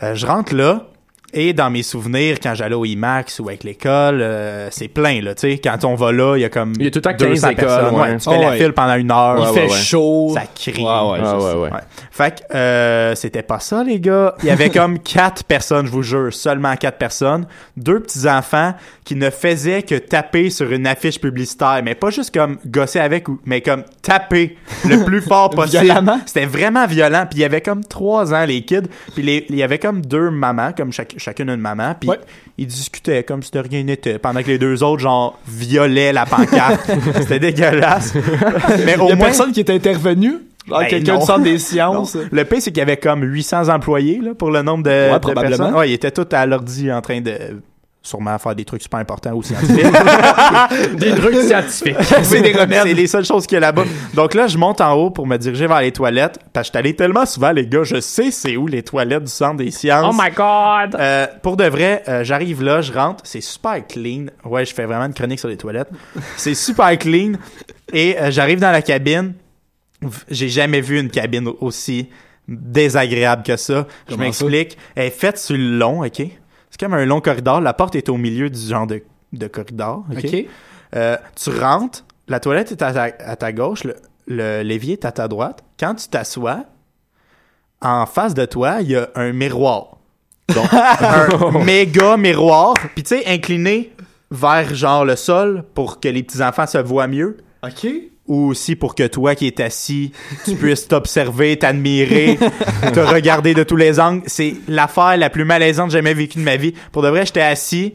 Je 0.00 0.26
rentre 0.26 0.54
là, 0.54 0.88
Et 1.32 1.52
dans 1.52 1.68
mes 1.70 1.82
souvenirs, 1.82 2.38
quand 2.42 2.54
j'allais 2.54 2.74
au 2.74 2.84
IMAX 2.84 3.40
ou 3.40 3.48
avec 3.48 3.64
l'école, 3.64 4.20
euh, 4.22 4.68
c'est 4.70 4.88
plein, 4.88 5.20
là, 5.20 5.34
tu 5.34 5.40
sais. 5.52 5.58
Quand 5.58 5.84
on 5.84 5.94
va 5.94 6.10
là, 6.12 6.36
il 6.36 6.40
y 6.40 6.44
a 6.44 6.48
comme 6.48 6.72
Il 6.78 6.84
y 6.84 6.86
a 6.86 6.90
tout 6.90 6.98
le 6.98 7.02
temps 7.02 7.10
15 7.14 7.28
200 7.28 7.48
écoles, 7.50 7.66
personnes. 7.66 7.94
ouais. 8.00 8.16
Tu 8.16 8.24
fais 8.24 8.36
Oh, 8.36 8.40
la 8.40 8.48
ouais. 8.50 8.56
file 8.58 8.72
pendant 8.72 8.94
une 8.94 9.10
heure. 9.10 9.36
Il 9.38 9.40
Ouais, 9.40 9.46
fait 9.52 9.66
ouais, 9.66 9.72
ouais. 9.72 9.78
chaud. 9.82 10.30
Ça 10.34 10.42
crie. 10.54 10.72
Ouais, 10.72 10.82
ouais, 10.82 11.18
Ah, 11.22 11.36
ouais, 11.38 11.44
ouais. 11.54 11.70
Ouais. 11.70 11.80
Fait 12.10 12.40
que 12.48 12.54
euh, 12.56 13.14
c'était 13.16 13.42
pas 13.42 13.58
ça, 13.60 13.84
les 13.84 14.00
gars. 14.00 14.34
Il 14.42 14.48
y 14.48 14.50
avait 14.50 14.70
comme 14.70 14.98
quatre 15.02 15.44
personnes, 15.44 15.86
je 15.86 15.90
vous 15.92 16.02
jure, 16.02 16.32
seulement 16.32 16.74
quatre 16.76 16.98
personnes. 16.98 17.46
Deux 17.76 18.00
petits-enfants 18.00 18.74
qui 19.04 19.16
ne 19.16 19.28
faisaient 19.28 19.82
que 19.82 19.96
taper 19.96 20.48
sur 20.50 20.70
une 20.72 20.86
affiche 20.86 21.20
publicitaire. 21.20 21.80
Mais 21.84 21.94
pas 21.94 22.10
juste 22.10 22.32
comme 22.32 22.56
gosser 22.66 23.00
avec, 23.00 23.28
ou- 23.28 23.40
mais 23.44 23.60
comme 23.60 23.82
taper 24.06 24.56
le 24.88 25.04
plus 25.04 25.20
fort 25.20 25.50
possible. 25.54 25.92
C'était 26.26 26.46
vraiment 26.46 26.86
violent. 26.86 27.26
Puis 27.28 27.40
il 27.40 27.42
y 27.42 27.44
avait 27.44 27.60
comme 27.60 27.82
trois 27.84 28.32
ans, 28.32 28.44
les 28.44 28.62
kids. 28.62 28.82
Puis 29.14 29.22
les- 29.24 29.44
il 29.50 29.56
y 29.56 29.62
avait 29.64 29.78
comme 29.80 30.00
deux 30.06 30.30
mamans, 30.30 30.70
comme 30.76 30.92
chaque- 30.92 31.14
chacune 31.18 31.50
une 31.50 31.60
maman. 31.60 31.94
Puis 31.98 32.08
Ouais. 32.10 32.20
ils 32.56 32.66
discutaient 32.68 33.24
comme 33.24 33.42
si 33.42 33.50
de 33.50 33.58
rien 33.58 33.82
n'était. 33.82 34.18
Pendant 34.18 34.42
que 34.42 34.46
les 34.48 34.58
deux 34.58 34.82
autres, 34.84 35.02
genre, 35.02 35.38
violaient 35.48 36.12
la 36.12 36.24
pancarte. 36.24 36.88
C'était 37.20 37.40
dégueulasse. 37.40 38.14
mais 38.84 38.96
au 38.98 39.06
Il 39.06 39.08
y 39.08 39.12
a 39.12 39.16
moins... 39.16 39.26
personne 39.26 39.52
qui 39.52 39.60
est 39.60 39.70
intervenu? 39.70 40.34
Ben, 40.68 40.84
quelqu'un 40.86 41.18
du 41.18 41.24
centre 41.24 41.42
des 41.44 41.58
sciences? 41.58 42.16
Le 42.30 42.44
pire, 42.44 42.58
c'est 42.60 42.70
qu'il 42.72 42.78
y 42.78 42.82
avait 42.82 42.96
comme 42.96 43.22
800 43.22 43.68
employés 43.68 44.20
là, 44.22 44.34
pour 44.34 44.50
le 44.50 44.62
nombre 44.62 44.82
de, 44.84 44.90
Ouais, 44.90 45.12
de 45.14 45.18
probablement. 45.18 45.56
personnes. 45.56 45.74
Ouais, 45.76 45.90
ils 45.90 45.94
étaient 45.94 46.10
tous 46.10 46.26
à 46.34 46.44
l'ordi 46.46 46.90
en 46.92 47.00
train 47.00 47.20
de 47.20 47.32
sûrement 48.06 48.38
faire 48.38 48.54
des 48.54 48.64
trucs 48.64 48.82
super 48.82 49.00
importants 49.00 49.32
ou 49.32 49.42
scientifiques. 49.42 49.84
Des 50.94 51.10
trucs 51.14 51.36
scientifiques. 51.36 51.96
c'est 52.22 52.40
des 52.40 52.52
remèdes. 52.52 52.82
C'est 52.84 52.94
les 52.94 53.06
seules 53.06 53.24
choses 53.24 53.46
qu'il 53.46 53.56
y 53.56 53.58
a 53.58 53.60
là-bas. 53.60 53.84
Donc 54.14 54.34
là, 54.34 54.46
je 54.46 54.56
monte 54.56 54.80
en 54.80 54.92
haut 54.94 55.10
pour 55.10 55.26
me 55.26 55.36
diriger 55.36 55.66
vers 55.66 55.80
les 55.80 55.92
toilettes. 55.92 56.38
Parce 56.52 56.68
que 56.68 56.72
je 56.74 56.78
suis 56.78 56.78
allé 56.78 56.96
tellement 56.96 57.26
souvent, 57.26 57.52
les 57.52 57.66
gars, 57.66 57.82
je 57.82 58.00
sais 58.00 58.30
c'est 58.30 58.56
où 58.56 58.66
les 58.66 58.82
toilettes 58.82 59.24
du 59.24 59.30
centre 59.30 59.56
des 59.56 59.70
sciences. 59.70 60.14
Oh 60.14 60.20
my 60.20 60.30
god! 60.30 60.98
Euh, 60.98 61.26
pour 61.42 61.56
de 61.56 61.64
vrai, 61.64 62.02
euh, 62.08 62.24
j'arrive 62.24 62.62
là, 62.62 62.80
je 62.80 62.92
rentre, 62.92 63.24
c'est 63.26 63.40
super 63.40 63.84
clean. 63.86 64.26
Ouais, 64.44 64.64
je 64.64 64.74
fais 64.74 64.84
vraiment 64.84 65.06
une 65.06 65.14
chronique 65.14 65.40
sur 65.40 65.48
les 65.48 65.56
toilettes. 65.56 65.90
C'est 66.36 66.54
super 66.54 66.96
clean. 66.98 67.32
Et 67.92 68.18
euh, 68.18 68.30
j'arrive 68.30 68.60
dans 68.60 68.72
la 68.72 68.82
cabine. 68.82 69.34
J'ai 70.30 70.48
jamais 70.48 70.80
vu 70.80 71.00
une 71.00 71.10
cabine 71.10 71.48
aussi 71.60 72.08
désagréable 72.46 73.42
que 73.42 73.56
ça. 73.56 73.86
Je 74.08 74.16
m'explique. 74.16 74.76
Elle 74.94 75.06
est 75.06 75.10
faite 75.10 75.38
sur 75.38 75.56
le 75.56 75.78
long, 75.78 76.04
OK? 76.04 76.22
C'est 76.76 76.84
comme 76.84 76.94
un 76.94 77.06
long 77.06 77.22
corridor. 77.22 77.62
La 77.62 77.72
porte 77.72 77.94
est 77.96 78.10
au 78.10 78.18
milieu 78.18 78.50
du 78.50 78.60
genre 78.60 78.86
de, 78.86 79.02
de 79.32 79.46
corridor, 79.46 80.04
OK? 80.14 80.46
Euh, 80.94 81.16
tu 81.34 81.48
rentres, 81.48 82.04
la 82.28 82.38
toilette 82.38 82.70
est 82.70 82.82
à 82.82 82.92
ta, 82.92 83.02
à 83.04 83.36
ta 83.36 83.52
gauche, 83.52 83.84
le, 83.84 83.96
le 84.26 84.62
l'évier 84.62 84.92
est 84.92 85.06
à 85.06 85.12
ta 85.12 85.26
droite. 85.26 85.64
Quand 85.80 85.94
tu 85.94 86.08
t'assois, 86.08 86.64
en 87.80 88.04
face 88.04 88.34
de 88.34 88.44
toi, 88.44 88.82
il 88.82 88.90
y 88.90 88.96
a 88.96 89.08
un 89.14 89.32
miroir. 89.32 89.96
Donc, 90.54 90.66
un 91.00 91.64
méga 91.64 92.18
miroir. 92.18 92.74
Puis 92.94 93.04
tu 93.04 93.16
sais, 93.16 93.26
incliné 93.26 93.94
vers 94.30 94.74
genre 94.74 95.06
le 95.06 95.16
sol 95.16 95.64
pour 95.72 95.98
que 95.98 96.08
les 96.08 96.22
petits-enfants 96.22 96.66
se 96.66 96.76
voient 96.76 97.06
mieux. 97.06 97.38
OK. 97.64 97.86
Ou 98.28 98.46
aussi 98.48 98.74
pour 98.74 98.94
que 98.94 99.06
toi 99.06 99.34
qui 99.36 99.46
es 99.46 99.60
assis, 99.62 100.10
tu 100.44 100.56
puisses 100.56 100.88
t'observer, 100.88 101.56
t'admirer, 101.58 102.38
te 102.92 103.00
regarder 103.00 103.54
de 103.54 103.62
tous 103.62 103.76
les 103.76 104.00
angles. 104.00 104.22
C'est 104.26 104.54
l'affaire 104.68 105.16
la 105.16 105.30
plus 105.30 105.44
malaisante 105.44 105.86
que 105.86 105.92
j'ai 105.92 105.98
jamais 105.98 106.14
vécue 106.14 106.38
de 106.38 106.44
ma 106.44 106.56
vie. 106.56 106.74
Pour 106.92 107.02
de 107.02 107.08
vrai, 107.08 107.24
j'étais 107.24 107.40
assis, 107.42 107.94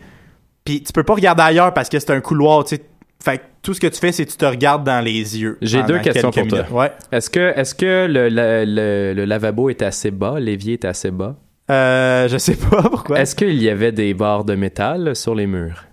puis 0.63 0.81
tu 0.83 0.93
peux 0.93 1.03
pas 1.03 1.15
regarder 1.15 1.43
ailleurs 1.43 1.73
parce 1.73 1.89
que 1.89 1.99
c'est 1.99 2.11
un 2.11 2.21
couloir, 2.21 2.63
tu 2.63 2.75
sais. 2.75 2.81
Fait 3.23 3.37
que 3.37 3.43
tout 3.61 3.73
ce 3.75 3.79
que 3.79 3.85
tu 3.87 3.99
fais, 3.99 4.11
c'est 4.11 4.25
que 4.25 4.31
tu 4.31 4.37
te 4.37 4.45
regardes 4.45 4.83
dans 4.83 5.03
les 5.03 5.11
yeux. 5.39 5.59
J'ai 5.61 5.83
deux 5.83 5.99
questions 5.99 6.31
pour 6.31 6.47
toi. 6.47 6.57
minutes. 6.59 6.71
Ouais. 6.71 6.91
Est-ce 7.11 7.29
que, 7.29 7.53
est-ce 7.55 7.75
que 7.75 8.07
le, 8.09 8.29
le, 8.29 8.63
le- 8.65 9.13
le 9.15 9.25
lavabo 9.25 9.69
est 9.69 9.83
assez 9.83 10.09
bas, 10.09 10.39
l'évier 10.39 10.73
est 10.73 10.85
assez 10.85 11.11
bas? 11.11 11.35
Euh, 11.69 12.27
je 12.27 12.37
sais 12.39 12.55
pas 12.55 12.81
pourquoi. 12.89 13.19
Est-ce 13.19 13.35
qu'il 13.35 13.61
y 13.61 13.69
avait 13.69 13.91
des 13.91 14.15
barres 14.15 14.43
de 14.43 14.55
métal 14.55 15.15
sur 15.15 15.35
les 15.35 15.45
murs? 15.45 15.83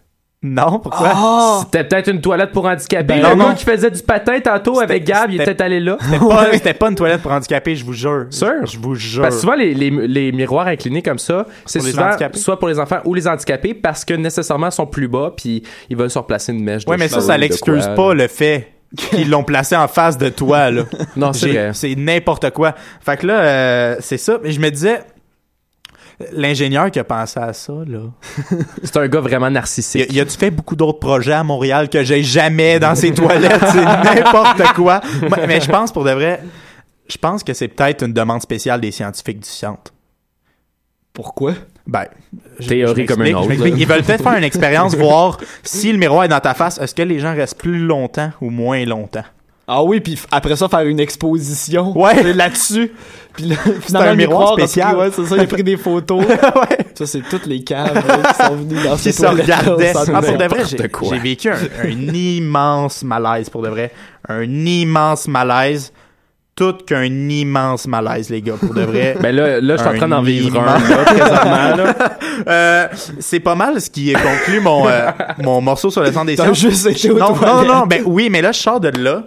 Non, 0.41 0.79
pourquoi? 0.79 1.11
Ah! 1.15 1.61
C'était 1.65 1.83
peut-être 1.83 2.09
une 2.13 2.21
toilette 2.21 2.53
pour 2.53 2.65
handicapés. 2.67 3.03
Ben 3.03 3.17
le 3.17 3.23
non, 3.23 3.37
gars 3.37 3.49
non. 3.49 3.55
qui 3.55 3.65
faisait 3.65 3.91
du 3.91 4.01
patin 4.03 4.39
tantôt 4.39 4.79
avec 4.79 5.03
Gab, 5.05 5.33
il 5.33 5.39
peut-être 5.39 5.61
allé 5.61 5.81
là. 5.81 5.97
C'était 6.01 6.19
pas, 6.29 6.53
c'était 6.53 6.75
pas 6.75 6.89
une 6.91 6.95
toilette 6.95 7.23
pour 7.23 7.33
handicapés, 7.33 7.75
je 7.75 7.85
vous 7.85 7.93
jure. 7.93 8.27
Sûr? 8.31 8.65
Je 8.65 8.79
vous 8.79 8.95
jure. 8.95 9.23
Parce 9.23 9.35
que 9.35 9.41
souvent, 9.41 9.57
les, 9.57 9.75
les, 9.75 9.91
les 9.91 10.31
miroirs 10.31 10.69
inclinés 10.69 11.03
comme 11.03 11.19
ça, 11.19 11.45
c'est 11.67 11.81
Pour 11.81 11.87
les 11.87 11.93
souvent 11.93 12.07
handicapés? 12.07 12.39
soit 12.39 12.57
pour 12.59 12.69
les 12.69 12.79
enfants 12.79 13.01
ou 13.05 13.15
les 13.15 13.27
handicapés 13.27 13.75
parce 13.75 14.05
que 14.05 14.15
nécessairement 14.15 14.69
ils 14.69 14.73
sont 14.73 14.87
plus 14.87 15.09
bas 15.09 15.33
puis 15.37 15.65
ils 15.91 15.97
veulent 15.97 16.09
se 16.11 16.19
replacer 16.19 16.53
une 16.53 16.63
mèche. 16.63 16.85
Ouais, 16.87 16.97
mais 16.97 17.09
ça, 17.09 17.21
ça 17.21 17.37
l'excuse 17.37 17.89
pas 17.97 18.15
là. 18.15 18.23
le 18.23 18.29
fait 18.29 18.69
qu'ils 18.97 19.29
l'ont 19.29 19.43
placé 19.45 19.75
en 19.77 19.89
face 19.89 20.17
de 20.19 20.29
toi, 20.29 20.71
là. 20.71 20.85
Non, 21.17 21.33
c'est. 21.33 21.73
C'est 21.75 21.95
n'importe 21.97 22.51
quoi. 22.51 22.75
Fait 23.01 23.17
que 23.17 23.27
là, 23.27 23.41
euh, 23.41 23.97
c'est 23.99 24.19
ça. 24.19 24.39
Mais 24.43 24.53
je 24.53 24.61
me 24.61 24.71
disais, 24.71 25.01
l'ingénieur 26.33 26.91
qui 26.91 26.99
a 26.99 27.05
pensé 27.05 27.39
à 27.39 27.53
ça, 27.53 27.73
là. 27.87 28.01
C'est 28.83 28.97
un 28.97 29.07
gars 29.09 29.21
vraiment 29.21 29.51
narcissique. 29.51 30.11
a- 30.11 30.13
y 30.13 30.21
a-tu 30.21 30.37
fait 30.37 30.51
beaucoup 30.51 30.75
d'autres 30.77 30.99
projets 30.99 31.33
à 31.33 31.45
Montréal 31.45 31.89
que 31.89 32.03
j'ai 32.03 32.23
jamais 32.23 32.79
dans 32.81 32.95
ces 32.95 33.13
toilettes? 33.13 33.61
C'est 33.73 33.85
n'importe 34.15 34.63
quoi. 34.75 35.01
Mais 35.47 35.61
je 35.61 35.71
pense 35.71 35.93
pour 35.93 36.05
de 36.05 36.11
vrai, 36.11 36.43
je 37.09 37.17
pense 37.19 37.43
que 37.45 37.55
c'est 37.55 37.69
peut-être 37.69 38.05
une 38.05 38.13
demande 38.13 38.43
spéciale 38.43 38.81
des 38.81 38.91
scientifiques 38.91 39.41
du 39.41 39.49
centre. 39.49 39.93
Pourquoi? 41.13 41.55
Ben, 41.87 42.05
je- 42.61 42.69
Théorie 42.69 43.03
je 43.03 43.07
comme 43.13 43.23
une 43.25 43.35
autre. 43.35 43.53
Ils 43.67 43.87
veulent 43.87 44.03
peut-être 44.03 44.23
faire 44.23 44.37
une 44.37 44.45
expérience, 44.45 44.95
voir 44.97 45.39
si 45.63 45.91
le 45.93 45.99
miroir 45.99 46.25
est 46.25 46.29
dans 46.29 46.39
ta 46.41 46.55
face, 46.55 46.79
est-ce 46.79 46.95
que 46.95 47.03
les 47.03 47.19
gens 47.19 47.35
restent 47.35 47.59
plus 47.59 47.79
longtemps 47.79 48.31
ou 48.41 48.51
moins 48.51 48.85
longtemps? 48.85 49.25
Ah 49.71 49.83
oui, 49.83 50.01
puis 50.01 50.19
après 50.31 50.57
ça, 50.57 50.67
faire 50.67 50.81
une 50.81 50.99
exposition 50.99 51.93
Ouais. 51.97 52.23
là-dessus. 52.33 52.91
Puis 53.35 53.45
là, 53.45 53.57
un 53.67 53.81
finalement, 53.83 54.11
le 54.11 54.17
miroir 54.17 54.55
pris- 54.55 54.63
spécial. 54.63 54.97
ouais, 54.97 55.11
c'est 55.15 55.27
ça, 55.27 55.37
il 55.37 55.43
a 55.43 55.47
pris 55.47 55.63
des 55.63 55.77
photos. 55.77 56.25
ouais. 56.27 56.79
Ça, 56.95 57.07
c'est 57.07 57.21
toutes 57.21 57.45
les 57.45 57.63
caves 57.63 57.95
là, 57.95 58.33
qui 58.33 58.45
sont 58.47 58.57
venus 58.57 58.83
dans 58.83 58.97
Qui 58.97 59.03
cette 59.13 59.15
se 59.17 59.27
regardaient. 59.27 59.93
Ah, 59.95 60.23
pour 60.23 60.39
de 60.39 60.45
vrai, 60.45 60.63
j'ai, 60.65 61.19
vécu 61.19 61.51
un, 61.51 61.57
un 61.85 62.15
immense 62.15 63.05
malaise, 63.05 63.51
pour 63.51 63.61
de 63.63 63.69
vrai. 63.69 63.93
Un 64.27 64.45
immense 64.45 65.29
malaise. 65.29 65.93
Tout 66.57 66.73
qu'un 66.85 67.05
immense 67.05 67.87
malaise, 67.87 68.31
les 68.31 68.43
gars, 68.43 68.55
pour 68.59 68.75
de 68.75 68.83
vrai. 68.83 69.17
Ben 69.23 69.37
là, 69.37 69.61
là 69.61 69.77
je 69.77 69.81
suis 69.81 69.89
en 69.89 69.93
Un 69.93 69.97
train 69.97 70.09
d'en 70.09 70.23
vivre 70.23 70.61
un, 70.61 70.79
là, 70.79 71.05
présentement, 71.05 71.77
là. 71.77 71.95
Euh, 72.49 72.89
c'est 73.21 73.39
pas 73.39 73.55
mal 73.55 73.81
ce 73.81 73.91
qui 73.91 74.13
conclut 74.15 74.61
mon, 74.61 74.89
euh, 74.89 75.11
mon 75.39 75.61
morceau 75.61 75.91
sur 75.91 76.03
le 76.03 76.11
centre 76.11 76.27
des 76.27 76.37
sciences. 76.37 76.59
juste 76.59 76.87
été 76.87 77.11
non, 77.11 77.37
non, 77.37 77.65
non, 77.65 77.87
ben 77.87 78.03
oui, 78.07 78.29
mais 78.31 78.43
là, 78.43 78.51
je 78.51 78.59
sors 78.59 78.81
de 78.81 78.89
là. 78.89 79.23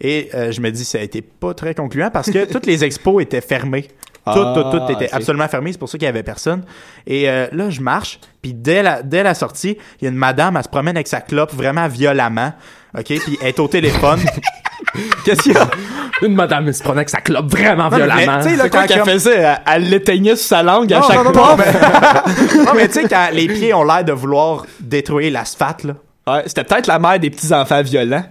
Et 0.00 0.28
euh, 0.34 0.52
je 0.52 0.60
me 0.60 0.70
dis, 0.70 0.84
ça 0.84 0.98
a 0.98 1.00
été 1.02 1.22
pas 1.22 1.54
très 1.54 1.74
concluant 1.74 2.10
parce 2.10 2.30
que 2.30 2.44
toutes 2.50 2.66
les 2.66 2.84
expos 2.84 3.22
étaient 3.22 3.40
fermées. 3.40 3.82
Tout, 3.82 3.90
Ah, 4.28 4.54
tout, 4.72 4.78
tout 4.78 4.92
était 4.92 5.08
absolument 5.12 5.46
fermé. 5.46 5.70
C'est 5.72 5.78
pour 5.78 5.88
ça 5.88 5.96
qu'il 5.98 6.06
y 6.06 6.08
avait 6.08 6.24
personne. 6.24 6.64
Et 7.06 7.30
euh, 7.30 7.46
là, 7.52 7.70
je 7.70 7.80
marche. 7.80 8.18
Puis 8.42 8.52
dès 8.54 8.82
la, 8.82 9.02
dès 9.02 9.22
la 9.22 9.34
sortie, 9.34 9.78
il 10.00 10.04
y 10.04 10.06
a 10.08 10.10
une 10.10 10.16
madame, 10.16 10.56
elle 10.56 10.64
se 10.64 10.68
promène 10.68 10.96
avec 10.96 11.06
sa 11.06 11.20
clope 11.20 11.52
vraiment 11.54 11.86
violemment. 11.86 12.52
OK? 12.98 13.04
Puis 13.04 13.38
elle 13.40 13.48
est 13.48 13.60
au 13.60 13.68
téléphone. 13.68 14.18
Qu'est-ce 15.24 15.42
qu'il 15.42 15.52
y 15.52 15.56
a? 15.56 15.68
Une 16.22 16.34
madame 16.34 16.72
se 16.72 16.82
prenait 16.82 16.98
avec 16.98 17.10
sa 17.10 17.20
clope 17.20 17.50
vraiment 17.50 17.90
Non, 17.90 17.96
violemment. 17.96 18.38
tu 18.42 18.48
sais, 18.50 18.56
là, 18.56 18.68
quand 18.70 18.86
comme- 18.86 19.04
faisait, 19.04 19.36
elle, 19.38 19.58
elle 19.66 19.90
l'éteignait 19.90 20.34
sur 20.36 20.46
sa 20.48 20.62
langue 20.62 20.90
à 20.92 21.02
chaque 21.02 21.24
non, 21.24 21.32
non, 21.32 22.74
mais, 22.74 22.88
tu 22.88 22.94
sais, 23.02 23.08
quand 23.08 23.28
les 23.32 23.46
pieds 23.48 23.74
ont 23.74 23.84
l'air 23.84 24.02
de 24.02 24.12
vouloir 24.12 24.64
détruire 24.80 25.30
l'asphalte, 25.32 25.84
là. 25.84 25.94
Ouais, 26.26 26.42
c'était 26.46 26.64
peut-être 26.64 26.86
la 26.86 26.98
mère 26.98 27.20
des 27.20 27.28
petits-enfants 27.30 27.82
violents. 27.82 28.24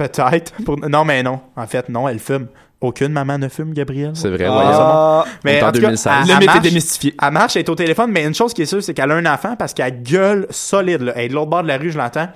Peut-être. 0.00 0.54
Non, 0.88 1.04
mais 1.04 1.22
non. 1.22 1.40
En 1.56 1.66
fait, 1.66 1.90
non, 1.90 2.08
elle 2.08 2.20
fume. 2.20 2.46
Aucune 2.80 3.12
maman 3.12 3.36
ne 3.36 3.48
fume, 3.48 3.74
Gabriel. 3.74 4.12
C'est 4.14 4.30
vrai, 4.30 4.46
Ah. 4.48 5.22
voyons. 5.24 5.34
Mais 5.44 5.56
On 5.56 5.58
est 5.58 5.62
en 5.62 5.68
en 5.68 5.72
tout 5.72 5.80
cas, 5.80 5.86
2016. 5.88 6.12
elle- 6.22 6.28
Le 6.34 6.38
mythe 6.40 6.56
est 6.56 6.60
démystifié. 6.60 7.14
Elle 7.22 7.30
marche, 7.30 7.56
elle 7.56 7.60
est 7.62 7.68
au 7.68 7.74
téléphone, 7.74 8.10
mais 8.10 8.24
une 8.24 8.34
chose 8.34 8.54
qui 8.54 8.62
est 8.62 8.66
sûre, 8.66 8.82
c'est 8.82 8.94
qu'elle 8.94 9.10
a 9.10 9.14
un 9.16 9.26
enfant 9.26 9.54
parce 9.54 9.74
qu'elle 9.74 10.02
gueule 10.02 10.46
solide. 10.48 11.02
Là. 11.02 11.12
Elle 11.16 11.24
est 11.24 11.28
de 11.28 11.34
l'autre 11.34 11.50
bord 11.50 11.62
de 11.62 11.68
la 11.68 11.76
rue, 11.76 11.90
je 11.90 11.98
l'entends. 11.98 12.28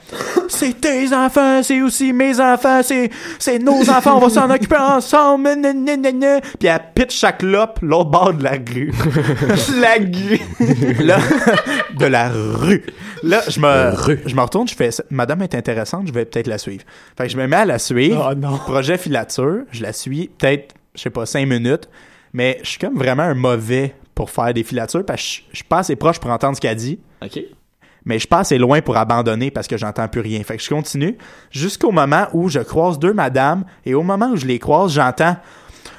C'est 0.48 0.78
tes 0.80 1.12
enfants, 1.14 1.62
c'est 1.62 1.80
aussi 1.80 2.12
mes 2.12 2.38
enfants, 2.40 2.80
c'est, 2.82 3.08
c'est 3.38 3.58
nos 3.58 3.80
enfants, 3.90 4.18
on 4.18 4.20
va 4.20 4.28
s'en 4.28 4.50
occuper 4.50 4.76
ensemble. 4.76 5.44
nan, 5.44 5.62
nan, 5.62 6.00
nan, 6.02 6.18
nan. 6.18 6.40
Puis 6.58 6.68
elle 6.68 6.80
pitch 6.94 7.16
chaque 7.18 7.42
lope 7.42 7.78
l'autre 7.80 8.10
bord 8.10 8.34
de 8.34 8.44
la 8.44 8.50
rue. 8.52 8.92
la 9.80 9.94
rue. 9.94 11.04
Là, 11.04 11.16
de 11.98 12.06
la 12.06 12.28
rue. 12.28 12.84
Là, 13.22 13.40
je 13.48 13.58
me, 13.58 13.94
Rue. 13.96 14.20
je 14.26 14.34
me 14.34 14.42
retourne, 14.42 14.68
je 14.68 14.74
fais, 14.74 14.90
Madame 15.10 15.40
est 15.40 15.54
intéressante, 15.54 16.02
je 16.06 16.12
vais 16.12 16.26
peut-être 16.26 16.46
la 16.46 16.58
suivre. 16.58 16.84
Fait 17.16 17.24
que 17.24 17.32
je 17.32 17.38
me 17.38 17.46
mets 17.46 17.56
à 17.56 17.64
la 17.64 17.78
suivre. 17.78 18.28
Oh 18.32 18.34
non. 18.34 18.58
Projet 18.58 18.98
filature, 18.98 19.60
je 19.72 19.82
la 19.82 19.94
suis 19.94 20.30
peut-être, 20.38 20.74
je 20.94 21.02
sais 21.02 21.10
pas, 21.10 21.26
cinq 21.26 21.46
minutes, 21.46 21.88
mais 22.32 22.58
je 22.62 22.70
suis 22.70 22.78
comme 22.78 22.96
vraiment 22.96 23.22
un 23.22 23.34
mauvais 23.34 23.94
pour 24.14 24.30
faire 24.30 24.52
des 24.54 24.62
filatures 24.62 25.04
parce 25.04 25.22
que 25.22 25.28
je, 25.28 25.42
je 25.50 25.56
suis 25.56 25.64
pas 25.64 25.78
assez 25.78 25.96
proche 25.96 26.18
pour 26.18 26.30
entendre 26.30 26.56
ce 26.56 26.60
qu'elle 26.60 26.76
dit, 26.76 26.98
OK. 27.22 27.40
mais 28.04 28.14
je 28.14 28.20
suis 28.20 28.28
pas 28.28 28.40
assez 28.40 28.58
loin 28.58 28.80
pour 28.80 28.96
abandonner 28.96 29.50
parce 29.50 29.66
que 29.66 29.76
j'entends 29.76 30.08
plus 30.08 30.20
rien. 30.20 30.42
Fait 30.44 30.56
que 30.56 30.62
je 30.62 30.68
continue 30.68 31.16
jusqu'au 31.50 31.90
moment 31.90 32.26
où 32.32 32.48
je 32.48 32.60
croise 32.60 32.98
deux 32.98 33.12
madames 33.12 33.64
et 33.84 33.94
au 33.94 34.02
moment 34.02 34.30
où 34.30 34.36
je 34.36 34.46
les 34.46 34.58
croise, 34.58 34.92
j'entends 34.92 35.36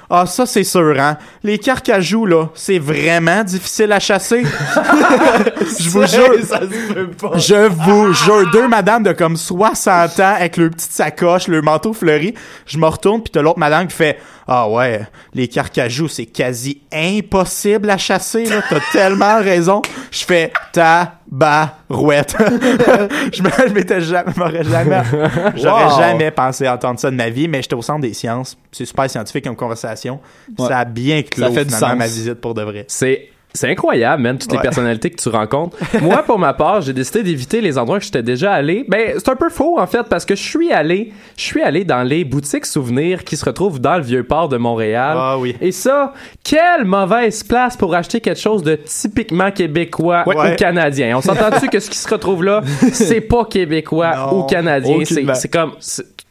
Ah, 0.09 0.25
ça, 0.25 0.45
c'est 0.45 0.63
sûr, 0.63 0.95
hein. 0.99 1.17
Les 1.43 1.57
carcajous, 1.57 2.25
là, 2.25 2.47
c'est 2.53 2.77
vraiment 2.79 3.43
difficile 3.43 3.91
à 3.91 3.99
chasser. 3.99 4.43
je 5.79 5.89
vous 5.89 6.05
jure. 6.05 6.35
Ça 6.43 6.61
se 6.61 6.93
peut 6.93 7.07
pas. 7.11 7.37
Je 7.37 7.67
vous 7.67 8.13
jure, 8.13 8.51
deux 8.51 8.67
madames 8.67 9.03
de 9.03 9.13
comme 9.13 9.35
60 9.37 10.19
ans 10.19 10.33
avec 10.37 10.57
leur 10.57 10.69
petite 10.69 10.91
sacoche, 10.91 11.47
leur 11.47 11.63
manteau 11.63 11.93
fleuri. 11.93 12.35
Je 12.67 12.77
me 12.77 12.85
retourne, 12.85 13.21
puis 13.21 13.31
t'as 13.31 13.41
l'autre 13.41 13.59
madame 13.59 13.87
qui 13.87 13.95
fait 13.95 14.19
Ah 14.47 14.69
ouais, 14.69 15.01
les 15.33 15.47
carcajous, 15.47 16.07
c'est 16.07 16.27
quasi 16.27 16.81
impossible 16.93 17.89
à 17.89 17.97
chasser, 17.97 18.45
là. 18.45 18.61
T'as 18.69 18.79
tellement 18.91 19.39
raison. 19.41 19.81
Je 20.11 20.23
fais 20.23 20.53
ta 20.71 21.15
barouette. 21.27 22.35
je 23.33 23.73
m'étais 23.73 24.01
jamais, 24.01 24.31
m'aurais 24.37 24.63
jamais, 24.63 25.01
j'aurais 25.55 25.85
Wow. 25.85 25.97
jamais 25.99 26.29
pensé 26.31 26.67
entendre 26.69 26.99
ça 26.99 27.09
de 27.09 27.15
ma 27.15 27.29
vie, 27.29 27.47
mais 27.47 27.61
j'étais 27.63 27.73
au 27.75 27.81
centre 27.81 28.01
des 28.01 28.13
sciences. 28.13 28.55
C'est 28.71 28.85
super 28.85 29.09
scientifique 29.09 29.45
comme 29.45 29.55
conversation. 29.55 30.19
Ouais. 30.59 30.67
Ça 30.67 30.79
a 30.79 30.85
bien 30.85 31.23
clos 31.23 31.47
Ça 31.47 31.51
fait 31.51 31.65
du 31.65 31.73
sens. 31.73 31.95
ma 31.95 32.05
visite 32.05 32.35
pour 32.35 32.53
de 32.53 32.61
vrai. 32.61 32.85
C'est 32.87 33.29
c'est 33.55 33.69
incroyable, 33.69 34.21
man, 34.21 34.37
toutes 34.37 34.51
les 34.51 34.59
personnalités 34.59 35.09
que 35.09 35.21
tu 35.21 35.29
rencontres. 35.29 35.77
Moi, 36.01 36.21
pour 36.23 36.37
ma 36.39 36.53
part, 36.53 36.81
j'ai 36.81 36.93
décidé 36.93 37.23
d'éviter 37.23 37.61
les 37.61 37.77
endroits 37.77 37.99
que 37.99 38.05
j'étais 38.05 38.21
déjà 38.23 38.53
allé. 38.53 38.85
Ben, 38.87 39.13
c'est 39.17 39.29
un 39.29 39.35
peu 39.35 39.49
faux, 39.49 39.79
en 39.79 39.87
fait, 39.87 40.03
parce 40.09 40.25
que 40.25 40.35
je 40.35 40.43
suis 40.43 40.71
allé, 40.71 41.11
je 41.37 41.43
suis 41.43 41.61
allé 41.61 41.83
dans 41.83 42.03
les 42.03 42.23
boutiques 42.23 42.65
souvenirs 42.65 43.23
qui 43.23 43.37
se 43.37 43.45
retrouvent 43.45 43.79
dans 43.79 43.95
le 43.97 44.03
Vieux-Port 44.03 44.49
de 44.49 44.57
Montréal. 44.57 45.15
Ah 45.19 45.37
oui. 45.39 45.55
Et 45.61 45.71
ça, 45.71 46.13
quelle 46.43 46.85
mauvaise 46.85 47.43
place 47.43 47.75
pour 47.77 47.93
acheter 47.95 48.19
quelque 48.21 48.39
chose 48.39 48.63
de 48.63 48.75
typiquement 48.75 49.51
québécois 49.51 50.23
Ouais. 50.25 50.53
ou 50.53 50.55
canadien. 50.55 51.17
On 51.17 51.21
s'entend-tu 51.21 51.67
que 51.69 51.79
ce 51.79 51.89
qui 51.89 51.97
se 51.97 52.07
retrouve 52.09 52.43
là, 52.43 52.61
c'est 52.93 53.21
pas 53.21 53.45
québécois 53.45 54.15
Non, 54.15 54.39
ou 54.39 54.43
canadien? 54.43 54.99
C'est 55.33 55.49
comme, 55.49 55.71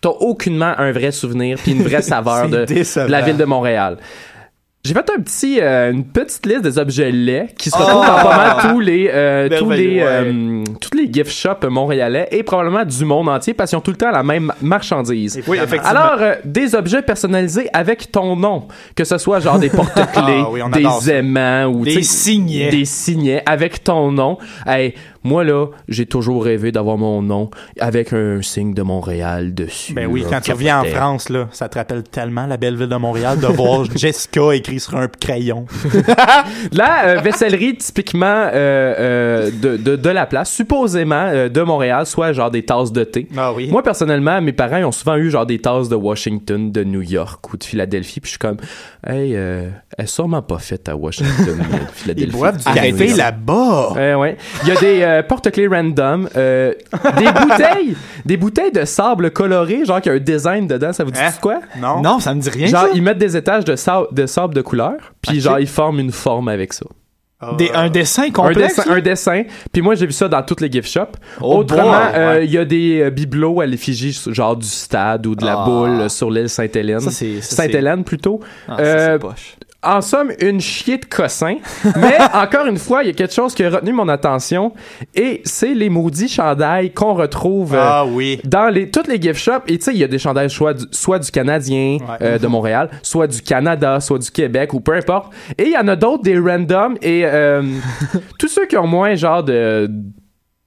t'as 0.01 0.09
aucunement 0.11 0.73
un 0.77 0.93
vrai 0.93 1.11
souvenir 1.13 1.59
puis 1.63 1.73
une 1.73 1.83
vraie 1.83 2.03
saveur 2.15 2.49
de 2.49 2.67
la 3.09 3.21
ville 3.23 3.37
de 3.37 3.45
Montréal. 3.45 3.99
J'ai 4.87 4.93
fait 4.93 5.11
un 5.17 5.23
petit, 5.23 5.61
euh, 5.63 5.93
une 5.93 6.05
petite 6.05 6.45
liste 6.45 6.61
des 6.61 6.79
objets 6.79 7.11
laids 7.11 7.49
qui 7.57 7.71
se 7.71 7.77
retrouvent 7.79 8.05
Oh! 8.05 8.07
dans 8.07 8.23
pas 8.29 8.37
mal 8.37 8.57
tous 8.71 8.81
les, 8.81 9.09
euh, 9.11 9.49
tous 9.59 9.71
les, 9.71 9.95
ouais. 9.97 10.03
euh, 10.05 10.65
tous 10.79 10.95
les 10.95 11.11
gift 11.11 11.31
shops 11.33 11.65
montréalais 11.71 12.29
et 12.31 12.43
probablement 12.43 12.85
du 12.85 13.05
monde 13.07 13.31
entier 13.31 13.55
parce 13.55 13.71
qu'ils 13.71 13.79
ont 13.79 13.81
tout 13.81 13.93
le 13.93 13.97
temps 13.97 14.11
la 14.11 14.23
même 14.23 14.53
marchandise. 14.61 15.41
Oui, 15.47 15.57
effectivement. 15.57 15.89
Alors, 16.01 16.17
euh, 16.21 16.35
des 16.45 16.75
objets 16.75 17.01
personnalisés 17.01 17.67
avec 17.73 18.13
ton 18.13 18.37
nom, 18.37 18.69
que 18.95 19.05
ce 19.05 19.17
soit 19.17 19.41
genre 19.41 19.59
des 19.59 19.71
porte-clés, 19.71 20.43
Ah 20.45 20.51
oui, 20.51 20.61
des 20.75 21.11
aimants 21.11 21.65
ou 21.73 21.83
Des 21.85 22.03
signets. 22.03 22.69
des 22.69 22.85
signets 22.85 23.43
avec 23.47 23.83
ton 23.85 24.13
nom. 24.13 24.37
Hey, 24.67 24.93
moi 25.25 25.43
là, 25.45 25.67
j'ai 25.89 26.07
toujours 26.07 26.45
rêvé 26.45 26.71
d'avoir 26.71 26.99
mon 26.99 27.23
nom 27.23 27.51
avec 27.81 28.13
un 28.13 28.43
signe 28.43 28.75
de 28.75 28.83
Montréal 28.83 29.55
dessus. 29.55 29.95
Ben 29.95 30.07
oui, 30.07 30.23
là, 30.23 30.29
quand 30.31 30.41
tu 30.41 30.53
reviens 30.53 30.81
en. 30.81 30.85
France, 30.85 31.29
là, 31.31 31.49
ça 31.51 31.69
te 31.69 31.79
rappelle 31.79 32.03
tellement 32.05 32.47
la 32.47 32.57
belle 32.57 32.77
ville 32.77 32.89
de 32.89 32.97
Montréal 32.97 33.41
de 33.41 33.47
voir 33.47 33.85
Jessica 33.97 34.55
écrit 34.55 34.79
sur 34.81 34.97
un 34.97 35.09
crayon. 35.09 35.65
La 36.73 37.07
euh, 37.07 37.21
vaissellerie 37.21 37.77
typiquement 37.77 38.27
euh, 38.27 38.95
euh, 38.99 39.51
de, 39.51 39.77
de, 39.77 39.97
de 39.97 40.11
la 40.11 40.27
place, 40.27 40.53
supposément 40.53 41.49
de 41.49 41.63
Montréal, 41.63 42.07
soit 42.07 42.33
genre 42.33 42.51
des 42.51 42.65
tasses 42.65 42.93
de 42.93 43.05
thé. 43.05 43.27
Ah 43.37 43.53
oui. 43.53 43.69
Moi 43.71 43.83
personnellement, 43.83 44.41
mes 44.41 44.53
parents 44.53 44.77
ils 44.77 44.85
ont 44.85 44.93
souvent 44.93 45.17
eu 45.17 45.31
genre 45.31 45.47
des 45.47 45.59
tasses 45.59 45.89
de 45.89 45.97
Washington, 45.97 46.71
de 46.71 46.85
New 46.85 47.03
York 47.03 47.53
ou 47.53 47.57
de 47.57 47.65
Philadelphie, 47.65 48.21
puis 48.21 48.29
je 48.29 48.33
suis 48.33 48.39
comme, 48.39 48.59
hey, 49.07 49.35
euh, 49.35 49.69
elle 49.97 50.05
est 50.05 50.09
sûrement 50.09 50.43
pas 50.43 50.59
faite 50.59 50.89
à 50.89 50.97
Washington, 50.97 51.63
Philadelphie. 51.95 52.31
Ils 52.31 52.37
boivent 52.37 52.59
du 52.59 52.65
café 52.65 53.09
là-bas. 53.09 53.93
Ouais, 53.95 54.15
ouais. 54.15 54.37
Il 54.63 54.69
y 54.69 54.73
a 54.73 54.81
des 54.81 55.14
euh, 55.19 55.23
porte-clés 55.23 55.67
random, 55.69 56.29
euh, 56.37 56.73
des 57.19 57.25
bouteilles, 57.41 57.97
des 58.25 58.37
bouteilles 58.37 58.73
de 58.73 58.85
sable 58.85 59.31
coloré, 59.31 59.85
genre 59.85 60.01
qui 60.01 60.11
a 60.11 60.13
un 60.13 60.19
design 60.19 60.67
dedans. 60.67 60.93
Ça 60.93 61.05
vous 61.05 61.11
dit 61.11 61.21
Hein? 61.21 61.31
quoi? 61.41 61.61
Non? 61.81 62.01
Non, 62.03 62.21
ça 62.21 62.35
me 62.35 62.41
dit 62.41 62.51
rien. 62.51 62.67
Genre, 62.67 62.83
ça. 62.83 62.89
ils 62.95 63.03
mettent 63.03 63.19
des 63.19 63.37
étages 63.37 63.65
de, 63.65 63.77
sa- 63.77 64.07
de 64.13 64.27
sable 64.27 64.55
de 64.55 64.63
couleur, 64.63 64.95
puis 65.23 65.37
Ok. 65.39 65.43
genre, 65.43 65.59
ils 65.61 65.67
forment 65.67 66.01
une 66.01 66.13
forme 66.13 66.49
avec 66.49 66.73
ça. 66.73 66.87
Des- 67.59 67.71
un 67.75 67.91
dessin 67.91 68.25
Un 68.29 68.31
complexe. 68.31 68.77
dessin, 68.77 68.91
un 68.91 69.01
dessin. 69.01 69.43
Puis 69.71 69.83
moi, 69.83 69.97
j'ai 69.97 70.07
vu 70.07 70.13
ça 70.13 70.29
dans 70.29 70.43
toutes 70.43 70.63
les 70.63 70.73
gift 70.73 70.89
shops. 70.89 71.19
Oh 71.43 71.59
Autrement, 71.59 71.83
boy, 71.91 72.01
euh, 72.15 72.43
il 72.43 72.51
y 72.51 72.57
a 72.57 72.65
des 72.65 73.03
euh, 73.03 73.11
bibelots 73.11 73.61
à 73.61 73.67
l'effigie, 73.67 74.19
genre 74.29 74.57
du 74.57 74.67
stade 74.67 75.27
ou 75.27 75.35
de 75.35 75.45
la 75.45 75.59
Ah. 75.61 75.65
boule 75.67 75.91
euh, 75.91 76.09
sur 76.09 76.31
l'île 76.31 76.49
Sainte-Hélène. 76.49 77.01
Ça, 77.01 77.11
c'est- 77.11 77.43
ça, 77.43 77.57
Sainte-Hélène, 77.57 78.03
plutôt. 78.03 78.41
Ah, 78.67 78.77
ça, 78.79 78.83
Euh, 78.83 79.13
c'est 79.13 79.19
poche. 79.19 79.57
En 79.85 80.01
somme, 80.01 80.33
une 80.41 80.61
chier 80.61 80.99
de 80.99 81.05
cossin. 81.05 81.57
Mais 81.97 82.17
encore 82.35 82.67
une 82.67 82.79
fois, 82.79 83.03
il 83.03 83.07
y 83.09 83.11
a 83.11 83.13
quelque 83.13 83.35
chose 83.35 83.55
qui 83.55 83.63
a 83.65 83.71
retenu 83.71 83.93
mon 83.93 84.09
attention 84.09 84.73
et 85.15 85.43
c'est 85.45 85.75
les 85.75 85.89
maudits 85.89 86.29
chandails 86.29 86.93
qu'on 86.93 87.15
retrouve 87.15 87.75
euh, 87.75 87.81
Ah 87.81 88.05
oui. 88.07 88.41
dans 88.45 88.69
les 88.69 88.91
toutes 88.91 89.09
les 89.09 89.21
gift 89.21 89.41
shops. 89.41 89.65
Et 89.69 89.79
tu 89.79 89.85
sais, 89.85 89.93
il 89.93 89.99
y 89.99 90.05
a 90.05 90.09
des 90.09 90.19
chandails 90.19 90.51
soit 90.51 90.75
du, 90.75 90.85
soit 90.91 91.19
du 91.19 91.31
Canadien 91.31 91.99
Ouais. 91.99 91.99
euh, 92.23 92.39
de 92.39 92.47
Montréal, 92.47 92.91
soit 93.03 93.27
du 93.27 93.41
Canada, 93.43 94.01
soit 94.01 94.19
du 94.19 94.31
Québec 94.31 94.73
ou 94.75 94.81
peu 94.81 94.95
importe. 94.95 95.33
Et 95.59 95.65
il 95.65 95.73
y 95.73 95.77
en 95.79 95.89
a 95.89 95.97
d'autres 95.97 96.23
des 96.23 96.39
random 96.39 96.97
et 97.03 97.23
euh, 97.25 97.63
tous 98.39 98.49
ceux 98.49 98.67
qui 98.67 98.77
ont 98.77 98.87
moins 98.87 99.15
genre 99.15 99.43
de 99.43 99.91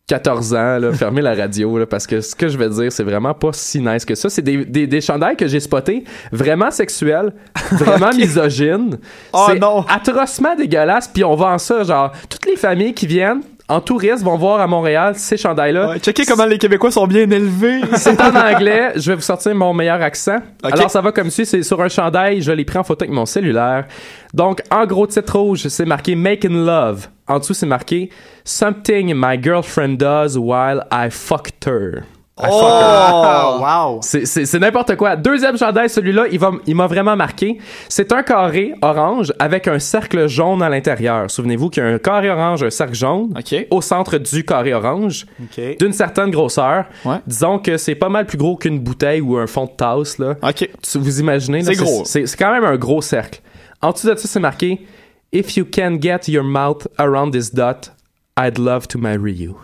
14 0.08 0.54
ans, 0.54 0.80
là, 0.80 0.94
fermez 0.94 1.22
la 1.22 1.36
radio, 1.36 1.78
là, 1.78 1.86
parce 1.86 2.08
que 2.08 2.22
ce 2.22 2.34
que 2.34 2.48
je 2.48 2.58
vais 2.58 2.70
dire, 2.70 2.90
c'est 2.94 3.04
vraiment 3.04 3.34
pas 3.34 3.50
si 3.52 3.82
nice 3.82 4.06
que 4.06 4.16
ça. 4.16 4.30
C'est 4.30 4.42
des, 4.42 4.64
des, 4.64 4.88
des 4.88 5.02
chandails 5.02 5.36
que 5.36 5.48
j'ai 5.48 5.60
spotés, 5.60 6.06
vraiment 6.32 6.72
sexuels, 6.72 7.34
vraiment 7.74 8.12
misogynes. 8.16 9.00
Oh 9.34 9.48
c'est 9.50 9.60
non. 9.60 9.86
atrocement 9.90 10.56
dégueulasse, 10.56 11.10
puis 11.10 11.26
on 11.26 11.36
vend 11.36 11.58
ça, 11.58 11.84
genre, 11.84 12.14
toutes 12.30 12.46
les 12.46 12.56
familles 12.56 12.94
qui 12.94 13.06
viennent 13.06 13.42
en 13.70 13.82
touriste 13.82 14.24
vont 14.24 14.38
voir 14.38 14.62
à 14.62 14.68
Montréal 14.68 15.16
ces 15.18 15.36
chandails-là. 15.36 15.90
Ouais, 15.90 16.00
checkez 16.00 16.24
comment 16.26 16.46
les 16.46 16.58
Québécois 16.58 16.90
sont 16.90 17.06
bien 17.06 17.30
élevés. 17.30 17.82
C'est 17.96 18.20
en 18.22 18.34
anglais. 18.34 18.94
Je 18.96 19.12
vais 19.12 19.16
vous 19.16 19.22
sortir 19.22 19.54
mon 19.56 19.74
meilleur 19.74 20.02
accent. 20.02 20.38
Ok. 20.64 20.72
Alors, 20.72 20.90
ça 20.90 21.02
va 21.02 21.12
comme 21.12 21.30
suit. 21.30 21.46
C'est 21.46 21.64
sur 21.64 21.82
un 21.82 21.90
chandail. 21.90 22.42
Je 22.42 22.52
l'ai 22.54 22.64
pris 22.64 22.78
en 22.78 22.86
photo 22.86 23.04
avec 23.04 23.14
mon 23.14 23.26
cellulaire. 23.26 23.86
Donc, 24.34 24.62
en 24.72 24.86
gros 24.86 25.06
titre 25.06 25.38
rouge, 25.38 25.68
c'est 25.68 25.86
marqué 25.86 26.16
Making 26.16 26.66
Love. 26.66 27.08
En 27.28 27.40
dessous, 27.40 27.54
c'est 27.54 27.66
marqué 27.66 28.10
Something 28.50 29.14
my 29.14 29.36
girlfriend 29.38 29.98
does 29.98 30.38
while 30.38 30.80
I 30.90 31.10
fucked 31.10 31.66
her. 31.68 32.04
Oh, 32.40 33.58
wow. 33.60 34.00
C'est- 34.02 34.54
n'importe 34.58 34.96
quoi. 34.96 35.18
Deuxième 35.18 35.58
chandail, 35.58 35.90
celui-là, 35.90 36.28
il 36.32 36.40
va- 36.40 36.52
il 36.66 36.76
m'a 36.76 36.88
vraiment 36.88 37.18
marqué. 37.18 37.58
C'est 37.90 38.14
un 38.14 38.24
carré 38.24 38.74
orange 38.82 39.34
avec 39.38 39.68
un 39.68 39.80
cercle 39.80 40.28
jaune 40.30 40.62
à 40.62 40.70
l'intérieur. 40.70 41.30
Souvenez-vous 41.30 41.70
qu'il 41.70 41.84
y 41.84 41.86
a 41.86 41.90
un 41.90 41.98
carré 41.98 42.30
orange, 42.30 42.64
un 42.64 42.70
cercle 42.70 42.94
jaune 42.96 43.34
OK. 43.38 43.68
au 43.70 43.82
centre 43.82 44.18
du 44.18 44.46
carré 44.46 44.74
orange 44.74 45.26
OK. 45.44 45.78
d'une 45.80 45.92
certaine 45.92 46.32
grosseur. 46.32 46.86
Ouais. 47.04 47.18
Disons 47.28 47.60
que 47.60 47.76
c'est 47.76 47.96
pas 47.96 48.08
mal 48.10 48.26
plus 48.26 48.38
gros 48.38 48.56
qu'une 48.56 48.80
bouteille 48.80 49.20
ou 49.20 49.36
un 49.36 49.48
fond 49.48 49.66
de 49.66 49.72
tasse. 49.72 50.18
Là. 50.20 50.36
OK. 50.42 50.70
Tu- 50.82 50.98
Vous 51.00 51.20
imaginez? 51.20 51.64
C'est 51.64 51.74
gros. 51.76 52.04
C'est 52.06 52.26
c'est 52.28 52.38
quand 52.38 52.54
même 52.54 52.64
un 52.64 52.78
gros 52.78 53.02
cercle. 53.02 53.42
En 53.82 53.92
dessous 53.92 54.08
de 54.10 54.16
ça, 54.16 54.26
c'est 54.28 54.40
marqué 54.40 54.86
If 55.34 55.58
you 55.58 55.66
can 55.70 55.98
get 56.02 56.32
your 56.32 56.46
mouth 56.46 56.88
around 56.98 57.34
this 57.34 57.54
dot, 57.54 57.92
I'd 58.38 58.58
love 58.58 58.88
to 58.88 59.00
marry 59.00 59.34
you. 59.34 59.58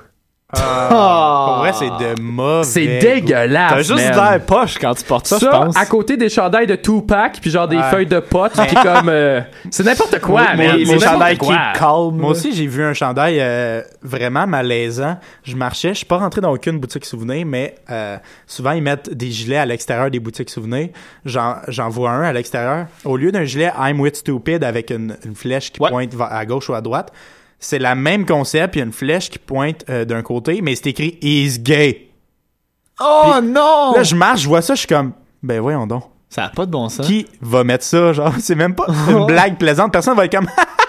Pour 0.55 1.57
vrai, 1.57 1.73
c'est 1.73 1.87
de 1.89 2.21
mauvais. 2.21 2.63
C'est 2.63 2.99
dégueulasse. 2.99 3.71
T'as 3.71 3.77
juste 3.81 4.15
man. 4.15 4.15
l'air 4.31 4.45
poche 4.45 4.77
quand 4.79 4.93
tu 4.93 5.03
portes 5.03 5.25
ça, 5.25 5.37
je 5.41 5.45
Ça, 5.45 5.49
pense. 5.51 5.75
à 5.75 5.85
côté 5.87 6.15
des 6.15 6.29
chandails 6.29 6.67
de 6.67 6.75
Tupac, 6.75 7.39
puis 7.41 7.49
genre 7.49 7.67
des 7.67 7.77
Ouais. 7.77 7.89
feuilles 7.89 8.05
de 8.05 8.19
pote, 8.19 8.51
puis 8.53 8.75
comme... 8.75 9.09
euh, 9.09 9.41
c'est 9.71 9.83
n'importe 9.83 10.19
quoi, 10.19 10.41
Moi- 10.41 10.75
mais 10.77 10.85
moi, 10.85 10.99
chandails 10.99 11.37
qui 11.39 11.47
calment. 11.47 12.11
Moi 12.17 12.29
aussi, 12.29 12.53
j'ai 12.53 12.67
vu 12.67 12.83
un 12.83 12.93
chandail 12.93 13.37
euh, 13.39 13.81
vraiment 14.03 14.45
malaisant. 14.45 15.17
Je 15.43 15.55
marchais, 15.55 15.89
je 15.89 15.97
suis 15.99 16.05
pas 16.05 16.17
rentré 16.17 16.39
dans 16.41 16.51
aucune 16.51 16.77
boutique 16.79 17.05
souvenir, 17.05 17.45
mais 17.47 17.73
euh, 17.89 18.17
souvent 18.45 18.71
ils 18.73 18.83
mettent 18.83 19.11
des 19.11 19.31
gilets 19.31 19.57
à 19.57 19.65
l'extérieur 19.65 20.11
des 20.11 20.19
boutiques 20.19 20.51
souvenirs. 20.51 20.89
J'en, 21.25 21.55
j'en 21.67 21.89
vois 21.89 22.11
un 22.11 22.21
à 22.23 22.33
l'extérieur. 22.33 22.85
Au 23.05 23.17
lieu 23.17 23.31
d'un 23.31 23.43
gilet 23.43 23.71
I'm 23.79 23.99
with 23.99 24.17
stupid 24.17 24.63
avec 24.63 24.91
une, 24.91 25.17
une 25.25 25.35
flèche 25.35 25.71
qui 25.71 25.81
Ouais. 25.81 25.89
pointe 25.89 26.13
va- 26.13 26.27
à 26.31 26.45
gauche 26.45 26.69
ou 26.69 26.75
à 26.75 26.81
droite, 26.81 27.11
c'est 27.63 27.79
la 27.79 27.95
même 27.95 28.25
concept. 28.25 28.75
Il 28.75 28.79
y 28.79 28.81
a 28.81 28.85
une 28.85 28.91
flèche 28.91 29.29
qui 29.29 29.39
pointe 29.39 29.85
euh, 29.89 30.05
d'un 30.05 30.21
côté, 30.21 30.61
mais 30.61 30.75
c'est 30.75 30.87
écrit 30.87 31.17
He's 31.21 31.59
gay. 31.59 32.09
Oh 33.01 33.35
non! 33.41 33.93
Là, 33.95 34.03
je 34.03 34.15
marche, 34.15 34.41
je 34.41 34.47
vois 34.47 34.61
ça, 34.61 34.75
je 34.75 34.79
suis 34.79 34.87
comme, 34.87 35.13
ben 35.41 35.59
voyons 35.59 35.87
donc. 35.87 36.03
Ça 36.29 36.45
a 36.45 36.49
pas 36.49 36.65
de 36.65 36.71
bon 36.71 36.89
sens. 36.89 37.05
Qui 37.05 37.27
va 37.41 37.63
mettre 37.63 37.83
ça? 37.83 38.11
Genre, 38.13 38.33
c'est 38.39 38.55
même 38.55 38.75
pas 38.75 38.87
une 39.09 39.25
blague 39.25 39.57
plaisante. 39.57 39.91
Personne 39.91 40.15
va 40.15 40.25
être 40.25 40.35
comme, 40.35 40.47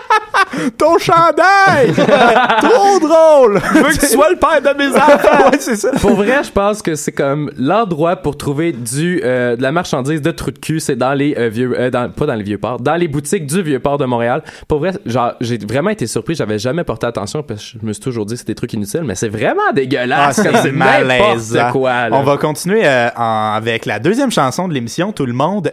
ton 0.79 0.99
chandail! 0.99 1.93
Trop 2.61 2.99
drôle! 3.01 3.61
Je 3.75 3.79
veux 3.79 3.91
que 3.93 3.99
tu 4.01 4.07
sois 4.07 4.31
le 4.31 4.37
père 4.37 4.61
de 4.63 4.79
mes 4.79 4.95
enfants! 4.97 5.51
ouais, 5.51 5.59
c'est 5.59 5.77
ça. 5.77 5.91
Pour 6.01 6.15
vrai, 6.15 6.43
je 6.45 6.51
pense 6.51 6.83
que 6.83 6.95
c'est 6.95 7.13
comme 7.13 7.51
l'endroit 7.59 8.17
pour 8.17 8.37
trouver 8.37 8.73
du 8.73 9.21
euh, 9.25 9.57
de 9.57 9.63
la 9.63 9.73
marchandise 9.73 10.23
de 10.23 10.31
trou 10.31 10.51
de 10.51 10.59
cul, 10.59 10.81
c'est 10.81 10.97
dans 10.97 11.15
les 11.15 11.35
euh, 11.39 11.49
vieux 11.49 11.75
euh, 11.79 11.91
dans, 11.91 12.11
pas 12.11 12.27
dans 12.27 12.35
les 12.35 12.43
vieux 12.43 12.59
ports, 12.59 12.81
dans 12.81 12.95
les 12.97 13.09
boutiques 13.09 13.47
du 13.47 13.63
vieux 13.63 13.79
port 13.81 13.99
de 13.99 14.05
Montréal. 14.05 14.43
Pour 14.69 14.79
vrai, 14.79 14.93
genre 15.07 15.33
j'ai 15.41 15.59
vraiment 15.59 15.91
été 15.91 16.07
surpris, 16.07 16.35
j'avais 16.35 16.59
jamais 16.59 16.85
porté 16.85 17.07
attention 17.07 17.43
parce 17.43 17.61
que 17.73 17.79
je 17.81 17.87
me 17.87 17.93
suis 17.93 18.03
toujours 18.03 18.27
dit 18.27 18.35
que 18.35 18.41
c'est 18.41 18.47
des 18.47 18.55
trucs 18.55 18.73
inutiles, 18.73 19.05
mais 19.05 19.15
c'est 19.15 19.29
vraiment 19.29 19.73
dégueulasse, 19.75 20.43
comme 20.43 20.57
c'est 20.63 20.73
n'importe 20.73 21.73
quoi. 21.73 22.09
là. 22.09 22.17
On 22.17 22.23
va 22.23 22.37
continuer 22.37 22.83
euh, 22.85 23.09
en- 23.17 23.53
avec 23.57 23.87
la 23.87 23.99
deuxième 23.99 24.31
chanson 24.31 24.69
de 24.69 24.75
l'émission. 24.75 25.13
Tout 25.13 25.27
le 25.27 25.33
monde, 25.33 25.73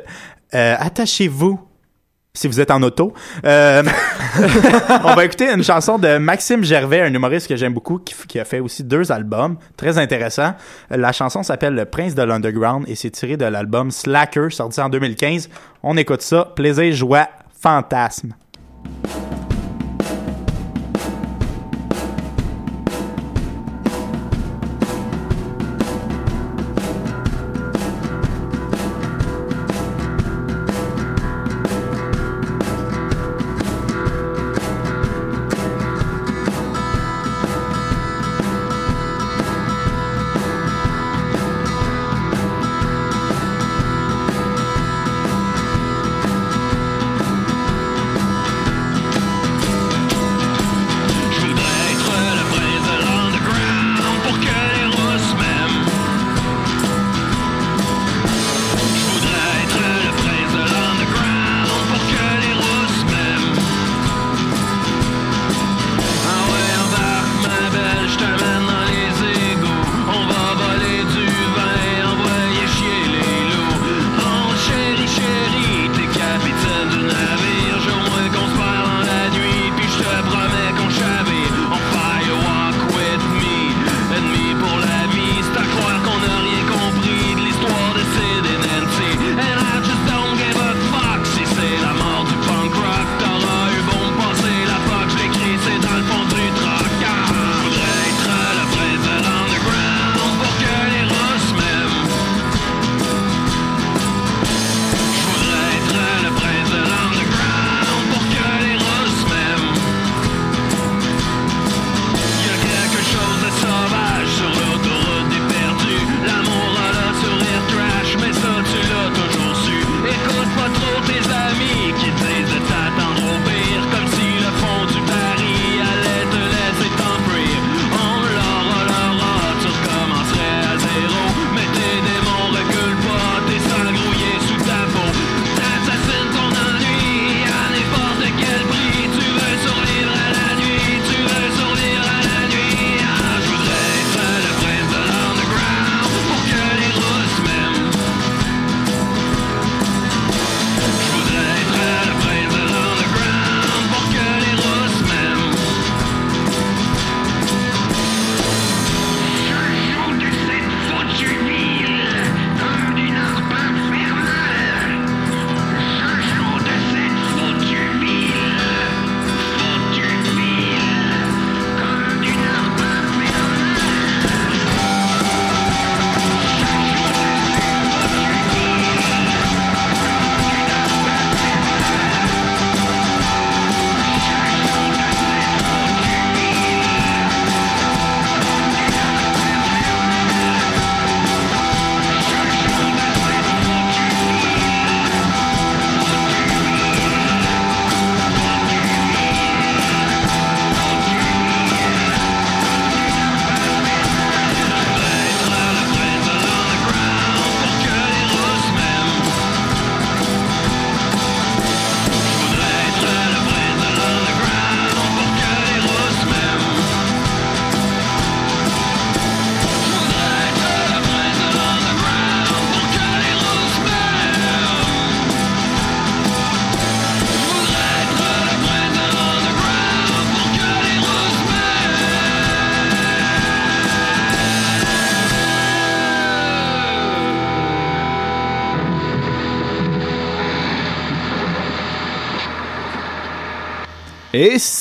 euh, 0.55 0.75
attachez-vous 0.79 1.59
si 2.33 2.47
vous 2.47 2.59
êtes 2.59 2.71
en 2.71 2.81
auto. 2.81 3.13
Euh, 3.45 3.83
on 5.03 5.13
va 5.13 5.25
écouter 5.25 5.49
une 5.49 5.63
chanson 5.63 5.97
de 5.97 6.17
Maxime 6.17 6.63
Gervais, 6.63 7.01
un 7.01 7.13
humoriste 7.13 7.47
que 7.47 7.55
j'aime 7.55 7.73
beaucoup, 7.73 7.99
qui, 7.99 8.15
qui 8.27 8.39
a 8.39 8.45
fait 8.45 8.59
aussi 8.59 8.83
deux 8.83 9.11
albums, 9.11 9.57
très 9.75 9.97
intéressant. 9.97 10.53
La 10.89 11.11
chanson 11.11 11.43
s'appelle 11.43 11.75
Le 11.75 11.85
Prince 11.85 12.15
de 12.15 12.23
l'Underground 12.23 12.85
et 12.87 12.95
c'est 12.95 13.11
tiré 13.11 13.37
de 13.37 13.45
l'album 13.45 13.91
Slacker, 13.91 14.51
sorti 14.51 14.79
en 14.81 14.89
2015. 14.89 15.49
On 15.83 15.97
écoute 15.97 16.21
ça. 16.21 16.53
Plaisir, 16.55 16.93
joie, 16.93 17.27
fantasme. 17.59 18.33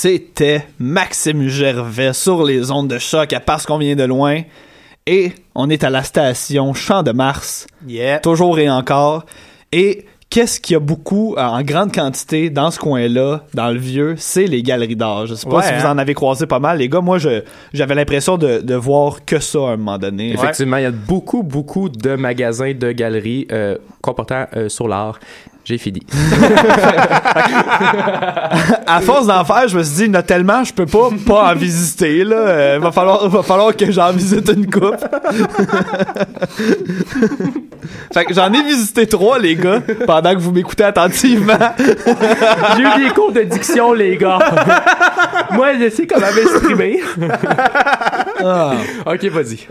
C'était 0.03 0.67
Maxime 0.79 1.47
Gervais 1.49 2.15
sur 2.15 2.43
les 2.43 2.71
ondes 2.71 2.89
de 2.89 2.97
choc 2.97 3.35
à 3.35 3.41
parce 3.41 3.67
qu'on 3.67 3.77
vient 3.77 3.95
de 3.97 4.05
loin. 4.05 4.41
Et 5.07 5.33
on 5.55 5.69
est 5.69 5.85
à 5.85 5.91
la 5.91 6.03
station 6.03 6.73
Champ 6.73 7.03
de 7.03 7.13
Mars, 7.13 7.67
Yeah. 7.87 8.21
toujours 8.21 8.59
et 8.59 8.71
encore. 8.71 9.27
Et 9.73 10.07
qu'est-ce 10.31 10.59
qu'il 10.59 10.73
y 10.73 10.77
a 10.77 10.81
beaucoup, 10.81 11.35
euh, 11.37 11.43
en 11.43 11.61
grande 11.61 11.93
quantité, 11.93 12.49
dans 12.49 12.71
ce 12.71 12.79
coin-là, 12.79 13.45
dans 13.53 13.69
le 13.69 13.79
vieux, 13.79 14.15
c'est 14.17 14.47
les 14.47 14.63
galeries 14.63 14.97
d'art. 14.97 15.27
Je 15.27 15.35
sais 15.35 15.47
pas 15.47 15.57
Ouais, 15.57 15.63
si 15.65 15.75
vous 15.75 15.87
hein. 15.87 15.93
en 15.93 15.99
avez 15.99 16.15
croisé 16.15 16.47
pas 16.47 16.61
mal. 16.61 16.79
Les 16.79 16.89
gars, 16.89 17.03
moi, 17.03 17.19
je 17.19 17.43
j'avais 17.75 17.95
l'impression 17.95 18.39
de, 18.39 18.61
de 18.63 18.75
voir 18.75 19.23
que 19.27 19.39
ça 19.39 19.59
à 19.59 19.73
un 19.73 19.77
moment 19.77 19.99
donné. 19.99 20.33
Effectivement, 20.33 20.79
il 20.79 20.85
y 20.85 20.87
a 20.87 20.93
beaucoup, 20.93 21.43
beaucoup 21.43 21.91
de 21.91 22.15
magasins, 22.17 22.73
de 22.73 22.93
galeries 22.93 23.47
euh, 23.53 23.77
comportant 24.01 24.47
euh, 24.57 24.71
sur 24.71 24.89
l'art. 24.89 25.21
J'ai 25.65 25.79
fini. 25.79 26.01
à 28.87 29.01
force 29.01 29.27
d'en 29.27 29.45
faire, 29.45 29.69
je 29.69 29.77
me 29.77 29.83
suis 29.83 29.95
dit, 29.95 30.05
il 30.05 30.09
y 30.09 30.11
en 30.11 30.15
a 30.15 30.23
tellement, 30.23 30.65
je 30.65 30.73
peux 30.73 30.87
pas 30.87 31.11
pas 31.27 31.53
en 31.53 31.55
visiter, 31.55 32.25
là. 32.25 32.37
Euh, 32.37 32.79
va 32.81 32.91
falloir, 32.93 33.29
va 33.29 33.43
falloir 33.43 33.77
que 33.77 33.91
j'en 33.91 34.11
visite 34.13 34.51
une 34.55 34.71
coupe. 34.71 34.97
fait 38.13 38.25
que 38.25 38.35
j'en 38.35 38.53
ai 38.53 38.63
visité 38.63 39.07
trois, 39.07 39.39
les 39.39 39.55
gars, 39.57 39.81
pendant 40.07 40.33
que 40.35 40.41
vous 40.41 40.53
m'écoutez 40.53 40.85
attentivement. 40.85 41.59
J'ai 41.79 42.83
eu 42.83 43.05
des 43.05 43.11
cours 43.15 43.33
de 43.33 43.43
diction, 43.43 43.93
les 43.93 44.17
gars. 44.17 44.39
Moi, 45.53 45.79
je 45.79 45.91
sais 45.91 46.07
comment 46.07 46.33
m'exprimer. 46.35 47.01
Ah. 48.43 48.73
ok, 49.07 49.25
vas-y. 49.27 49.67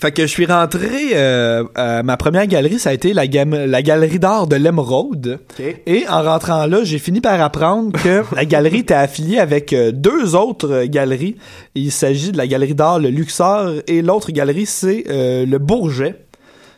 Fait 0.00 0.10
que 0.10 0.22
je 0.22 0.26
suis 0.26 0.46
rentré, 0.46 1.10
euh, 1.14 1.64
à 1.76 2.02
ma 2.02 2.16
première 2.16 2.46
galerie, 2.48 2.78
ça 2.80 2.90
a 2.90 2.92
été 2.92 3.12
la, 3.12 3.24
la 3.26 3.82
galerie 3.82 4.18
d'art 4.18 4.48
de 4.48 4.56
l'Emeraude. 4.56 5.38
Et 5.86 6.04
en 6.08 6.22
rentrant 6.22 6.66
là, 6.66 6.82
j'ai 6.82 6.98
fini 6.98 7.20
par 7.20 7.40
apprendre 7.40 7.92
que 8.02 8.24
la 8.34 8.44
galerie 8.44 8.80
était 8.80 8.94
affiliée 8.94 9.38
avec 9.38 9.72
euh, 9.72 9.92
deux 9.92 10.34
autres 10.34 10.70
euh, 10.70 10.86
galeries. 10.86 11.36
Il 11.76 11.92
s'agit 11.92 12.32
de 12.32 12.36
la 12.36 12.48
galerie 12.48 12.74
d'art 12.74 12.98
Le 12.98 13.08
Luxor 13.08 13.70
et 13.86 14.02
l'autre 14.02 14.32
galerie, 14.32 14.66
c'est 14.66 15.04
euh, 15.08 15.46
le 15.46 15.58
Bourget. 15.58 16.16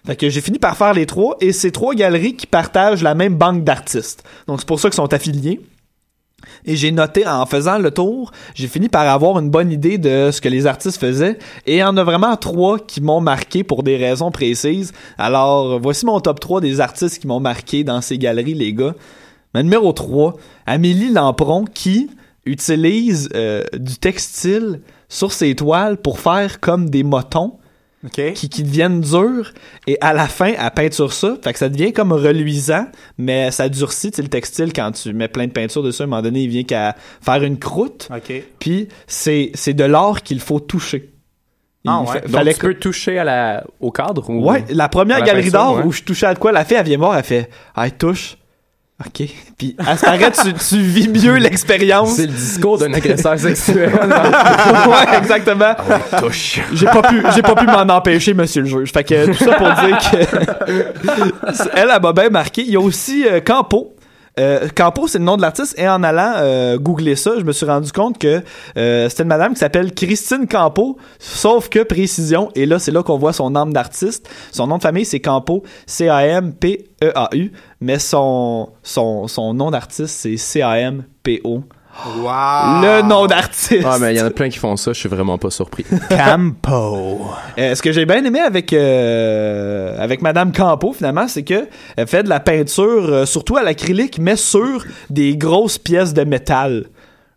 Fait 0.07 0.15
que 0.15 0.29
j'ai 0.29 0.41
fini 0.41 0.59
par 0.59 0.77
faire 0.77 0.93
les 0.93 1.07
trois 1.07 1.37
et 1.41 1.53
c'est 1.53 1.73
trois 1.73 1.95
galeries 1.95 2.37
qui 2.37 2.47
partagent 2.47 3.03
la 3.03 3.15
même 3.15 3.35
banque 3.35 3.65
d'artistes. 3.65 4.23
Donc 4.47 4.61
c'est 4.61 4.69
pour 4.69 4.79
ça 4.79 4.89
qu'ils 4.89 4.97
sont 4.97 5.13
affiliés. 5.13 5.61
Et 6.65 6.77
j'ai 6.77 6.93
noté 6.93 7.27
en 7.27 7.47
faisant 7.47 7.79
le 7.79 7.91
tour, 7.91 8.33
j'ai 8.55 8.69
fini 8.69 8.89
par 8.89 9.09
avoir 9.09 9.39
une 9.39 9.51
bonne 9.51 9.71
idée 9.71 9.99
de 9.99 10.31
ce 10.33 10.41
que 10.41 10.49
les 10.49 10.67
artistes 10.67 11.01
faisaient. 11.01 11.39
Et 11.67 11.77
il 11.77 11.79
y 11.79 11.85
en 11.85 11.97
a 11.97 12.05
vraiment 12.05 12.37
trois 12.37 12.79
qui 12.79 13.01
m'ont 13.01 13.21
marqué 13.21 13.65
pour 13.65 13.83
des 13.83 13.97
raisons 13.97 14.31
précises. 14.31 14.93
Alors, 15.19 15.79
voici 15.81 16.07
mon 16.07 16.21
top 16.21 16.41
3 16.41 16.61
des 16.61 16.81
artistes 16.81 17.21
qui 17.21 17.27
m'ont 17.27 17.41
marqué 17.41 17.85
dans 17.85 18.01
ces 18.01 18.19
galeries, 18.19 18.55
les 18.55 18.73
gars. 18.73 18.95
Numéro 19.55 19.93
3, 19.93 20.35
Amélie 20.67 21.13
Lampron, 21.13 21.65
qui 21.65 22.11
utilise 22.45 23.29
euh, 23.35 23.65
du 23.75 23.97
textile 23.97 24.81
sur 25.09 25.33
ses 25.33 25.55
toiles 25.55 25.97
pour 25.97 26.21
faire 26.21 26.61
comme 26.61 26.91
des 26.91 27.03
motons 27.03 27.59
OK. 28.07 28.33
qui, 28.35 28.49
qui 28.49 28.63
deviennent 28.63 29.01
durs 29.01 29.53
et 29.87 29.99
à 30.01 30.13
la 30.13 30.27
fin 30.29 30.53
elle 30.59 30.71
peinture 30.71 31.13
ça 31.13 31.37
fait 31.43 31.53
que 31.53 31.59
ça 31.59 31.69
devient 31.69 31.93
comme 31.93 32.13
reluisant 32.13 32.87
mais 33.19 33.51
ça 33.51 33.69
durcit 33.69 34.13
le 34.19 34.29
textile 34.29 34.73
quand 34.73 34.93
tu 34.93 35.13
mets 35.13 35.29
plein 35.29 35.47
de 35.47 35.53
peinture 35.53 35.83
dessus 35.83 36.03
à 36.03 36.05
un 36.05 36.09
moment 36.09 36.23
donné 36.23 36.43
il 36.43 36.49
vient 36.49 36.63
qu'à 36.65 36.95
faire 37.21 37.43
une 37.43 37.59
croûte 37.59 38.09
OK. 38.15 38.33
puis 38.59 38.89
c'est 39.07 39.51
c'est 39.55 39.75
de 39.75 39.85
l'art 39.85 40.23
qu'il 40.23 40.41
faut 40.41 40.61
toucher 40.61 41.13
Il 41.85 41.91
Ah 41.91 42.01
ouais. 42.03 42.07
fa- 42.07 42.21
Donc, 42.21 42.31
fallait 42.31 42.55
tu 42.55 42.61
peux 42.61 42.75
toucher 42.75 43.19
à 43.19 43.25
la, 43.25 43.65
au 43.81 43.91
cadre 43.91 44.29
ou... 44.31 44.49
Ouais, 44.51 44.65
la 44.71 44.89
première 44.89 45.21
la 45.21 45.27
galerie 45.27 45.51
ouais. 45.79 45.85
où 45.85 45.93
je 45.93 46.03
touchais 46.03 46.27
à 46.27 46.35
de 46.35 46.39
quoi, 46.39 46.51
la 46.53 46.65
fille, 46.65 46.77
elle 46.77 46.87
vient 46.87 46.99
voir, 46.99 47.17
elle 47.17 47.25
fait 47.25 47.49
Ah, 47.75 47.87
elle 47.87 47.93
touche. 47.97 48.37
OK. 49.05 49.29
Puis 49.59 49.77
à 49.79 49.95
ce 49.95 50.07
paraît, 50.07 50.33
tu, 50.33 50.55
tu 50.55 50.81
vis 50.81 51.09
mieux 51.09 51.37
l'expérience. 51.37 52.15
C'est 52.17 52.27
le 52.27 52.33
discours 52.33 52.79
d'un 52.79 52.95
agresseur 52.95 53.39
sexuel. 53.39 53.93
ouais, 53.95 55.19
exactement. 55.19 55.75
Ah 55.91 56.21
touche. 56.21 56.61
J'ai 56.73 56.87
pas 56.87 57.03
pu, 57.03 57.23
j'ai 57.35 57.43
pas 57.43 57.55
pu 57.55 57.67
m'en 57.67 57.83
empêcher, 57.95 58.33
monsieur 58.33 58.63
le 58.63 58.69
juge. 58.69 58.93
Fait 58.93 59.05
que 59.05 59.27
tout 59.27 59.35
ça 59.35 59.53
pour 59.53 59.69
dire 59.69 59.99
que 59.99 60.17
elle, 61.75 61.91
elle 61.95 62.03
m'a 62.03 62.13
bien 62.15 62.31
marqué. 62.31 62.63
Il 62.63 62.71
y 62.71 62.77
a 62.77 62.81
aussi 62.81 63.27
euh, 63.27 63.41
Campo. 63.41 63.96
Euh, 64.39 64.69
Campo, 64.75 65.07
c'est 65.07 65.19
le 65.19 65.25
nom 65.25 65.37
de 65.37 65.43
l'artiste. 65.43 65.79
Et 65.79 65.89
en 65.89 66.03
allant 66.03 66.35
euh, 66.37 66.79
googler 66.79 67.17
ça, 67.17 67.33
je 67.39 67.45
me 67.45 67.53
suis 67.53 67.65
rendu 67.65 67.91
compte 67.91 68.19
que 68.19 68.43
euh, 68.77 69.09
c'était 69.09 69.23
une 69.23 69.31
madame 69.31 69.55
qui 69.55 69.61
s'appelle 69.61 69.95
Christine 69.95 70.47
Campo. 70.47 70.99
Sauf 71.19 71.69
que 71.71 71.83
précision, 71.83 72.51
et 72.55 72.67
là, 72.67 72.79
c'est 72.79 72.93
là 72.93 73.03
qu'on 73.03 73.17
voit 73.17 73.33
son 73.33 73.55
âme 73.57 73.73
d'artiste. 73.73 74.29
Son 74.53 74.67
nom 74.67 74.77
de 74.77 74.83
famille, 74.83 75.07
c'est 75.07 75.21
Campo, 75.21 75.63
C-A-M-P-E-A-U. 75.87 77.53
Mais 77.81 77.99
son, 77.99 78.71
son, 78.83 79.27
son 79.27 79.55
nom 79.55 79.71
d'artiste, 79.71 80.15
c'est 80.15 80.37
C-A-M-P-O. 80.37 81.63
Wow. 82.05 82.83
Le 82.83 83.03
nom 83.03 83.27
d'artiste. 83.27 83.85
Ah, 83.85 83.97
mais 83.99 84.15
il 84.15 84.19
y 84.19 84.21
en 84.21 84.27
a 84.27 84.31
plein 84.31 84.49
qui 84.49 84.59
font 84.59 84.77
ça, 84.77 84.93
je 84.93 84.99
suis 84.99 85.09
vraiment 85.09 85.39
pas 85.39 85.51
surpris. 85.51 85.85
Campo. 86.11 87.27
Euh, 87.59 87.75
ce 87.75 87.83
que 87.83 87.93
j'ai 87.93 88.07
bien 88.07 88.25
aimé 88.25 88.41
avec 88.41 88.73
euh, 88.73 89.97
avec 89.99 90.23
Madame 90.23 90.53
Campo 90.53 90.93
finalement, 90.93 91.27
c'est 91.29 91.43
que 91.43 91.69
elle 91.97 92.07
fait 92.07 92.23
de 92.23 92.29
la 92.29 92.41
peinture 92.41 93.07
euh, 93.09 93.27
surtout 93.27 93.57
à 93.57 93.63
l'acrylique, 93.63 94.19
mais 94.19 94.37
sur 94.37 94.85
des 95.11 95.37
grosses 95.37 95.79
pièces 95.79 96.15
de 96.15 96.25
métal. 96.25 96.87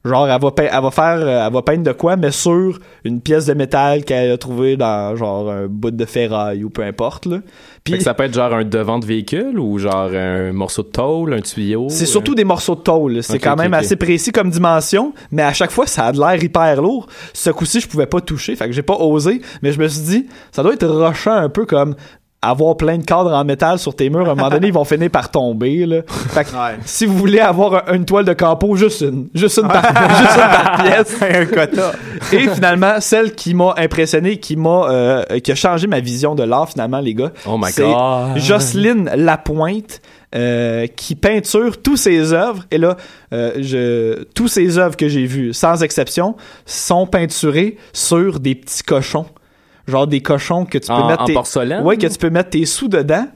Genre, 0.06 0.30
elle 0.30 0.40
va, 0.40 0.54
elle 0.58 0.82
va 0.82 0.92
faire, 0.92 1.20
euh, 1.20 1.46
elle 1.46 1.54
va 1.54 1.62
peindre 1.62 1.84
de 1.84 1.92
quoi, 1.92 2.16
mais 2.16 2.32
sur 2.32 2.80
une 3.04 3.20
pièce 3.20 3.48
de 3.48 3.54
métal 3.54 4.06
qu'elle 4.06 4.32
a 4.32 4.38
trouvée 4.38 4.78
dans 4.78 5.14
genre 5.18 5.52
un 5.52 5.68
bout 5.68 5.92
de 5.92 6.06
ferraille 6.06 6.64
ou 6.64 6.70
peu 6.70 6.84
importe 6.84 7.26
là. 7.26 7.38
Fait 7.38 7.82
Puis 7.84 7.98
que 7.98 8.04
ça 8.04 8.14
peut 8.14 8.24
être 8.24 8.34
genre 8.34 8.54
un 8.54 8.64
devant 8.64 9.00
de 9.00 9.06
véhicule 9.06 9.60
ou 9.60 9.78
genre 9.78 10.10
un 10.14 10.54
morceau 10.54 10.84
de 10.84 10.88
tôle, 10.88 11.34
un 11.34 11.42
tuyau. 11.42 11.88
c'est 11.90 12.06
surtout 12.06 12.34
des 12.34 12.46
morceaux 12.46 12.76
de 12.76 12.82
tôle. 12.82 13.22
C'est 13.24 13.40
quand 13.40 13.58
même 13.58 13.74
assez 13.74 13.98
précis 13.98 14.32
comme 14.32 14.50
dimension, 14.50 15.14
mais 15.32 15.42
à 15.42 15.52
chaque 15.52 15.72
fois, 15.72 15.86
ça 15.86 16.06
a 16.06 16.12
de 16.14 16.20
l'air 16.20 16.42
hyper 16.42 16.82
lourd. 16.82 17.08
Ce 17.34 17.50
coup-ci, 17.50 17.82
je 17.82 17.88
pouvais 17.88 18.06
pas 18.06 18.22
toucher, 18.22 18.56
fait 18.56 18.68
que 18.68 18.72
j'ai 18.72 18.84
pas 18.84 18.96
osé, 18.96 19.42
mais 19.62 19.74
je 19.74 19.80
me 19.82 19.88
suis 19.90 20.04
dit, 20.04 20.28
ça 20.52 20.64
doit 20.64 20.74
être 20.74 20.88
rushant 20.88 21.34
un 21.34 21.50
peu 21.50 21.66
comme 21.66 21.96
avoir 22.42 22.78
plein 22.78 22.98
de 22.98 23.04
cadres 23.04 23.34
en 23.34 23.44
métal 23.44 23.80
sur 23.80 23.94
tes 23.96 24.10
murs, 24.10 24.28
à 24.30 24.32
un 24.32 24.36
moment 24.36 24.50
donné, 24.50 24.68
ils 24.68 24.74
vont 24.74 24.86
finir 24.86 25.10
par 25.10 25.30
tomber, 25.30 25.86
là. 25.86 26.04
Fait 26.08 26.46
que, 26.46 26.52
Ouais. 26.52 26.78
si 26.86 27.06
vous 27.06 27.18
voulez 27.18 27.40
avoir 27.42 27.90
un- 27.90 27.96
une 27.96 28.06
toile 28.06 28.24
de 28.24 28.32
campo, 28.34 28.76
juste 28.78 29.02
une. 29.02 29.28
Juste 29.36 29.58
une 29.58 29.68
par, 29.68 29.84
juste 30.18 30.32
une 30.36 30.64
par 30.64 30.84
pièce. 30.84 31.16
un 31.22 31.46
quota. 31.46 31.92
Et 32.32 32.48
finalement, 32.48 33.02
celle 33.02 33.36
qui 33.36 33.54
m'a 33.54 33.74
impressionné, 33.78 34.38
qui 34.38 34.56
m'a, 34.56 34.86
euh, 34.90 35.24
qui 35.44 35.52
a 35.52 35.56
changé 35.56 35.88
ma 35.88 36.00
vision 36.00 36.34
de 36.34 36.44
l'art, 36.44 36.70
finalement, 36.70 37.00
les 37.02 37.14
gars. 37.14 37.32
Oh 37.46 37.58
my 37.58 37.72
c'est 37.72 37.84
God. 37.84 38.38
Jocelyne 38.38 39.10
Lapointe. 39.16 40.02
euh, 40.36 40.86
qui 40.86 41.16
peinture 41.16 41.82
tous 41.82 41.98
ses 41.98 42.34
œuvres 42.34 42.64
et 42.70 42.78
là 42.78 42.98
euh, 43.34 43.54
je 43.58 44.26
tous 44.36 44.48
ses 44.48 44.78
œuvres 44.78 44.96
que 44.96 45.08
j'ai 45.08 45.26
vues 45.26 45.56
sans 45.56 45.82
exception 45.82 46.36
sont 46.68 47.08
peinturées 47.08 47.78
sur 47.94 48.40
des 48.40 48.54
petits 48.54 48.84
cochons 48.84 49.26
genre 49.90 50.08
des 50.08 50.22
cochons 50.22 50.66
que 50.66 50.78
tu 50.78 50.88
peux 50.88 50.94
En, 50.94 51.08
mettre 51.08 51.24
en 51.24 51.26
tes 51.26 51.34
porcelaine? 51.34 51.84
ouais 51.84 51.98
que 51.98 52.08
tu 52.08 52.18
peux 52.18 52.30
mettre 52.30 52.52
tes 52.52 52.66
sous 52.66 52.88
dedans 52.88 53.28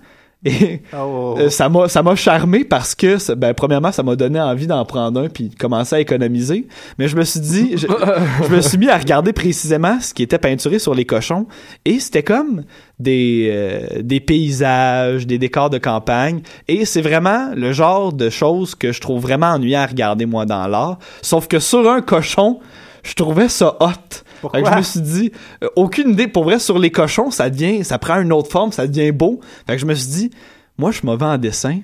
et 0.46 0.82
Oh. 0.94 1.36
euh, 1.40 1.50
ça 1.50 1.70
m'a 1.70 1.88
ça 1.88 2.04
m'a 2.04 2.16
charmé 2.16 2.66
parce 2.66 2.96
que 2.96 3.34
ben 3.34 3.54
premièrement 3.54 3.94
ça 3.94 4.04
m'a 4.04 4.18
donné 4.18 4.42
envie 4.42 4.68
d'en 4.68 4.84
prendre 4.84 5.22
un 5.22 5.30
puis 5.30 5.48
de 5.48 5.56
commencer 5.56 5.96
à 5.96 6.00
économiser 6.02 6.68
mais 7.00 7.08
je 7.08 7.16
me 7.16 7.24
suis 7.24 7.40
dit 7.40 7.72
je, 7.78 7.88
je 7.88 8.54
me 8.54 8.60
suis 8.60 8.78
mis 8.78 8.90
à 8.90 8.98
regarder 8.98 9.32
précisément 9.32 10.00
ce 10.02 10.14
qui 10.14 10.22
était 10.22 10.38
peinturé 10.40 10.80
sur 10.80 10.94
les 10.96 11.06
cochons 11.06 11.46
et 11.86 11.98
c'était 12.00 12.24
comme 12.24 12.64
des 13.00 13.50
euh, 13.54 14.02
des 14.02 14.20
paysages 14.20 15.26
des 15.26 15.38
décors 15.38 15.70
de 15.70 15.78
campagne 15.78 16.42
et 16.68 16.84
c'est 16.84 17.02
vraiment 17.02 17.52
le 17.56 17.72
genre 17.72 18.12
de 18.12 18.30
choses 18.30 18.76
que 18.76 18.92
je 18.92 19.00
trouve 19.00 19.22
vraiment 19.22 19.48
ennuyant 19.48 19.82
à 19.82 19.86
regarder 19.86 20.26
moi 20.26 20.46
dans 20.46 20.68
l'art 20.68 21.00
sauf 21.22 21.48
que 21.48 21.60
sur 21.60 21.90
un 21.90 22.02
cochon 22.02 22.60
je 23.04 23.14
trouvais 23.14 23.48
ça 23.48 23.78
hot 23.80 24.24
Pourquoi? 24.44 24.60
fait 24.60 24.66
que 24.66 24.72
je 24.72 24.78
me 24.78 24.84
suis 24.84 25.02
dit, 25.02 25.32
euh, 25.64 25.70
aucune 25.78 26.10
idée. 26.10 26.28
Pour 26.28 26.44
vrai, 26.44 26.60
sur 26.60 26.78
les 26.78 26.92
cochons, 26.92 27.32
ça 27.32 27.50
devient, 27.50 27.86
ça 27.86 27.98
prend 27.98 28.20
une 28.20 28.34
autre 28.34 28.52
forme, 28.52 28.74
ça 28.74 28.88
devient 28.88 29.14
beau. 29.14 29.40
Fait 29.66 29.76
que 29.76 29.80
je 29.80 29.86
me 29.86 29.96
suis 29.96 30.12
dit, 30.12 30.32
moi, 30.78 30.92
je 30.92 30.98
suis 30.98 31.06
mauvais 31.06 31.26
en 31.26 31.38
dessin. 31.38 31.80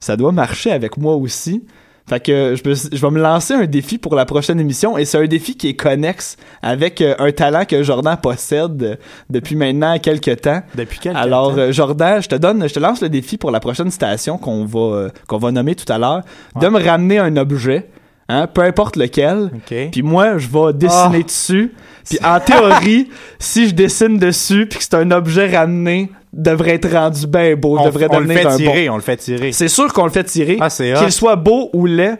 Ça 0.00 0.16
doit 0.16 0.32
marcher 0.32 0.72
avec 0.72 0.96
moi 0.96 1.16
aussi. 1.16 1.62
Fait 2.08 2.18
que 2.18 2.56
je, 2.56 2.68
me 2.68 2.74
je 2.74 3.00
vais 3.00 3.10
me 3.10 3.20
lancer 3.20 3.54
un 3.54 3.66
défi 3.66 3.98
pour 3.98 4.14
la 4.14 4.24
prochaine 4.24 4.58
émission 4.58 4.96
et 4.98 5.04
c'est 5.04 5.18
un 5.18 5.26
défi 5.26 5.54
qui 5.54 5.68
est 5.68 5.74
connexe 5.74 6.36
avec 6.62 7.00
euh, 7.00 7.14
un 7.18 7.30
talent 7.30 7.64
que 7.64 7.82
Jordan 7.82 8.16
possède 8.20 8.82
euh, 8.82 8.96
depuis 9.30 9.54
maintenant 9.54 9.96
quelques 9.98 10.40
temps. 10.40 10.62
Depuis 10.74 10.98
quel 11.00 11.14
Alors 11.14 11.54
temps? 11.54 11.70
Jordan, 11.70 12.20
je 12.22 12.28
te 12.28 12.34
donne, 12.34 12.66
je 12.66 12.74
te 12.74 12.80
lance 12.80 13.02
le 13.02 13.10
défi 13.10 13.36
pour 13.36 13.50
la 13.50 13.60
prochaine 13.60 13.90
station 13.90 14.38
qu'on 14.38 14.64
va 14.64 15.08
qu'on 15.28 15.38
va 15.38 15.52
nommer 15.52 15.76
tout 15.76 15.90
à 15.92 15.98
l'heure, 15.98 16.22
de 16.60 16.68
me 16.68 16.82
ramener 16.82 17.18
un 17.18 17.36
objet, 17.36 17.88
hein, 18.32 18.46
peu 18.46 18.62
importe 18.62 18.96
lequel. 18.96 19.50
Puis 19.90 20.02
moi, 20.02 20.38
je 20.38 20.48
vais 20.48 20.72
dessiner 20.72 21.20
Ah. 21.20 21.22
dessus. 21.22 21.74
Puis 22.08 22.18
en 22.24 22.40
théorie, 22.40 23.08
si 23.38 23.68
je 23.68 23.74
dessine 23.74 24.18
dessus, 24.18 24.66
puis 24.66 24.78
que 24.78 24.84
c'est 24.84 24.94
un 24.94 25.10
objet 25.12 25.56
ramené, 25.56 26.10
devrait 26.32 26.74
être 26.74 26.90
rendu 26.90 27.26
bien 27.26 27.54
beau, 27.56 27.78
on, 27.78 27.84
devrait 27.84 28.06
on 28.10 28.20
le 28.20 28.26
fait 28.28 28.56
tirer, 28.56 28.88
on 28.88 28.96
le 28.96 29.02
fait 29.02 29.18
tirer. 29.18 29.52
C'est 29.52 29.68
sûr 29.68 29.92
qu'on 29.92 30.04
le 30.04 30.10
fait 30.10 30.24
tirer. 30.24 30.58
Ah. 30.60 30.68
Qu'il 30.70 31.12
soit 31.12 31.36
beau 31.36 31.70
ou 31.74 31.86
laid, 31.86 32.18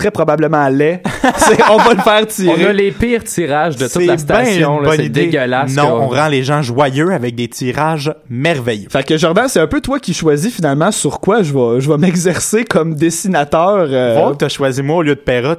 très 0.00 0.10
probablement 0.10 0.66
laid. 0.68 1.02
C'est- 1.36 1.62
on 1.70 1.76
va 1.76 1.92
le 1.94 2.00
faire 2.00 2.20
On 2.20 2.22
a 2.22 2.26
tirer. 2.26 2.72
les 2.72 2.90
pires 2.90 3.22
tirages 3.22 3.76
de 3.76 3.82
toute 3.84 3.92
C'est 3.92 4.06
la 4.06 4.16
station. 4.18 4.78
une 4.78 4.82
là, 4.84 4.88
bonne 4.88 4.96
C'est 4.98 5.04
idée. 5.06 5.26
dégueulasse. 5.26 5.74
Non, 5.76 5.82
qu'on- 5.90 6.04
on 6.04 6.08
rend 6.08 6.28
les 6.28 6.42
gens 6.42 6.62
joyeux 6.62 7.12
avec 7.12 7.34
des 7.34 7.48
tirages 7.48 8.12
merveilleux. 8.30 8.88
Fait 8.90 9.02
que 9.04 9.18
Jordan, 9.18 9.44
c'est 9.48 9.60
un 9.60 9.66
peu 9.66 9.80
toi 9.82 9.98
qui 9.98 10.14
choisis 10.14 10.54
finalement 10.54 10.90
sur 10.90 11.20
quoi 11.20 11.42
je 11.42 11.52
vais, 11.52 11.80
je 11.80 11.90
vais 11.90 11.98
m'exercer 11.98 12.64
comme 12.64 12.94
dessinateur. 12.94 13.86
euh, 13.90 14.32
t'as 14.34 14.48
choisi 14.48 14.82
moi 14.82 14.96
au 14.96 15.02
lieu 15.02 15.14
de 15.14 15.20
Perra, 15.20 15.56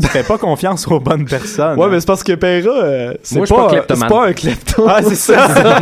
tu, 0.00 0.06
fais 0.08 0.22
pas 0.22 0.36
confiance 0.38 0.86
aux 0.88 1.00
bonnes 1.00 1.24
personnes. 1.24 1.78
Ouais, 1.78 1.86
hein. 1.86 1.88
mais 1.90 2.00
c'est 2.00 2.06
parce 2.06 2.22
que 2.22 2.32
Perra, 2.34 2.70
euh, 2.70 3.14
c'est 3.22 3.36
Moi, 3.36 3.46
je 3.46 3.54
suis 3.54 3.62
pas 3.62 3.68
pas, 3.82 3.94
c'est 3.94 4.08
pas 4.08 4.26
un 4.26 4.32
klepto. 4.34 4.86
Ah, 4.88 5.00
c'est 5.02 5.14
ça. 5.14 5.48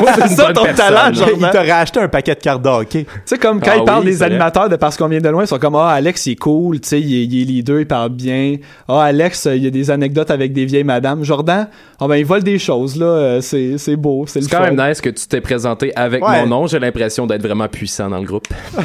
Moi, 0.00 0.10
c'est 0.14 0.28
ça 0.34 0.52
ton 0.52 0.64
personne. 0.64 0.74
talent, 0.76 1.10
il 1.10 1.14
Jordan. 1.14 1.50
t'a 1.52 1.62
racheté 1.62 2.00
un 2.00 2.08
paquet 2.08 2.34
de 2.34 2.40
cartes 2.40 2.62
de 2.62 2.68
hockey. 2.68 3.04
Tu 3.04 3.10
sais, 3.26 3.38
comme 3.38 3.60
quand 3.60 3.70
Ah 3.72 3.76
ils 3.78 3.84
parlent 3.84 4.00
oui, 4.04 4.10
des 4.10 4.22
animateurs 4.22 4.68
de 4.68 4.76
Parce 4.76 4.96
qu'on 4.96 5.08
vient 5.08 5.20
de 5.20 5.28
loin, 5.28 5.44
ils 5.44 5.46
sont 5.46 5.58
comme 5.58 5.76
Ah, 5.76 5.90
Alex, 5.90 6.26
il 6.26 6.32
est 6.32 6.36
cool, 6.36 6.80
tu 6.80 6.88
sais, 6.88 7.00
il, 7.00 7.14
est- 7.14 7.24
il 7.26 7.42
est 7.42 7.44
leader, 7.44 7.80
il 7.80 7.86
parle 7.86 8.10
bien. 8.10 8.56
Ah, 8.88 9.02
Alex, 9.04 9.46
euh, 9.46 9.54
il 9.56 9.62
y 9.64 9.66
a 9.66 9.70
des 9.70 9.90
anecdotes 9.90 10.30
avec 10.32 10.52
des 10.52 10.64
vieilles 10.64 10.82
madames. 10.84 11.22
Jordan, 11.24 11.68
ah 12.00 12.08
ben, 12.08 12.16
il 12.16 12.24
vole 12.26 12.42
des 12.42 12.58
choses, 12.58 12.96
là, 12.96 13.06
euh, 13.06 13.40
c'est 13.40 13.78
c'est 13.78 13.96
beau, 13.96 14.24
c'est 14.26 14.40
le 14.40 14.46
C'est 14.46 14.50
quand 14.50 14.64
fun. 14.64 14.72
même 14.72 14.88
nice 14.88 15.00
que 15.00 15.10
tu 15.10 15.26
t'es 15.28 15.40
présenté 15.40 15.92
avec 15.96 16.26
Ouais. 16.26 16.40
mon 16.40 16.46
nom. 16.48 16.66
J'ai 16.66 16.80
l'impression 16.80 17.26
d'être 17.26 17.42
vraiment 17.42 17.68
puissant 17.68 18.08
dans 18.10 18.18
le 18.18 18.24
groupe. 18.24 18.48
T'as 18.76 18.82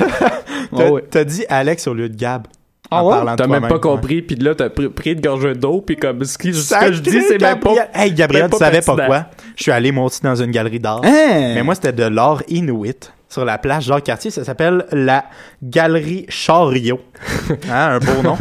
Ah 0.86 0.92
ouais. 0.92 1.04
t'as 1.10 1.24
dit 1.24 1.46
Alex 1.50 1.88
au 1.88 1.96
lieu 1.96 2.08
de 2.10 2.16
Gab. 2.16 2.44
Ah 2.92 3.04
en 3.04 3.08
ouais? 3.08 3.16
parlant 3.16 3.32
de 3.34 3.38
T'as 3.38 3.48
même 3.48 3.68
pas 3.68 3.80
compris, 3.80 4.22
puis 4.22 4.36
là, 4.36 4.56
t'as 4.56 4.70
pris, 4.70 4.90
pris 4.90 5.14
une 5.14 5.22
gorgée 5.22 5.54
d'eau, 5.54 5.82
puis 5.82 5.96
comme 5.96 6.24
ce, 6.24 6.38
que 6.38 6.52
je 6.52 7.00
dis, 7.02 7.22
c'est 7.22 7.40
même 7.42 7.60
pas. 7.60 7.74
Hey, 7.94 8.14
Gabriel, 8.14 8.50
tu 8.50 8.58
savais 8.58 8.82
pas 8.82 8.96
quoi? 8.96 9.26
Je 9.56 9.64
suis 9.64 9.72
allé 9.72 9.92
moi 9.92 10.06
aussi 10.06 10.22
dans 10.22 10.36
une 10.36 10.52
galerie 10.52 10.80
d'art. 10.80 11.02
Hein? 11.04 11.54
Mais 11.56 11.62
moi, 11.64 11.76
c'était 11.76 11.94
de 11.94 12.04
l'art 12.04 12.42
inuit 12.48 13.12
sur 13.28 13.46
la 13.46 13.60
plage 13.60 13.84
Jacques-Cartier. 13.84 14.32
Ça 14.32 14.44
s'appelle 14.44 14.86
la 14.92 15.26
Galerie 15.62 16.26
Chariot. 16.30 17.00
Hein, 17.70 17.98
un 17.98 18.00
beau 18.00 18.22
nom. 18.24 18.38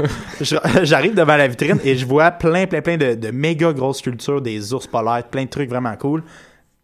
J'arrive 0.82 1.14
devant 1.14 1.36
la 1.36 1.48
vitrine 1.48 1.78
et 1.84 1.96
je 1.96 2.06
vois 2.06 2.30
plein, 2.30 2.66
plein, 2.66 2.80
plein 2.82 2.96
de, 2.96 3.14
de 3.14 3.30
méga 3.30 3.72
grosses 3.72 3.98
sculptures, 3.98 4.40
des 4.40 4.72
ours 4.72 4.86
polaires, 4.86 5.24
plein 5.24 5.44
de 5.44 5.48
trucs 5.48 5.68
vraiment 5.68 5.94
cool. 5.96 6.22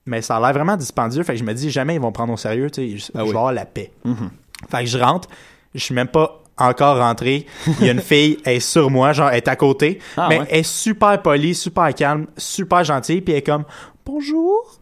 mais 0.07 0.21
ça 0.23 0.37
a 0.37 0.41
l'air 0.41 0.53
vraiment 0.53 0.77
dispendieux. 0.77 1.23
Fait 1.23 1.33
que 1.35 1.39
je 1.39 1.45
me 1.45 1.53
dis, 1.55 1.71
jamais 1.71 1.95
ils 1.95 2.01
vont 2.01 2.12
prendre 2.12 2.33
au 2.33 2.37
sérieux, 2.37 2.71
tu 2.71 2.91
sais, 2.93 2.97
je, 2.99 3.05
Ah 3.15 3.19
je 3.21 3.23
oui. 3.25 3.31
vais 3.31 3.37
avoir 3.37 3.53
la 3.53 3.65
paix. 3.65 3.91
Mhm. 4.05 4.31
Fait 4.71 4.81
que 4.85 4.87
je 4.91 4.99
rentre, 4.99 5.29
je 5.75 5.81
suis 5.81 5.95
même 5.95 6.09
pas 6.09 6.43
encore 6.59 6.98
rentré. 6.98 7.46
Il 7.80 7.86
y 7.86 7.88
a 7.88 7.92
une 7.92 8.00
fille, 8.12 8.38
elle 8.44 8.57
est 8.57 8.61
sur 8.61 8.90
moi, 8.90 9.12
genre, 9.12 9.30
elle 9.30 9.38
est 9.38 9.48
à 9.48 9.57
côté. 9.57 9.98
Ah, 10.16 10.26
mais 10.28 10.38
ouais. 10.40 10.46
elle 10.50 10.59
est 10.61 10.62
super 10.62 11.20
polie, 11.22 11.55
super 11.55 11.94
calme, 11.94 12.26
super 12.36 12.84
gentille, 12.84 13.20
puis 13.20 13.32
elle 13.32 13.38
est 13.38 13.42
comme, 13.42 13.64
bonjour. 14.05 14.78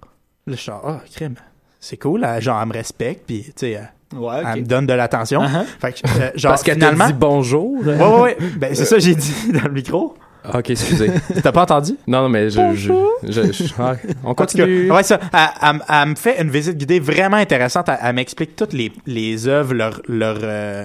Là, 0.46 0.54
je 0.54 0.60
suis 0.60 0.66
genre, 0.66 0.82
ah, 0.86 1.00
crime. 1.14 1.34
C'est 1.80 1.96
cool, 1.96 2.24
elle, 2.24 2.40
genre, 2.42 2.58
elle 2.60 2.68
me 2.68 2.72
respecte, 2.74 3.24
puis, 3.26 3.42
tu 3.44 3.52
sais, 3.56 3.70
elle, 4.12 4.60
me 4.60 4.66
donne 4.66 4.86
de 4.86 4.92
l'attention. 4.92 5.42
Uh-huh. 5.42 5.64
Fait 5.80 5.92
que, 5.92 6.00
euh, 6.20 6.30
genre, 6.36 6.52
Parce 6.52 6.62
qu'elle 6.62 6.74
finalement. 6.74 7.06
dit 7.06 7.12
bonjour. 7.14 7.78
Ouais, 7.84 7.96
ouais, 7.96 8.20
ouais. 8.20 8.36
Ben, 8.56 8.74
c'est 8.74 8.84
ça 8.84 8.96
que 8.96 9.00
j'ai 9.02 9.14
dit 9.14 9.34
dans 9.52 9.64
le 9.64 9.72
micro. 9.72 10.14
Ok, 10.54 10.70
excusez. 10.70 11.08
T'as 11.42 11.52
pas 11.52 11.62
entendu? 11.62 11.92
non, 12.08 12.22
non, 12.22 12.28
mais 12.28 12.50
je... 12.50 12.60
je, 12.74 12.92
je- 13.22 13.52
je- 13.52 13.64
ah, 13.78 13.94
on 14.24 14.34
cas, 14.34 14.44
continue. 14.44 14.90
ouais, 14.90 15.02
ça. 15.04 15.20
Elle, 15.32 15.38
elle- 15.62 15.82
elle 15.88 16.08
me 16.08 16.14
fait 16.16 16.42
une 16.42 16.50
visite 16.50 16.76
guidée 16.76 16.98
vraiment 16.98 17.36
intéressante. 17.36 17.88
Elle, 17.88 17.98
elle 18.02 18.14
m'explique 18.16 18.56
toutes 18.56 18.72
les, 18.72 18.92
les 19.06 19.46
œuvres, 19.46 19.72
leur, 19.72 20.00
leur, 20.08 20.38
euh, 20.42 20.84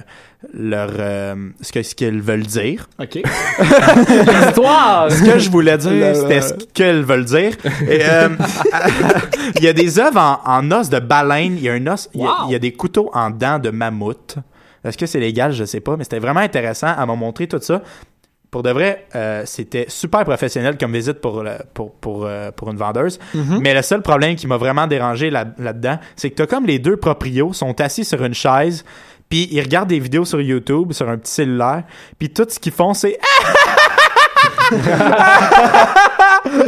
leur, 0.53 0.89
euh, 0.99 1.35
ce 1.61 1.71
que, 1.71 1.81
ce 1.83 1.95
qu'elles 1.95 2.21
veulent 2.21 2.45
dire. 2.45 2.87
Ok. 2.99 3.15
Histoire! 4.47 5.11
Ce 5.11 5.23
que 5.23 5.39
je 5.39 5.49
voulais 5.49 5.77
dire, 5.77 6.15
c'était 6.15 6.41
ce 6.41 6.53
qu'elles 6.73 7.03
veulent 7.03 7.25
dire. 7.25 7.53
Et, 7.87 7.99
euh, 8.03 8.29
il 9.57 9.63
y 9.63 9.67
a 9.67 9.73
des 9.73 9.99
œuvres 9.99 10.19
en, 10.19 10.39
en 10.45 10.71
os 10.71 10.89
de 10.89 10.99
baleine. 10.99 11.57
Il 11.57 11.63
y 11.63 11.69
a 11.69 11.73
un 11.73 11.87
os, 11.87 12.09
il 12.13 12.21
y 12.21 12.23
a, 12.23 12.27
Wow. 12.27 12.33
il 12.47 12.51
y 12.51 12.55
a 12.55 12.59
des 12.59 12.73
couteaux 12.73 13.09
en 13.13 13.29
dents 13.29 13.59
de 13.59 13.69
mammouth. 13.69 14.35
Est-ce 14.83 14.97
que 14.97 15.05
c'est 15.05 15.19
légal? 15.19 15.51
Je 15.53 15.63
sais 15.65 15.79
pas, 15.79 15.95
mais 15.97 16.03
c'était 16.03 16.19
vraiment 16.19 16.39
intéressant. 16.41 16.87
Elle 16.99 17.07
m'a 17.07 17.15
montré 17.15 17.47
tout 17.47 17.59
ça. 17.61 17.81
Pour 18.49 18.63
de 18.63 18.69
vrai, 18.69 19.05
euh, 19.15 19.43
c'était 19.45 19.85
super 19.89 20.23
professionnel 20.23 20.77
comme 20.77 20.93
visite 20.93 21.19
pour, 21.19 21.43
pour, 21.73 21.93
pour, 21.95 22.29
pour 22.55 22.69
une 22.71 22.77
vendeuse. 22.77 23.19
Mhm. 23.33 23.59
Mais 23.61 23.73
le 23.73 23.81
seul 23.81 24.01
problème 24.01 24.35
qui 24.35 24.47
m'a 24.47 24.57
vraiment 24.57 24.87
dérangé 24.87 25.29
là- 25.29 25.45
là-dedans, 25.57 25.99
c'est 26.15 26.29
que 26.29 26.35
t'as 26.35 26.45
comme 26.47 26.65
les 26.65 26.79
deux 26.79 26.95
proprios 26.95 27.51
sont 27.53 27.79
assis 27.81 28.05
sur 28.05 28.23
une 28.23 28.33
chaise, 28.33 28.85
puis 29.29 29.47
ils 29.51 29.61
regardent 29.61 29.89
des 29.89 29.99
vidéos 29.99 30.25
sur 30.25 30.39
YouTube, 30.41 30.93
sur 30.93 31.09
un 31.09 31.17
petit 31.17 31.31
cellulaire, 31.33 31.83
puis 32.17 32.29
tout 32.29 32.45
ce 32.49 32.59
qu'ils 32.59 32.71
font, 32.73 32.93
c'est 32.93 33.17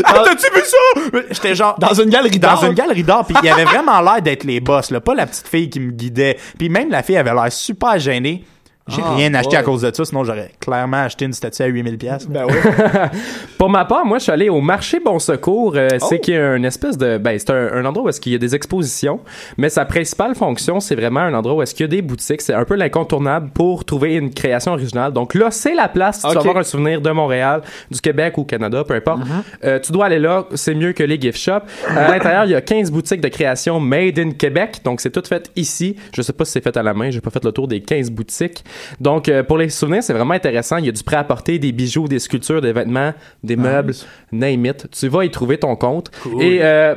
Ah, 0.04 0.24
T'as-tu 0.26 0.48
vu 0.54 0.62
ça? 0.66 1.20
J'étais 1.32 1.56
genre. 1.56 1.76
Dans 1.80 1.94
une 1.94 2.10
galerie 2.10 2.40
Dans 2.40 2.48
d'art. 2.56 2.64
une 2.66 2.74
galerie 2.74 3.04
d'art, 3.04 3.26
puis 3.26 3.36
il 3.42 3.46
y 3.46 3.50
avait 3.50 3.66
vraiment 3.66 4.02
l'air 4.02 4.22
d'être 4.22 4.44
les 4.44 4.60
boss, 4.60 4.92
là, 4.92 5.00
pas 5.00 5.14
la 5.16 5.26
petite 5.26 5.48
fille 5.48 5.70
qui 5.70 5.80
me 5.80 5.92
guidait. 5.92 6.38
Puis 6.58 6.70
même 6.70 6.90
la 6.90 7.04
fille 7.04 7.18
avait 7.18 7.34
l'air 7.34 7.52
super 7.52 7.98
gênée. 8.00 8.44
J'ai 8.90 9.02
Ah, 9.06 9.16
rien 9.16 9.34
acheté 9.34 9.56
à 9.58 9.64
cause 9.64 9.82
de 9.84 9.92
ça, 9.94 10.06
sinon 10.06 10.24
j'aurais 10.24 10.52
clairement 10.60 10.98
acheté 11.04 11.26
une 11.26 11.34
statue 11.34 11.62
à 11.64 11.66
8000 11.68 11.98
pièces. 11.98 12.28
Ben 12.28 12.46
oui. 12.48 12.54
Pour 13.58 13.70
ma 13.70 13.86
part, 13.86 14.06
moi, 14.06 14.18
je 14.18 14.24
suis 14.24 14.32
allé 14.32 14.50
au 14.50 14.62
marché 14.62 15.00
Bon 15.04 15.20
Secours. 15.20 15.74
Euh, 15.76 15.88
C'est 16.00 16.16
Oh. 16.18 16.20
qu'il 16.20 16.34
y 16.34 16.38
a 16.38 16.56
une 16.56 16.66
espèce 16.66 16.98
de, 16.98 17.18
ben, 17.18 17.38
c'est 17.38 17.50
un, 17.52 17.74
un 17.74 17.86
endroit 17.86 18.06
où 18.06 18.10
est-ce 18.10 18.20
qu'il 18.22 18.32
y 18.32 18.36
a 18.36 18.38
des 18.40 18.56
expositions, 18.56 19.20
mais 19.58 19.70
sa 19.70 19.86
principale 19.86 20.36
fonction, 20.36 20.80
c'est 20.80 20.96
vraiment 20.96 21.20
un 21.22 21.34
endroit 21.34 21.56
où 21.56 21.62
est-ce 21.62 21.74
qu'il 21.76 21.84
y 21.84 21.90
a 21.90 21.90
des 21.90 22.02
boutiques. 22.02 22.42
C'est 22.42 22.54
un 22.54 22.66
peu 22.66 22.76
l'incontournable 22.76 23.50
pour 23.54 23.86
trouver 23.86 24.16
une 24.16 24.34
création 24.34 24.72
originale. 24.74 25.14
Donc 25.14 25.34
là, 25.34 25.52
c'est 25.52 25.74
la 25.76 25.88
place. 25.88 26.22
Si 26.22 26.28
tu 26.28 26.34
vas 26.34 26.40
avoir 26.40 26.58
un 26.58 26.64
souvenir 26.64 27.02
de 27.02 27.12
Montréal, 27.12 27.62
du 27.92 28.00
Québec 28.02 28.38
ou 28.38 28.44
Canada, 28.44 28.84
peu 28.84 28.94
importe. 28.96 29.22
Euh, 29.64 29.80
tu 29.80 29.92
dois 29.92 30.06
aller 30.06 30.20
là. 30.20 30.46
C'est 30.56 30.74
mieux 30.76 30.94
que 30.94 31.04
les 31.04 31.20
gift 31.20 31.38
shops. 31.40 31.64
À 31.88 32.10
l'intérieur, 32.12 32.46
il 32.46 32.52
y 32.52 32.56
a 32.56 32.62
15 32.62 32.92
boutiques 32.92 33.22
de 33.22 33.28
création 33.28 33.80
made 33.80 34.18
in 34.20 34.32
Québec. 34.32 34.78
Donc 34.84 35.02
c'est 35.02 35.12
tout 35.12 35.24
fait 35.28 35.50
ici. 35.56 35.96
Je 36.16 36.22
sais 36.22 36.34
pas 36.34 36.46
si 36.46 36.54
c'est 36.54 36.64
fait 36.64 36.76
à 36.78 36.84
la 36.84 36.94
main. 36.94 37.10
J'ai 37.12 37.22
pas 37.22 37.30
fait 37.30 37.44
le 37.44 37.52
tour 37.52 37.68
des 37.68 37.82
15 37.82 38.10
boutiques. 38.12 38.64
Donc 39.00 39.30
euh, 39.30 39.44
pour 39.44 39.58
les 39.58 39.70
souvenirs, 39.70 40.04
c'est 40.04 40.14
vraiment 40.14 40.34
intéressant. 40.34 40.78
Il 40.78 40.86
y 40.86 40.90
a 40.90 40.92
du 40.92 41.04
prêt-à-porter, 41.04 41.60
des 41.60 41.72
bijoux, 41.72 42.08
des 42.08 42.20
sculptures, 42.20 42.62
des 42.62 42.74
vêtements, 42.74 43.14
des 43.44 43.56
meubles, 43.56 43.94
name 44.32 44.66
it. 44.66 44.88
Tu 44.92 45.08
vas 45.08 45.26
y 45.26 45.32
trouver 45.32 45.58
ton 45.58 45.76
compte. 45.76 46.12
Et 46.40 46.60
euh, 46.62 46.96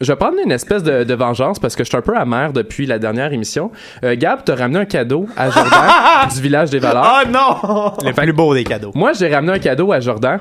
je 0.00 0.12
vais 0.12 0.16
prendre 0.16 0.36
une 0.44 0.52
espèce 0.52 0.82
de, 0.82 1.04
de 1.04 1.14
vengeance 1.14 1.58
parce 1.58 1.74
que 1.74 1.82
je 1.82 1.88
suis 1.88 1.96
un 1.96 2.02
peu 2.02 2.16
amer 2.16 2.52
depuis 2.52 2.86
la 2.86 2.98
dernière 2.98 3.32
émission. 3.32 3.70
Euh, 4.04 4.14
Gab, 4.18 4.40
t'as 4.44 4.54
ramené 4.56 4.80
un 4.80 4.84
cadeau 4.84 5.26
à 5.36 5.50
Jordan 5.50 5.90
du 6.34 6.40
village 6.42 6.70
des 6.70 6.78
valeurs. 6.78 7.04
Ah 7.04 7.24
non! 7.26 7.92
Le 8.04 8.12
plus 8.12 8.32
beau 8.32 8.54
des 8.54 8.64
cadeaux. 8.64 8.90
Moi, 8.94 9.12
j'ai 9.14 9.32
ramené 9.34 9.54
un 9.54 9.58
cadeau 9.58 9.92
à 9.92 10.00
Jordan, 10.00 10.40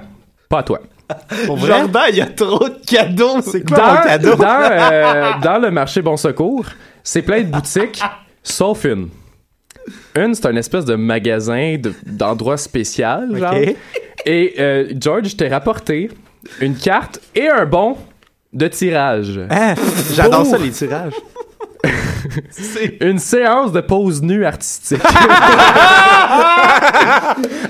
pas 0.49 0.59
à 0.59 0.63
toi. 0.63 0.79
Pour 1.45 1.55
vrai? 1.57 1.67
Jordan, 1.69 2.03
il 2.09 2.15
y 2.17 2.21
a 2.21 2.25
trop 2.25 2.67
de 2.67 2.79
cadeaux. 2.85 3.41
C'est 3.41 3.65
quoi 3.65 3.77
Dans, 3.77 4.01
cadeau? 4.03 4.35
dans, 4.35 4.59
euh, 4.71 5.31
dans 5.41 5.59
le 5.61 5.71
marché 5.71 6.01
Bon 6.01 6.17
Secours, 6.17 6.65
c'est 7.03 7.21
plein 7.21 7.41
de 7.41 7.47
boutiques, 7.51 8.01
sauf 8.43 8.83
une. 8.85 9.09
Une, 10.15 10.33
c'est 10.33 10.45
un 10.47 10.55
espèce 10.55 10.85
de 10.85 10.95
magasin 10.95 11.77
de- 11.77 11.93
d'endroit 12.05 12.57
spécial, 12.57 13.29
genre. 13.37 13.53
Et 14.25 14.55
euh, 14.59 14.87
George, 14.99 15.29
je 15.29 15.35
t'ai 15.35 15.47
rapporté 15.47 16.09
une 16.61 16.75
carte 16.75 17.19
et 17.35 17.47
un 17.47 17.65
bon 17.65 17.95
de 18.53 18.67
tirage. 18.67 19.39
Hein? 19.49 19.75
J'adore 20.13 20.45
ça, 20.45 20.57
les 20.57 20.71
tirages. 20.71 21.13
Une 23.01 23.19
séance 23.19 23.71
de 23.71 23.81
pose 23.81 24.21
nue 24.21 24.45
artistique. 24.45 25.01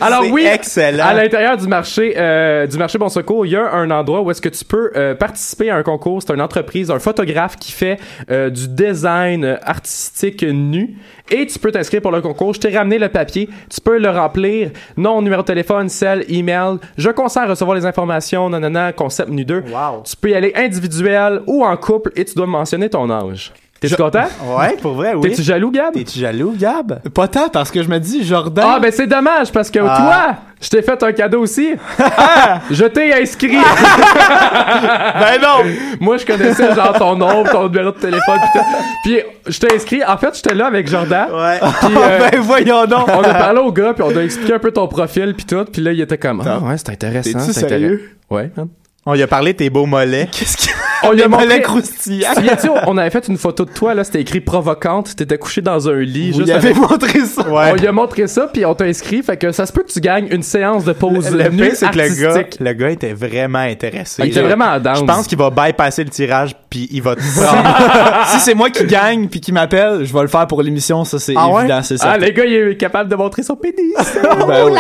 Alors 0.01 0.23
oui, 0.31 0.45
excellent. 0.45 1.05
à 1.05 1.13
l'intérieur 1.13 1.57
du 1.57 1.67
marché 1.67 2.13
euh, 2.17 2.67
du 2.67 2.77
marché 2.77 2.97
Bon 2.97 3.09
Secours, 3.09 3.45
il 3.45 3.53
y 3.53 3.55
a 3.55 3.73
un 3.73 3.91
endroit 3.91 4.21
où 4.21 4.31
est-ce 4.31 4.41
que 4.41 4.49
tu 4.49 4.65
peux 4.65 4.91
euh, 4.95 5.15
participer 5.15 5.69
à 5.69 5.75
un 5.75 5.83
concours. 5.83 6.21
C'est 6.21 6.33
une 6.33 6.41
entreprise, 6.41 6.91
un 6.91 6.99
photographe 6.99 7.57
qui 7.57 7.71
fait 7.71 7.99
euh, 8.29 8.49
du 8.49 8.67
design 8.67 9.57
artistique 9.63 10.43
nu 10.43 10.97
et 11.29 11.45
tu 11.47 11.59
peux 11.59 11.71
t'inscrire 11.71 12.01
pour 12.01 12.11
le 12.11 12.21
concours. 12.21 12.53
Je 12.53 12.59
t'ai 12.59 12.75
ramené 12.77 12.99
le 12.99 13.09
papier, 13.09 13.49
tu 13.69 13.81
peux 13.81 13.97
le 13.97 14.09
remplir. 14.09 14.71
Nom, 14.97 15.21
numéro 15.21 15.41
de 15.41 15.47
téléphone, 15.47 15.89
cell, 15.89 16.25
email. 16.29 16.77
Je 16.97 17.09
conseille 17.09 17.47
recevoir 17.47 17.75
les 17.75 17.85
informations, 17.85 18.49
nanana, 18.49 18.93
concept 18.93 19.29
nu 19.29 19.45
2. 19.45 19.63
Wow. 19.71 20.03
Tu 20.03 20.15
peux 20.15 20.29
y 20.29 20.35
aller 20.35 20.53
individuel 20.55 21.41
ou 21.47 21.65
en 21.65 21.75
couple 21.77 22.11
et 22.15 22.25
tu 22.25 22.35
dois 22.35 22.47
mentionner 22.47 22.89
ton 22.89 23.09
âge. 23.09 23.53
T'es 23.79 23.89
Je- 23.89 23.95
content? 23.97 24.23
Ouais, 24.57 24.77
pour 24.81 24.93
vrai, 24.93 25.13
oui. 25.15 25.29
T'es-tu 25.29 25.43
jaloux, 25.43 25.69
Gab? 25.69 25.93
T'es-tu 25.93 26.17
jaloux, 26.19 26.53
Gab? 26.57 27.01
Pas 27.09 27.27
tant 27.27 27.49
parce 27.49 27.69
que 27.71 27.83
je 27.83 27.89
me 27.89 27.99
dis 27.99 28.23
Jordan. 28.25 28.65
Ah, 28.67 28.79
ben 28.79 28.91
c'est 28.91 29.05
dommage 29.05 29.51
parce 29.51 29.69
que 29.69 29.79
Ah. 29.79 29.97
toi, 29.97 30.35
je 30.61 30.69
t'ai 30.69 30.81
fait 30.81 31.01
un 31.03 31.11
cadeau 31.11 31.41
aussi. 31.41 31.73
Ah, 31.99 32.61
je 32.71 32.85
t'ai 32.85 33.13
inscrit. 33.13 33.49
ben 33.57 35.41
non! 35.41 35.69
Moi, 35.99 36.17
je 36.17 36.25
connaissais 36.25 36.73
genre 36.73 36.93
ton 36.97 37.15
nom, 37.15 37.43
ton 37.43 37.67
numéro 37.67 37.91
de 37.91 37.97
téléphone, 37.99 38.39
pis 38.41 38.59
tout. 38.59 38.65
Puis 39.03 39.19
je 39.47 39.59
t'ai 39.59 39.75
inscrit. 39.75 40.03
En 40.05 40.17
fait, 40.17 40.35
j'étais 40.35 40.55
là 40.55 40.67
avec 40.67 40.87
Jordan. 40.89 41.27
Ouais. 41.33 41.59
Euh, 41.95 42.29
ben 42.31 42.39
voyons 42.41 42.85
donc! 42.85 43.07
on 43.09 43.21
a 43.21 43.33
parlé 43.33 43.59
au 43.59 43.71
gars, 43.71 43.93
puis 43.93 44.03
on 44.03 44.15
a 44.17 44.21
expliqué 44.23 44.53
un 44.53 44.59
peu 44.59 44.71
ton 44.71 44.87
profil, 44.87 45.33
puis 45.35 45.45
tout. 45.45 45.65
Puis 45.71 45.81
là, 45.81 45.91
il 45.91 46.01
était 46.01 46.17
comme, 46.17 46.41
ah 46.45 46.59
ouais, 46.59 46.77
c'est 46.77 46.89
intéressant. 46.89 47.31
T'es-tu 47.39 47.53
c'est 47.53 47.67
sérieux? 47.67 47.87
intéressant. 47.87 48.09
Ouais. 48.31 48.51
man. 48.57 48.67
On 49.05 49.13
lui 49.13 49.21
a 49.21 49.27
parlé 49.27 49.53
de 49.53 49.57
tes 49.57 49.69
beaux 49.69 49.85
mollets. 49.85 50.27
Qu'est-ce 50.31 50.57
qu'il 50.57 50.71
On 51.07 51.11
lui 51.11 51.23
a 51.23 51.27
montré. 51.27 51.63
Souviens-tu, 51.63 52.69
on 52.87 52.97
avait 52.97 53.09
fait 53.09 53.27
une 53.27 53.37
photo 53.37 53.65
de 53.65 53.71
toi, 53.71 53.93
là, 53.93 54.03
c'était 54.03 54.21
écrit 54.21 54.41
provocante, 54.41 55.15
t'étais 55.15 55.37
couché 55.37 55.61
dans 55.61 55.89
un 55.89 55.99
lit. 55.99 56.31
Vous 56.31 56.37
juste 56.39 56.45
lui 56.47 56.51
avez 56.51 56.69
avec- 56.69 56.77
montré 56.89 57.19
ça. 57.25 57.47
Ouais. 57.49 57.71
On 57.71 57.75
lui 57.75 57.87
a 57.87 57.91
montré 57.91 58.27
ça, 58.27 58.47
puis 58.51 58.65
on 58.65 58.73
t'a 58.75 58.85
inscrit, 58.85 59.23
fait 59.23 59.37
que 59.37 59.51
ça 59.51 59.65
se 59.65 59.73
peut 59.73 59.83
que 59.83 59.91
tu 59.91 59.99
gagnes 59.99 60.27
une 60.31 60.43
séance 60.43 60.83
de 60.85 60.93
pause 60.93 61.29
Le 61.31 61.49
pire, 61.49 61.71
c'est 61.75 61.89
que 61.91 61.97
le 61.97 62.21
gars, 62.21 62.43
le 62.59 62.73
gars 62.73 62.89
était 62.89 63.13
vraiment 63.13 63.59
intéressé. 63.59 64.23
Il 64.23 64.29
était 64.29 64.41
vraiment 64.41 64.79
down. 64.79 64.95
Je 64.97 65.03
pense 65.03 65.27
qu'il 65.27 65.37
va 65.37 65.49
bypasser 65.49 66.03
le 66.03 66.09
tirage, 66.09 66.55
puis 66.69 66.87
il 66.91 67.01
va 67.01 67.15
te 67.15 67.21
prendre. 67.21 68.25
si 68.27 68.39
c'est 68.39 68.53
moi 68.53 68.69
qui 68.69 68.85
gagne 68.85 69.27
puis 69.27 69.39
qui 69.41 69.51
m'appelle, 69.51 70.03
je 70.05 70.13
vais 70.13 70.21
le 70.21 70.27
faire 70.27 70.47
pour 70.47 70.61
l'émission, 70.61 71.03
ça 71.05 71.19
c'est 71.19 71.33
Ah 71.37 71.47
ouais? 71.49 71.61
évident, 71.63 71.81
c'est 71.83 71.97
ça. 71.97 72.11
Ah, 72.13 72.17
le 72.17 72.29
gars, 72.29 72.45
il 72.45 72.53
est 72.53 72.77
capable 72.77 73.09
de 73.09 73.15
montrer 73.15 73.43
son 73.43 73.55
pénis. 73.55 73.75
Ben 74.47 74.65
oui. 74.65 74.73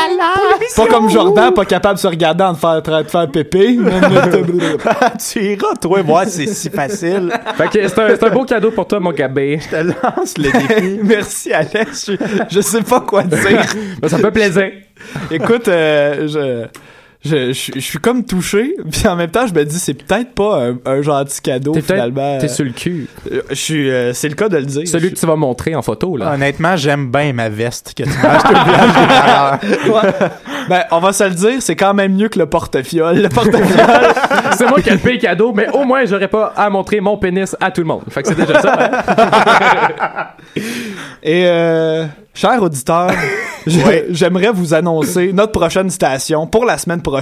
Pas 0.75 0.85
comme 0.87 1.09
Jordan, 1.09 1.53
pas 1.53 1.65
capable 1.65 1.95
de 1.95 1.99
se 1.99 2.07
regarder 2.07 2.43
en 2.43 2.53
train 2.53 2.79
de 2.79 2.85
faire, 2.85 3.03
de 3.03 3.09
faire 3.09 3.27
pépé. 3.31 3.77
tu 5.33 5.43
iras, 5.43 5.73
toi, 5.81 6.01
voir 6.01 6.14
si 6.23 6.47
c'est 6.47 6.53
si 6.53 6.69
facile. 6.69 7.33
fait 7.57 7.67
que 7.67 7.87
c'est 7.87 7.99
un, 7.99 8.09
c'est 8.15 8.23
un 8.23 8.29
beau 8.29 8.45
cadeau 8.45 8.71
pour 8.71 8.87
toi, 8.87 8.99
mon 9.01 9.11
gabé. 9.11 9.59
Je 9.59 9.69
te 9.69 9.75
lance 9.75 10.37
le 10.37 10.51
défi. 10.51 10.99
Merci 11.03 11.51
Alex, 11.51 12.11
je, 12.11 12.15
je 12.49 12.61
sais 12.61 12.81
pas 12.81 13.01
quoi 13.01 13.23
dire. 13.23 13.39
Ben, 14.01 14.07
ça 14.07 14.17
fait 14.17 14.31
plaisir. 14.31 14.71
Écoute, 15.29 15.67
euh, 15.67 16.27
je, 16.27 16.67
je, 17.25 17.53
je, 17.53 17.71
je 17.75 17.79
suis 17.79 17.97
comme 17.99 18.23
touché, 18.23 18.75
puis 18.91 19.07
en 19.07 19.15
même 19.15 19.29
temps 19.31 19.47
je 19.47 19.53
me 19.53 19.63
dis 19.65 19.79
c'est 19.79 19.93
peut-être 19.95 20.33
pas 20.33 20.61
un, 20.67 20.77
un 20.85 21.01
gentil 21.01 21.41
cadeau 21.41 21.73
finalement. 21.81 22.37
T'es 22.39 22.47
sur 22.47 22.63
le 22.65 22.71
cul. 22.71 23.07
Euh, 23.31 23.41
Je 23.49 23.55
suis, 23.55 23.89
euh, 23.89 24.13
c'est 24.13 24.29
le 24.29 24.35
cas 24.35 24.47
de 24.49 24.57
le 24.57 24.65
dire. 24.65 24.87
Celui 24.87 25.11
que 25.11 25.19
tu 25.19 25.25
vas 25.25 25.35
montrer 25.35 25.75
en 25.75 25.81
photo, 25.81 26.15
là. 26.17 26.33
Honnêtement, 26.33 26.75
j'aime 26.77 27.11
bien 27.11 27.33
ma 27.33 27.49
veste 27.49 27.93
que 27.95 28.03
tu 28.03 28.09
m'as. 28.23 29.57
Ouais. 29.57 30.13
Ben, 30.69 30.83
on 30.91 30.99
va 30.99 31.13
se 31.13 31.23
le 31.23 31.31
dire, 31.31 31.55
c'est 31.61 31.75
quand 31.75 31.93
même 31.93 32.13
mieux 32.15 32.29
que 32.29 32.39
le 32.39 32.45
porte-fiole. 32.47 33.17
Le 33.21 33.29
porte-fiole, 33.29 33.63
C'est 34.57 34.67
moi 34.69 34.79
qui 34.81 34.89
ai 34.89 34.93
le 34.93 34.97
payé 34.99 35.17
cadeau, 35.17 35.51
mais 35.53 35.67
au 35.69 35.83
moins, 35.83 36.05
j'aurais 36.05 36.27
pas 36.27 36.53
à 36.55 36.69
montrer 36.69 37.01
mon 37.01 37.17
pénis 37.17 37.55
à 37.59 37.71
tout 37.71 37.81
le 37.81 37.87
monde. 37.87 38.03
Fait 38.09 38.21
que 38.23 38.29
c'est 38.29 38.35
déjà 38.35 38.61
ça. 38.61 38.77
hein. 38.79 40.27
Et 41.23 41.43
euh, 41.45 42.05
chers 42.33 42.61
auditeurs, 42.61 43.11
je- 43.67 43.79
j'aimerais 44.09 44.51
vous 44.53 44.73
annoncer 44.73 45.31
notre 45.33 45.51
prochaine 45.51 45.89
station 45.89 46.47
pour 46.47 46.65
la 46.65 46.77
semaine 46.77 47.01
prochaine. 47.01 47.14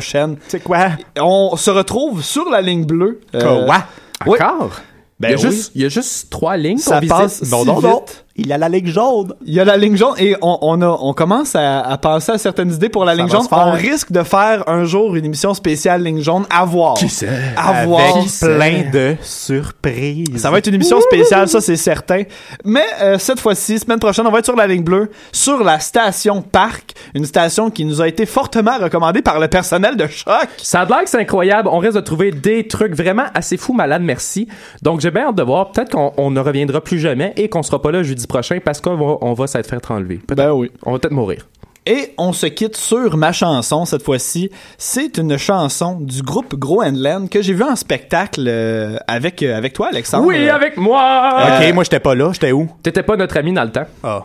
C'est 0.47 0.63
quoi? 0.63 0.89
On 1.19 1.55
se 1.55 1.69
retrouve 1.71 2.23
sur 2.23 2.49
la 2.49 2.61
ligne 2.61 2.85
bleue. 2.85 3.21
Euh, 3.35 3.65
Quoi? 3.65 3.83
oui. 4.27 4.39
Encore? 4.41 4.71
Ben 5.19 5.29
il, 5.29 5.31
y 5.31 5.33
a 5.33 5.37
oui. 5.47 5.51
juste, 5.55 5.71
il 5.75 5.81
y 5.81 5.85
a 5.85 5.89
juste 5.89 6.29
trois 6.29 6.57
lignes 6.57 6.77
Ça 6.79 6.99
qu'on 6.99 7.07
passe 7.07 7.41
visite. 7.43 7.55
si 7.55 7.71
vite 7.75 8.22
Il 8.36 8.47
y 8.47 8.53
a 8.53 8.57
la 8.57 8.67
ligne 8.67 8.88
jaune. 8.88 9.36
Il 9.45 9.53
y 9.53 9.59
a 9.59 9.63
la 9.65 9.77
ligne 9.77 9.95
jaune 9.95 10.15
et 10.17 10.36
on, 10.41 10.57
on, 10.61 10.81
a, 10.81 10.88
on 10.88 11.13
commence 11.13 11.55
à, 11.55 11.81
à 11.81 11.97
penser 11.99 12.31
à 12.31 12.39
certaines 12.39 12.71
idées 12.73 12.89
pour 12.89 13.05
la 13.05 13.11
Ça 13.13 13.17
ligne 13.21 13.29
jaune. 13.29 13.45
On 13.51 13.71
risque 13.71 14.11
de 14.11 14.23
faire 14.23 14.67
un 14.67 14.86
jour 14.86 15.15
une 15.15 15.25
émission 15.25 15.53
spéciale 15.53 16.01
ligne 16.03 16.19
jaune 16.19 16.45
à 16.49 16.65
voir. 16.65 16.95
Qui 16.95 17.09
sait? 17.09 17.29
À 17.55 17.86
voir. 17.86 18.01
Avec 18.01 18.31
plein 18.39 18.89
de 18.91 19.15
surprises. 19.21 20.38
Ça 20.38 20.49
va 20.49 20.57
être 20.57 20.65
une 20.65 20.73
émission 20.73 20.99
spéciale, 21.01 21.47
ça 21.47 21.61
c'est 21.61 21.75
certain. 21.75 22.23
Mais 22.65 22.81
euh, 23.01 23.19
cette 23.19 23.39
fois-ci, 23.39 23.77
semaine 23.77 23.99
prochaine, 23.99 24.25
on 24.25 24.31
va 24.31 24.39
être 24.39 24.45
sur 24.45 24.55
la 24.55 24.65
ligne 24.65 24.84
bleue, 24.84 25.11
sur 25.31 25.63
la 25.63 25.79
station 25.79 26.41
Parc, 26.41 26.93
une 27.13 27.25
station 27.25 27.69
qui 27.69 27.86
nous 27.86 28.01
a 28.01 28.07
été 28.07 28.25
fortement 28.25 28.79
recommandée 28.79 29.21
par 29.21 29.39
le 29.39 29.47
personnel 29.47 29.95
de 29.95 30.07
Choc. 30.07 30.47
Ça 30.57 30.81
a 30.81 30.86
l'air 30.86 31.03
que 31.03 31.09
c'est 31.09 31.19
incroyable. 31.19 31.69
On 31.71 31.77
risque 31.77 31.95
de 31.95 32.01
trouver 32.01 32.31
des 32.31 32.67
trucs 32.67 32.95
vraiment 32.95 33.25
assez 33.36 33.57
fous, 33.57 33.73
malades, 33.73 34.01
merci. 34.01 34.47
Donc, 34.81 35.01
j'ai 35.01 35.11
bien 35.11 35.27
hâte 35.27 35.36
de 35.36 35.43
voir. 35.43 35.71
Peut-être 35.71 35.91
qu'on 35.91 36.13
on 36.17 36.31
ne 36.31 36.39
reviendra 36.39 36.81
plus 36.81 36.97
jamais 36.97 37.34
et 37.38 37.47
qu'on 37.47 37.61
sera 37.61 37.79
pas 37.79 37.91
là 37.91 38.01
jeudi 38.01 38.22
prochain 38.28 38.59
parce 38.63 38.82
qu'on 38.82 38.95
va, 38.95 39.17
on 39.21 39.34
va 39.34 39.47
s'être 39.47 39.69
fait 39.69 39.91
enlever. 39.91 40.19
Ben 40.28 40.51
oui. 40.51 40.71
On 40.86 40.91
va 40.93 40.99
peut-être 40.99 41.13
mourir. 41.13 41.47
Et 41.86 42.13
on 42.17 42.32
se 42.32 42.45
quitte 42.45 42.78
sur 42.78 43.17
ma 43.17 43.34
chanson 43.34 43.84
cette 43.84 44.03
fois-ci. 44.03 44.49
C'est 44.78 45.17
une 45.17 45.38
chanson 45.38 45.97
du 45.99 46.21
groupe 46.21 46.55
Groenland 46.55 47.30
que 47.30 47.41
j'ai 47.41 47.53
vu 47.53 47.63
en 47.63 47.76
spectacle 47.76 48.45
euh, 48.47 48.95
avec 49.07 49.43
euh, 49.43 49.57
avec 49.57 49.74
toi 49.74 49.89
Alexandre. 49.89 50.26
Oui, 50.26 50.47
Euh, 50.47 50.55
avec 50.55 50.78
moi! 50.78 51.39
Ok, 51.59 51.74
moi, 51.74 51.84
j'étais 51.84 51.99
pas 51.99 52.15
là. 52.15 52.32
J'étais 52.32 52.53
où? 52.53 52.69
T'étais 52.84 53.03
pas 53.03 53.17
notre 53.17 53.36
ami 53.36 53.51
dans 53.51 53.65
le 53.65 53.71
temps. 53.71 53.86
Ah. 54.01 54.24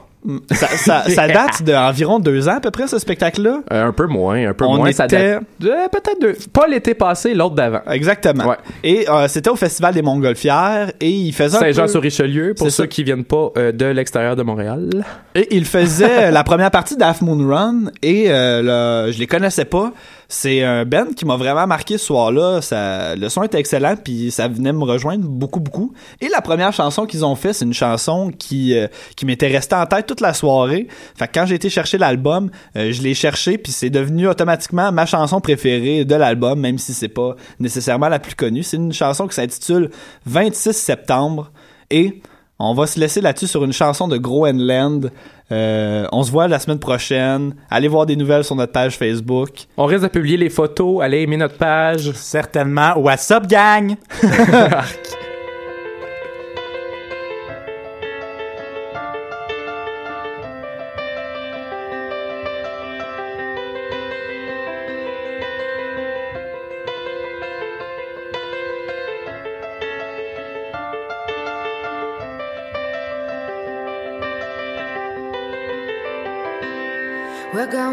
Ça, 0.51 0.67
ça, 0.69 1.05
ça 1.09 1.29
date 1.29 1.63
d'environ 1.63 2.19
deux 2.19 2.49
ans 2.49 2.57
à 2.57 2.61
peu 2.61 2.71
près 2.71 2.87
ce 2.87 2.99
spectacle-là? 2.99 3.61
Euh, 3.73 3.87
un 3.87 3.93
peu 3.93 4.07
moins, 4.07 4.49
un 4.49 4.55
peu 4.55 4.65
On 4.65 4.77
moins. 4.77 4.93
Ça 4.93 5.07
date 5.07 5.43
de- 5.61 5.69
peut-être 5.91 6.21
deux. 6.21 6.37
Pas 6.53 6.67
l'été 6.67 6.95
passé, 6.95 7.35
l'autre 7.35 7.55
d'avant. 7.55 7.81
Exactement. 7.91 8.47
Ouais. 8.49 8.57
Et 8.83 9.09
euh, 9.09 9.29
c'était 9.29 9.51
au 9.51 9.57
festival 9.57 9.95
des 9.95 10.03
Montgolfières 10.03 10.93
et 11.01 11.11
il 11.11 11.33
faisait 11.33 11.59
peu- 11.59 11.65
Saint-Jean-sur-Richelieu, 11.65 12.55
pour 12.55 12.67
ceux 12.71 12.83
ça. 12.85 12.87
qui 12.87 13.05
viennent 13.05 13.25
pas 13.25 13.51
euh, 13.57 13.73
de 13.73 13.87
l'extérieur 13.87 14.37
de 14.37 14.43
Montréal. 14.43 14.91
Et 15.35 15.47
il 15.57 15.65
faisait 15.65 16.31
la 16.31 16.45
première 16.45 16.71
partie 16.71 16.97
d'Half 16.97 17.21
Moon 17.23 17.47
Run 17.49 17.85
et 18.03 18.29
le- 18.29 19.11
je 19.13 19.19
les 19.19 19.27
connaissais 19.27 19.65
pas. 19.65 19.93
C'est 20.31 20.63
un 20.63 20.85
band 20.85 21.15
qui 21.17 21.25
m'a 21.25 21.37
vraiment 21.37 21.67
marqué 21.67 21.97
ce 21.97 22.05
soir-là. 22.05 22.61
Le 23.17 23.29
son 23.31 23.43
était 23.45 23.59
excellent 23.59 23.95
puis 23.97 24.31
ça 24.31 24.47
venait 24.47 24.75
me 24.75 24.85
rejoindre 24.85 25.27
beaucoup 25.27 25.59
beaucoup. 25.59 25.95
Et 26.21 26.29
la 26.29 26.43
première 26.43 26.75
chanson 26.75 27.07
qu'ils 27.07 27.25
ont 27.25 27.35
fait, 27.35 27.55
c'est 27.55 27.65
une 27.65 27.73
chanson 27.73 28.31
qui 28.31 28.77
euh, 28.77 28.89
qui 29.17 29.25
m'était 29.25 29.47
restée 29.47 29.75
en 29.75 29.87
tête 29.87 30.07
toute 30.07 30.21
la 30.21 30.35
soirée. 30.35 30.87
Fait 31.17 31.27
que 31.29 31.33
quand 31.33 31.47
j'ai 31.47 31.55
été 31.55 31.71
chercher 31.71 31.97
l'album, 31.97 32.51
euh, 32.77 32.93
je 32.93 33.01
l'ai 33.01 33.15
cherché 33.15 33.57
puis 33.57 33.73
c'est 33.73 33.89
devenu 33.89 34.29
automatiquement 34.29 34.93
ma 34.93 35.07
chanson 35.07 35.41
préférée 35.41 36.05
de 36.05 36.15
l'album, 36.15 36.61
même 36.61 36.77
si 36.77 36.93
c'est 36.93 37.09
pas 37.09 37.35
nécessairement 37.59 38.11
la 38.11 38.19
plus 38.19 38.35
connue. 38.35 38.63
C'est 38.63 38.77
une 38.77 38.93
chanson 38.93 39.29
qui 39.29 39.35
s'intitule 39.35 39.89
26 40.27 40.75
septembre 40.75 41.51
et 41.91 42.21
on 42.59 42.75
va 42.75 42.87
se 42.87 42.99
laisser 42.99 43.21
là-dessus 43.21 43.47
sur 43.47 43.65
une 43.65 43.73
chanson 43.73 44.09
de 44.09 44.17
Groenland. 44.17 45.11
Euh, 45.51 46.07
on 46.13 46.23
se 46.23 46.31
voit 46.31 46.49
la 46.49 46.59
semaine 46.59 46.79
prochaine. 46.79 47.55
Allez 47.71 47.89
voir 47.89 48.05
des 48.05 48.17
nouvelles 48.17 48.45
sur 48.45 48.57
notre 48.57 48.73
page 48.73 48.97
Facebook. 48.97 49.51
On 49.77 49.87
risque 49.87 50.03
de 50.03 50.09
publier 50.09 50.37
les 50.37 50.51
photos, 50.51 51.03
allez 51.03 51.23
aimer 51.23 51.37
notre 51.37 51.57
page. 51.57 52.11
Certainement. 52.13 52.99
What's 52.99 53.31
up, 53.31 53.47
gang? 53.47 53.97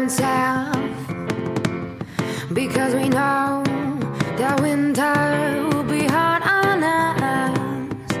South 0.08 0.76
because 2.52 2.94
we 2.94 3.08
know 3.08 3.62
that 4.36 4.60
winter 4.60 5.68
will 5.68 5.82
be 5.82 6.04
hard 6.06 6.42
on 6.42 6.82
us 6.82 8.12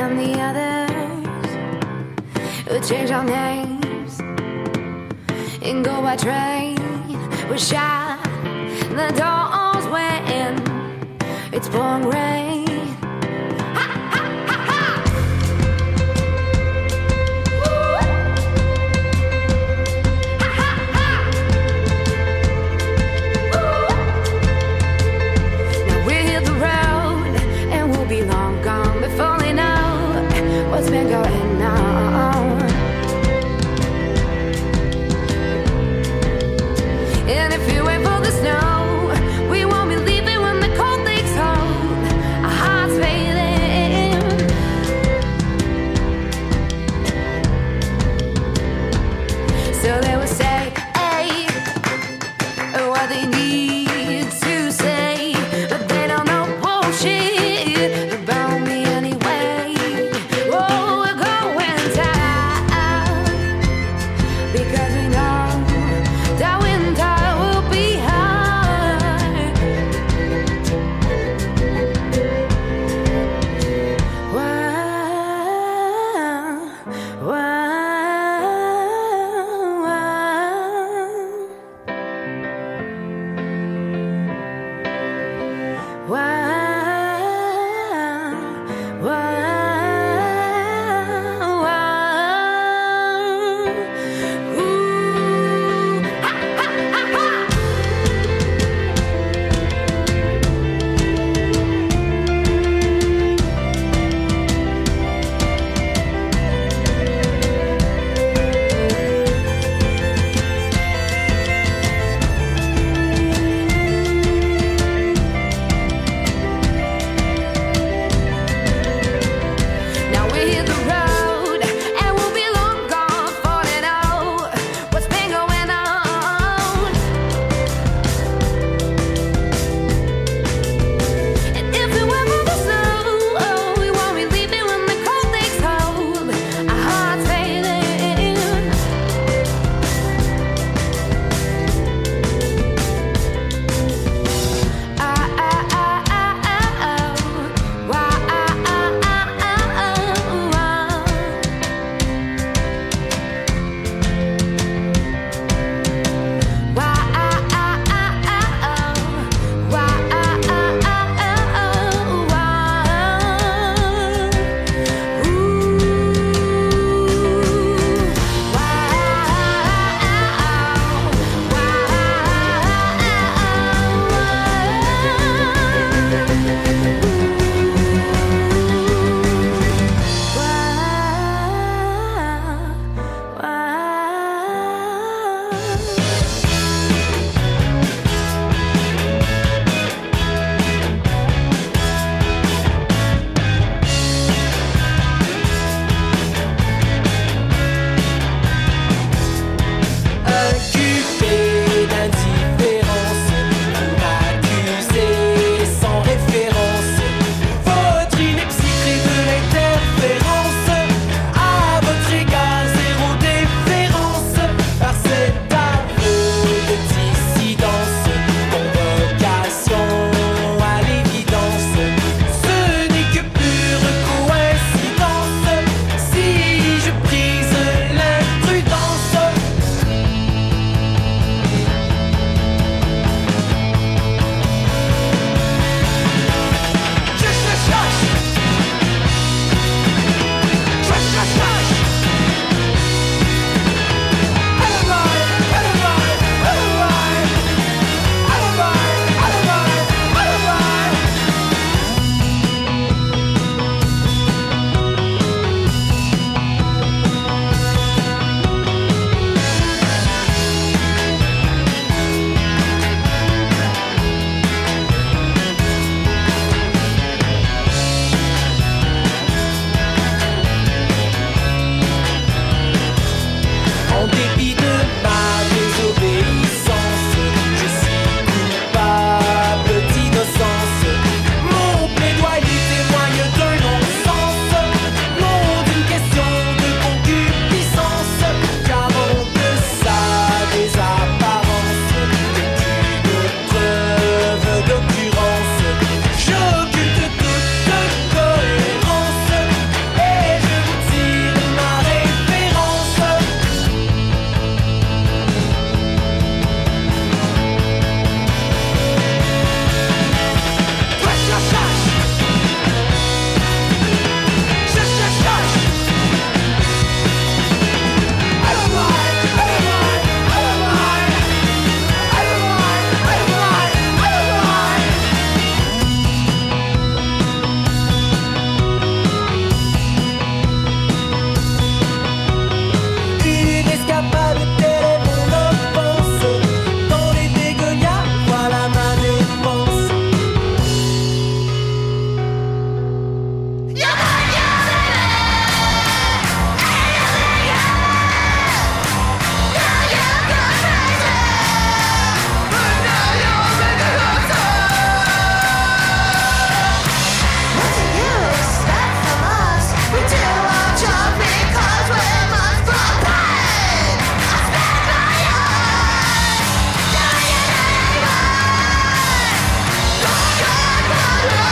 and 0.00 0.18
the 0.18 0.32
others 0.40 1.50
will 2.68 2.80
change 2.80 3.10
our 3.10 3.24
names 3.24 4.20
and 5.62 5.84
go 5.84 6.02
by 6.02 6.16
train. 6.16 6.76
We 7.48 7.58
shut 7.58 8.22
the 8.90 9.12
doors 9.16 9.86
when 9.94 10.60
it's 11.52 11.68
pouring 11.68 12.04
rain. 12.08 12.67
What's 30.78 30.90
been 30.90 31.08
going 31.08 31.37